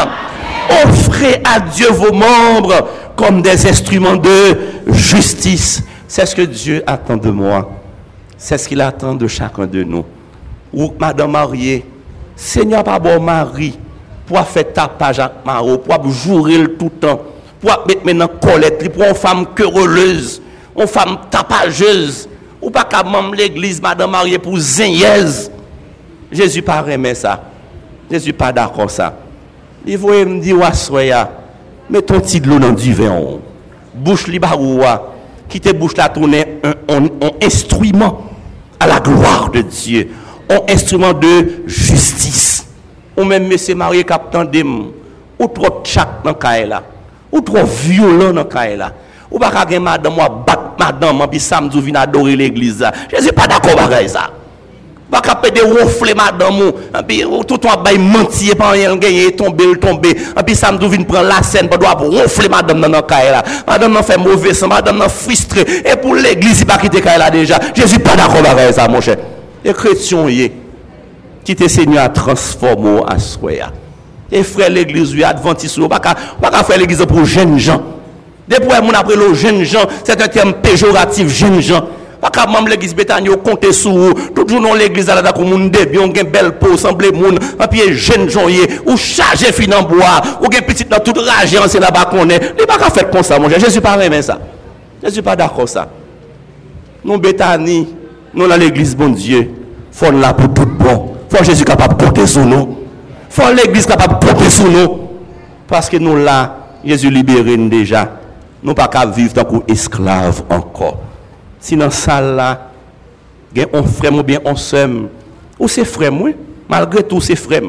Offrez 0.86 1.41
à 1.43 1.59
Dieu 1.59 1.88
vos 1.89 2.13
membres 2.13 2.88
comme 3.15 3.41
des 3.41 3.67
instruments 3.67 4.15
de 4.15 4.57
justice. 4.88 5.84
C'est 6.07 6.25
ce 6.25 6.36
que 6.36 6.41
Dieu 6.43 6.84
attend 6.86 7.17
de 7.17 7.29
moi. 7.29 7.71
C'est 8.38 8.57
ce 8.57 8.67
qu'il 8.67 8.81
attend 8.81 9.15
de 9.15 9.27
chacun 9.27 9.65
de 9.65 9.84
nous. 9.84 10.05
Ou 10.73 10.93
Madame 10.99 11.31
mariée, 11.31 11.86
Seigneur, 12.36 12.84
pas 12.84 12.99
bon 12.99 13.21
mari 13.21 13.77
pou 14.34 14.41
a 14.41 14.47
fè 14.49 14.63
tapaj 14.73 15.19
ak 15.21 15.43
maro, 15.45 15.75
pou 15.77 15.93
a 15.93 15.99
jourel 16.09 16.71
toutan, 16.79 17.19
pou 17.61 17.69
a 17.69 17.75
bet 17.86 18.01
men 18.01 18.17
nan 18.17 18.31
kolet 18.41 18.79
li, 18.81 18.89
pou 18.89 19.05
an 19.05 19.13
fam 19.13 19.43
kereleuse, 19.53 20.39
an 20.73 20.89
fam 20.89 21.19
tapajeuse, 21.29 22.25
ou 22.57 22.71
pa 22.73 22.81
ka 22.89 23.03
mam 23.05 23.29
l'eglise 23.38 23.84
madame 23.84 24.15
marye 24.15 24.39
pou 24.41 24.57
zenyez. 24.57 25.51
Jezu 26.34 26.63
pa 26.65 26.79
remè 26.81 27.11
sa. 27.13 27.36
Jezu 28.09 28.34
pa 28.34 28.49
dakon 28.55 28.89
sa. 28.89 29.11
Li 29.86 29.99
voye 30.01 30.25
mdi 30.25 30.57
waswaya, 30.57 31.27
meton 31.93 32.25
ti 32.25 32.41
dlo 32.41 32.57
nan 32.63 32.73
di 32.73 32.95
veyon. 32.97 33.38
Bouche 33.93 34.34
li 34.34 34.41
barouwa, 34.41 34.95
kite 35.51 35.75
bouche 35.77 35.99
la 36.01 36.09
toune, 36.09 36.41
an 36.89 37.11
instrument 37.38 38.23
a 38.81 38.89
la 38.89 38.97
gloire 38.97 39.51
de 39.53 39.61
Diyo, 39.61 40.07
an 40.49 40.65
instrument 40.73 41.13
de 41.21 41.36
justice. 41.67 42.53
Ou 43.16 43.24
même 43.24 43.47
monsieur 43.47 43.76
marié 43.76 44.03
capitaine 44.03 44.47
dem 44.49 44.91
ou 45.39 45.47
trop 45.47 45.82
chat 45.84 46.07
dans 46.24 46.34
caille 46.34 46.74
ou 47.32 47.41
trop 47.41 47.64
violent 47.64 48.34
dans 48.34 48.45
caille 48.45 48.84
ou 49.32 49.39
pas 49.39 49.51
ka 49.51 49.80
madame 49.80 50.14
ou 50.14 50.45
bat 50.45 50.76
madame 50.80 51.28
puis 51.30 51.39
samedi 51.39 51.80
vient 51.82 52.01
adorer 52.01 52.36
l'église 52.36 52.86
je 53.11 53.22
suis 53.22 53.32
pas 53.32 53.47
d'accord 53.47 53.80
avec 53.80 54.09
ça 54.09 54.30
pas 55.11 55.22
ka 55.22 55.36
de 55.49 55.61
ronfler 55.61 56.14
madame 56.14 56.72
puis 57.07 57.24
tout 57.47 57.57
toi 57.57 57.78
bay 57.78 57.97
mentir 57.97 58.55
pas 58.55 58.72
rien 58.72 58.95
gagner 58.95 59.36
tomber 59.36 59.78
tomber 59.80 60.16
puis 60.45 60.55
samedi 60.55 60.88
vient 60.88 61.03
prendre 61.03 61.28
la 61.28 61.43
scène 61.43 61.70
pas 61.70 61.78
doit 61.78 61.91
ronfler 61.91 62.49
madame 62.49 62.82
dans 62.82 63.01
caille 63.01 63.32
là 63.32 63.43
madame 63.68 64.01
fait 64.03 64.18
mauvais 64.18 64.53
sang 64.53 64.68
madame 64.68 65.03
frustré 65.09 65.61
et 65.86 65.95
pour 65.95 66.16
l'église 66.16 66.61
il 66.61 66.66
pas 66.66 66.78
quitter 66.78 67.01
caille 67.01 67.32
déjà. 67.32 67.59
Je 67.76 67.86
suis 67.86 67.99
pas 67.99 68.16
d'accord 68.16 68.41
avec 68.49 68.74
ça 68.74 68.88
mon 68.88 69.01
cher. 69.01 69.18
Les 69.66 69.74
chrétiens 69.74 70.26
ki 71.44 71.56
te 71.60 71.70
se 71.72 71.86
nyo 71.88 72.02
a 72.02 72.10
transformo 72.14 73.02
aswe 73.10 73.58
ya. 73.60 73.72
E 74.34 74.41
fre 74.48 74.70
l'egliz 74.72 75.14
ou 75.14 75.26
adventis 75.28 75.76
ou, 75.78 75.89
baka, 75.91 76.16
baka 76.41 76.64
fre 76.66 76.80
l'egliz 76.82 77.04
pou 77.10 77.28
jen 77.28 77.58
jan. 77.62 77.84
Depou 78.50 78.76
e 78.76 78.80
moun 78.84 78.98
apre 78.98 79.16
lo 79.20 79.32
jen 79.38 79.62
jan, 79.64 79.89
se 80.04 80.16
te 80.20 80.30
tem 80.32 80.54
pejoratif 80.64 81.30
jen 81.32 81.60
jan. 81.62 81.91
Baka 82.24 82.46
mam 82.48 82.70
l'egliz 82.72 82.94
betan 82.96 83.26
yo 83.28 83.36
konte 83.44 83.74
sou 83.76 84.08
ou, 84.08 84.28
toujou 84.36 84.62
non 84.64 84.78
l'egliz 84.80 85.10
ala 85.12 85.24
da 85.26 85.34
kou 85.36 85.44
moun 85.48 85.68
debyon 85.72 86.14
gen 86.16 86.30
bel 86.32 86.54
pou, 86.60 86.80
semble 86.80 87.12
moun, 87.16 87.36
apye 87.62 87.89
jen 87.91 88.30
jan 88.30 88.48
ye, 88.52 88.66
ou 88.86 88.96
chaje 89.00 89.52
finan 89.56 89.84
boa, 89.89 90.16
ou 90.39 90.52
gen 90.52 90.64
pitit 90.68 90.91
nan 90.91 91.04
tout 91.04 91.20
raje 91.28 91.60
ansen 91.60 91.84
la 91.84 91.91
bakone. 91.94 92.39
Li 92.56 92.68
baka 92.70 92.91
fet 92.96 93.12
kon 93.12 93.28
sa 93.28 93.41
moun 93.44 93.52
jen, 93.52 93.64
jesu 93.64 93.84
pa 93.84 93.98
remen 94.00 94.24
sa. 94.24 94.39
Jesu 95.04 95.24
pa 95.26 95.36
dakon 95.39 95.68
sa. 95.68 95.89
Nou 97.04 97.20
betan 97.20 97.60
ni, 97.68 97.82
nou 98.32 98.48
la 98.48 98.58
l'egliz 98.60 98.96
bon 98.96 99.12
die, 99.20 99.44
fon 99.91 100.24
la 100.24 100.32
pou 100.38 100.48
tout 100.56 100.80
bon. 100.80 101.03
Faut 101.34 101.43
Jésus 101.43 101.65
capable 101.65 101.97
de 101.97 102.03
porter 102.03 102.27
sur 102.27 102.45
nous. 102.45 102.77
Faut 103.27 103.51
l'église 103.51 103.88
capable 103.88 104.19
de 104.19 104.25
porter 104.25 104.49
sur 104.51 104.69
nous. 104.69 104.99
Parce 105.67 105.89
que 105.89 105.97
nous 105.97 106.15
là, 106.15 106.57
Jésus 106.86 107.09
libéré 107.09 107.57
nous 107.57 107.69
déjà. 107.69 108.07
Nous 108.61 108.75
pas 108.75 108.88
qu'à 108.88 109.07
vivre 109.07 109.34
tant 109.34 109.43
qu'esclaves 109.43 110.43
encore. 110.47 110.99
Si 111.59 111.75
dans 111.75 111.89
salle 111.89 112.36
là, 112.36 112.69
gen 113.55 113.65
on 113.73 113.81
frère 113.84 114.13
ou 114.13 114.21
bien 114.21 114.39
on 114.45 114.55
sœur, 114.55 114.89
ou 115.57 115.67
c'est 115.67 115.86
frère 115.86 116.11
moi, 116.11 116.29
malgré 116.69 117.01
tout 117.01 117.19
c'est 117.19 117.36
frère. 117.36 117.63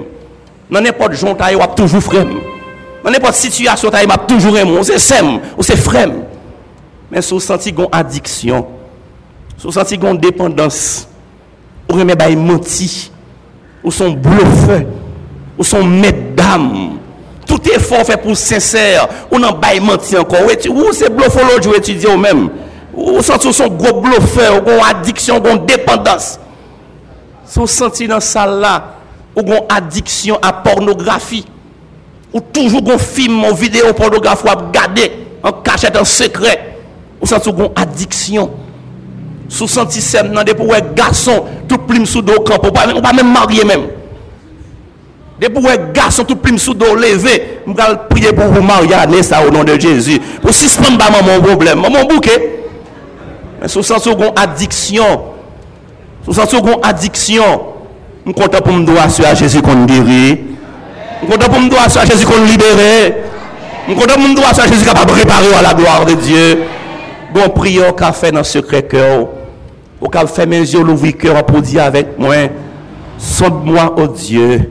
Dans 0.70 0.80
n'importe 0.82 1.14
jontaille, 1.14 1.56
ou 1.56 1.60
toujours 1.74 2.02
frère. 2.02 2.26
Dans 3.02 3.10
n'importe 3.10 3.34
situation, 3.34 3.90
taille, 3.90 4.06
m'a 4.06 4.18
toujours 4.18 4.58
aimé, 4.58 4.78
c'est 4.82 4.98
sem, 4.98 5.40
ou 5.56 5.62
c'est 5.62 5.76
frère. 5.76 6.10
Mais 7.10 7.22
si 7.22 7.32
vous 7.32 7.40
sentez 7.40 7.70
une 7.70 7.86
addiction, 7.90 8.66
si 9.56 9.64
vous 9.64 9.72
sentez 9.72 9.94
une 9.94 10.18
dépendance, 10.18 11.08
ou 11.90 11.94
remet 11.94 12.14
bail 12.14 12.36
menti, 12.36 13.10
ou 13.84 13.92
son 13.92 14.10
bluffeur, 14.12 14.82
ou 15.58 15.62
son 15.62 15.84
mesdames. 15.84 16.98
Tout 17.46 17.60
effort 17.68 18.04
fait 18.04 18.16
pour 18.16 18.34
sincère, 18.34 19.06
ou 19.30 19.38
non 19.38 19.52
bail 19.52 19.78
menti 19.78 20.16
encore. 20.16 20.40
Ou 20.42 20.92
c'est 20.92 21.10
bluffologie 21.10 21.68
ou 21.68 21.74
étudier 21.74 22.08
ou 22.08 22.16
même. 22.16 22.48
Ou 22.94 23.22
senti 23.22 23.46
ou 23.46 23.52
son 23.52 23.68
gros 23.68 24.00
bluffeur, 24.00 24.56
ou 24.56 24.64
gon 24.64 24.82
addiction, 24.82 25.36
ou 25.36 25.40
gon 25.40 25.56
dépendance. 25.56 26.40
Si 27.44 27.58
ou 27.58 27.66
senti 27.66 28.08
dans 28.08 28.20
ça 28.20 28.46
là, 28.46 28.94
ou 29.36 29.42
gon 29.42 29.66
addiction 29.68 30.38
à 30.40 30.52
pornographie, 30.52 31.44
ou 32.32 32.40
toujours 32.40 32.82
gon 32.82 32.98
film, 32.98 33.44
ou 33.44 33.54
vidéo 33.54 33.92
pornographie, 33.92 34.46
ou 34.46 34.48
à 34.48 34.54
regarder, 34.54 35.12
en 35.42 35.52
cachette, 35.52 35.96
en 35.96 36.04
secret. 36.04 36.78
Ou 37.20 37.26
senti 37.26 37.50
ou 37.50 37.52
gon 37.52 37.72
addiction 37.76 38.50
Sou 39.48 39.68
santi 39.68 40.00
sem 40.00 40.30
nan 40.32 40.46
de 40.46 40.54
pou 40.56 40.72
wè 40.72 40.80
gason 40.96 41.44
tout 41.68 41.84
plim 41.88 42.06
sou 42.08 42.24
do 42.24 42.38
kamp. 42.46 42.64
Ou 42.64 43.02
pa 43.04 43.12
mèm 43.12 43.28
marye 43.32 43.66
mèm. 43.68 43.84
De 45.40 45.50
pou 45.52 45.66
wè 45.66 45.76
gason 45.96 46.26
tout 46.28 46.40
plim 46.40 46.56
sou 46.60 46.76
do 46.78 46.94
leve. 46.96 47.36
Mwen 47.66 47.76
kal 47.78 47.98
priye 48.08 48.32
pou 48.36 48.56
wè 48.56 48.64
maryane 48.64 49.20
sa 49.26 49.42
ou 49.44 49.52
nan 49.54 49.68
de 49.68 49.76
Jezu. 49.80 50.18
Pou 50.42 50.54
sispan 50.54 50.98
ba 51.00 51.10
mè 51.12 51.20
moun 51.26 51.44
problem. 51.44 51.84
Mè 51.84 51.92
moun 51.92 52.08
bouke. 52.08 52.38
Mè 53.60 53.70
sou 53.70 53.84
santi 53.86 54.10
ou 54.12 54.18
gon 54.20 54.34
adiksyon. 54.40 55.30
Sou 56.24 56.36
santi 56.36 56.56
ou 56.56 56.64
gon 56.64 56.84
adiksyon. 56.88 57.70
Mwen 58.24 58.36
konta 58.38 58.62
pou 58.64 58.72
mdo 58.72 58.96
asyo 58.96 59.26
a 59.28 59.34
Jezu 59.36 59.60
kon 59.64 59.84
diri. 59.84 60.38
Mwen 61.20 61.34
konta 61.34 61.50
pou 61.52 61.60
mdo 61.60 61.76
asyo 61.82 62.00
a 62.00 62.06
Jezu 62.08 62.24
kon 62.30 62.46
libere. 62.48 62.94
Mwen 63.84 63.98
konta 63.98 64.16
pou 64.16 64.30
mdo 64.30 64.46
asyo 64.48 64.64
a 64.64 64.70
Jezu 64.70 64.88
kapab 64.88 65.12
repare 65.12 65.50
ou 65.50 65.58
a 65.58 65.60
la 65.66 65.74
gloire 65.76 66.08
de 66.08 66.16
Diyo. 66.22 66.46
Bon 67.34 67.48
prière 67.48 67.94
qu'a 67.94 68.12
fait 68.12 68.30
dans 68.30 68.44
secret 68.44 68.84
cœur, 68.84 69.26
ou 70.00 70.08
qu'a 70.08 70.26
fait 70.26 70.46
mes 70.46 70.60
yeux 70.60 70.82
l'ouvrir 70.82 71.16
cœur 71.18 71.44
pour 71.44 71.60
dire 71.60 71.82
avec 71.82 72.16
moi, 72.18 72.34
sonde-moi, 73.18 73.94
oh 73.98 74.06
Dieu, 74.06 74.70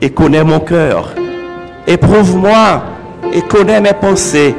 et 0.00 0.10
connais 0.10 0.44
mon 0.44 0.60
cœur. 0.60 1.14
Éprouve-moi 1.86 2.82
et 3.32 3.40
connais 3.42 3.80
mes 3.80 3.94
pensées. 3.94 4.54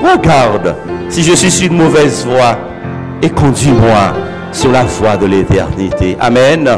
Regarde 0.00 0.76
si 1.08 1.22
je 1.22 1.34
suis 1.34 1.50
sur 1.50 1.66
une 1.70 1.76
mauvaise 1.76 2.24
voie 2.24 2.56
et 3.20 3.30
conduis-moi 3.30 4.12
sur 4.52 4.70
la 4.70 4.84
voie 4.84 5.16
de 5.16 5.26
l'éternité. 5.26 6.16
Amen. 6.20 6.68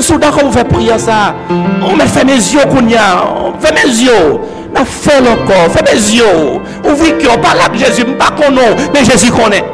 Soudain, 0.00 0.30
quand 0.30 0.50
fait 0.50 0.64
prier 0.64 0.98
ça, 0.98 1.34
on 1.82 1.96
me 1.96 2.02
fait 2.02 2.24
mes 2.24 2.34
yeux 2.34 2.60
qu'on 2.70 2.86
y 2.86 2.94
a, 2.94 3.24
on 3.36 3.58
fait 3.58 3.72
mes 3.72 3.90
yeux. 3.90 4.38
N'a 4.74 4.84
fait 4.84 5.20
le 5.20 5.46
corps, 5.46 5.68
fais 5.70 5.82
mes 5.82 5.98
yeux. 5.98 6.24
Ouvre 6.84 7.18
qui 7.18 7.26
on 7.26 7.40
parle 7.40 7.58
avec 7.66 7.78
Jésus, 7.78 8.04
pas 8.04 8.30
qu'on 8.30 8.52
nom, 8.52 8.76
mais 8.94 9.04
Jésus 9.04 9.30
connaît. 9.30 9.64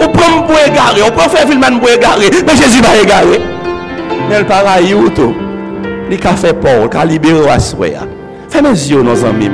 On 0.00 0.08
prend 0.08 0.42
pour 0.42 0.56
égarer, 0.58 1.02
on 1.06 1.10
prend 1.10 1.28
faire 1.28 1.48
film 1.48 1.60
pour 1.78 1.88
égarer, 1.88 2.30
mais 2.46 2.56
Jésus 2.56 2.80
va 2.82 2.96
égarer. 3.02 3.40
Mais 4.28 4.40
le 4.40 4.46
pareil, 4.46 4.94
tout. 5.14 5.34
Il 6.10 6.26
a 6.26 6.32
fait 6.34 6.54
peur, 6.54 6.88
il 6.90 6.96
a 6.96 7.04
libéré 7.04 7.50
à 7.50 7.58
soi. 7.58 7.86
Fais 8.48 8.62
mes 8.62 8.68
yeux, 8.70 9.02
nos 9.02 9.24
amis. 9.24 9.50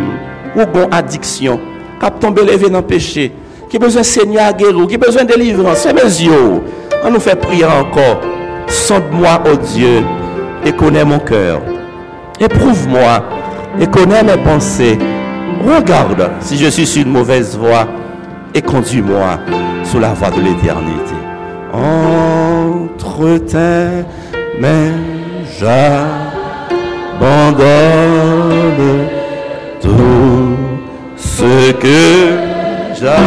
Ou 0.55 0.66
bon 0.66 0.86
addiction, 0.90 1.59
qui 1.98 2.07
a 2.07 2.11
tombé 2.11 2.42
levé 2.42 2.68
dans 2.68 2.78
le 2.80 2.86
péché, 2.86 3.32
qui 3.70 3.76
a 3.76 3.78
besoin 3.78 4.03
de 4.03 4.07
Seigneur 4.07 4.53
guérir, 4.53 4.86
qui 4.86 4.94
a 4.94 4.98
besoin 4.98 5.24
de 5.24 5.32
délivrance. 5.32 5.82
Fais 5.82 5.92
mes 5.92 6.03
yeux. 6.03 6.62
On 7.05 7.11
nous 7.11 7.20
fait 7.20 7.36
prier 7.36 7.64
encore. 7.64 8.20
Sonde-moi, 8.68 9.42
ô 9.44 9.50
oh 9.53 9.57
Dieu, 9.57 10.03
et 10.64 10.72
connais 10.72 11.05
mon 11.05 11.18
cœur. 11.18 11.61
Éprouve-moi 12.38 13.22
et 13.81 13.87
connais 13.87 14.23
mes 14.23 14.37
pensées. 14.43 14.99
Regarde 15.66 16.31
si 16.41 16.57
je 16.57 16.68
suis 16.68 16.87
sur 16.87 17.03
une 17.03 17.12
mauvaise 17.12 17.57
voie 17.57 17.87
et 18.55 18.62
conduis-moi 18.62 19.39
sur 19.85 20.01
la 20.01 20.12
voie 20.14 20.31
de 20.31 20.41
l'éternité. 20.41 21.14
Entre 21.73 23.39
tes 23.39 24.05
mains, 24.61 24.93
j'abandonne 25.59 25.99
tout 29.81 30.57
ce 31.16 31.73
que 31.73 32.39
j'appelle. 32.95 33.23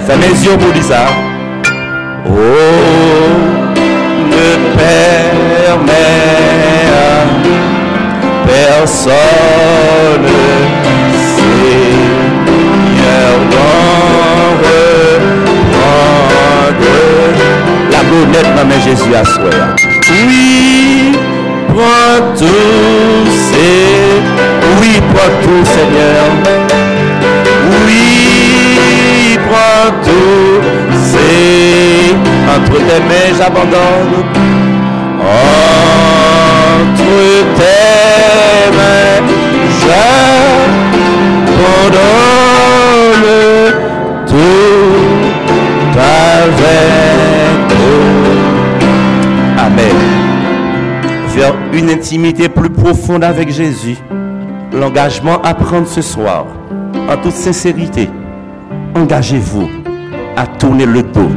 Fais 0.00 0.16
mes 0.16 0.44
yeux 0.44 0.56
pour 0.58 0.72
j'abandonne. 33.48 34.24
Entre 36.80 37.04
tes 37.56 38.76
mains, 38.76 39.20
j'abandonne 41.48 41.96
tout 44.26 44.98
avec 45.96 47.68
Amen. 49.58 49.98
Vers 51.34 51.54
une 51.72 51.90
intimité 51.90 52.48
plus 52.48 52.70
profonde 52.70 53.24
avec 53.24 53.50
Jésus, 53.50 53.96
l'engagement 54.72 55.40
à 55.42 55.54
prendre 55.54 55.86
ce 55.86 56.02
soir, 56.02 56.46
en 57.08 57.16
toute 57.16 57.32
sincérité, 57.32 58.10
engagez-vous 58.94 59.68
à 60.36 60.46
tourner 60.46 60.86
le 60.86 61.02
dos 61.02 61.30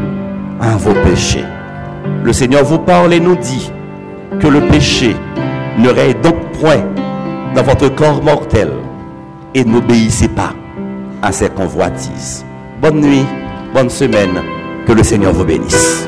à 0.61 0.75
vos 0.77 0.93
péchés. 0.93 1.45
Le 2.23 2.33
Seigneur 2.33 2.63
vous 2.63 2.77
parle 2.77 3.13
et 3.13 3.19
nous 3.19 3.35
dit 3.35 3.71
que 4.39 4.47
le 4.47 4.61
péché 4.67 5.15
ne 5.77 5.89
règne 5.89 6.21
donc 6.21 6.35
point 6.59 6.83
dans 7.55 7.63
votre 7.63 7.89
corps 7.89 8.23
mortel 8.23 8.71
et 9.55 9.63
n'obéissez 9.65 10.27
pas 10.27 10.53
à 11.21 11.31
ses 11.31 11.49
convoitises. 11.49 12.45
Bonne 12.81 13.01
nuit, 13.01 13.25
bonne 13.73 13.89
semaine, 13.89 14.41
que 14.85 14.93
le 14.93 15.03
Seigneur 15.03 15.33
vous 15.33 15.45
bénisse. 15.45 16.07